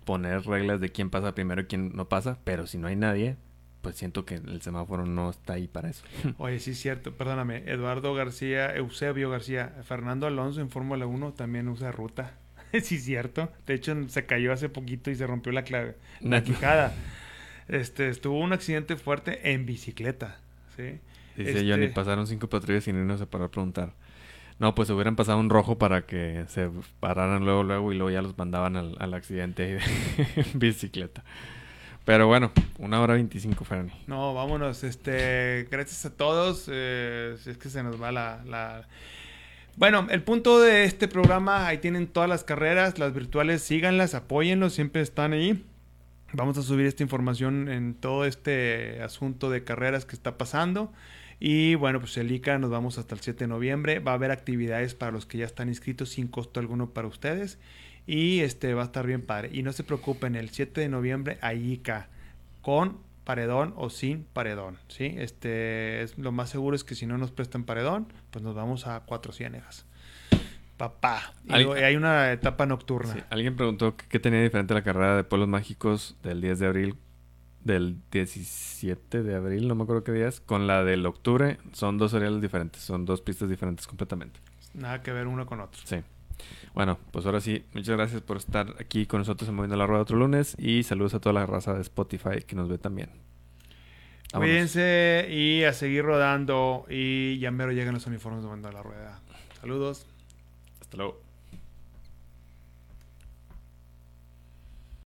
[0.04, 3.34] poner reglas de quién pasa primero y quién no pasa, pero si no hay nadie,
[3.82, 6.04] pues siento que el semáforo no está ahí para eso.
[6.38, 11.66] Oye, sí es cierto, perdóname, Eduardo García, Eusebio García, Fernando Alonso en Fórmula 1 también
[11.66, 12.34] usa ruta.
[12.80, 16.44] sí es cierto, de hecho se cayó hace poquito y se rompió la, clave, la
[16.44, 16.94] quijada.
[17.70, 20.40] Este, estuvo un accidente fuerte en bicicleta,
[20.76, 20.98] ¿sí?
[21.36, 21.70] Dice este...
[21.70, 23.92] Johnny, pasaron cinco patrullas y no se paró a preguntar.
[24.58, 26.68] No, pues hubieran pasado un rojo para que se
[26.98, 29.80] pararan luego, luego y luego ya los mandaban al, al accidente de
[30.54, 31.24] bicicleta.
[32.04, 33.92] Pero bueno, una hora veinticinco, Fernie.
[34.08, 34.82] No, vámonos.
[34.82, 36.68] Este, gracias a todos.
[36.70, 38.88] Eh, si es que se nos va la, la,
[39.76, 44.72] Bueno, el punto de este programa, ahí tienen todas las carreras, las virtuales, síganlas, apóyenlos,
[44.72, 45.64] siempre están ahí.
[46.32, 50.92] Vamos a subir esta información en todo este asunto de carreras que está pasando.
[51.40, 53.98] Y bueno, pues el ICA nos vamos hasta el 7 de noviembre.
[53.98, 57.58] Va a haber actividades para los que ya están inscritos sin costo alguno para ustedes.
[58.06, 59.50] Y este va a estar bien padre.
[59.52, 62.08] Y no se preocupen, el 7 de noviembre ICA
[62.62, 65.14] con paredón o sin paredón, ¿sí?
[65.16, 68.86] Este, es, lo más seguro es que si no nos prestan paredón, pues nos vamos
[68.86, 69.86] a cuatro ciénegas.
[70.80, 71.34] Papá.
[71.44, 73.26] Y hay una etapa nocturna.
[73.28, 76.96] Alguien preguntó qué tenía diferente la carrera de Pueblos Mágicos del 10 de abril,
[77.62, 81.58] del 17 de abril, no me acuerdo qué día es, con la del octubre.
[81.74, 84.40] Son dos seriales diferentes, son dos pistas diferentes completamente.
[84.72, 85.82] Nada que ver uno con otro.
[85.84, 85.98] Sí.
[86.72, 90.00] Bueno, pues ahora sí, muchas gracias por estar aquí con nosotros en Moviendo la Rueda
[90.00, 93.10] otro lunes y saludos a toda la raza de Spotify que nos ve también.
[94.32, 99.20] Cuídense y a seguir rodando y ya mero llegan los uniformes de Moviendo la Rueda.
[99.60, 100.06] Saludos.
[100.90, 101.29] Hasta luego.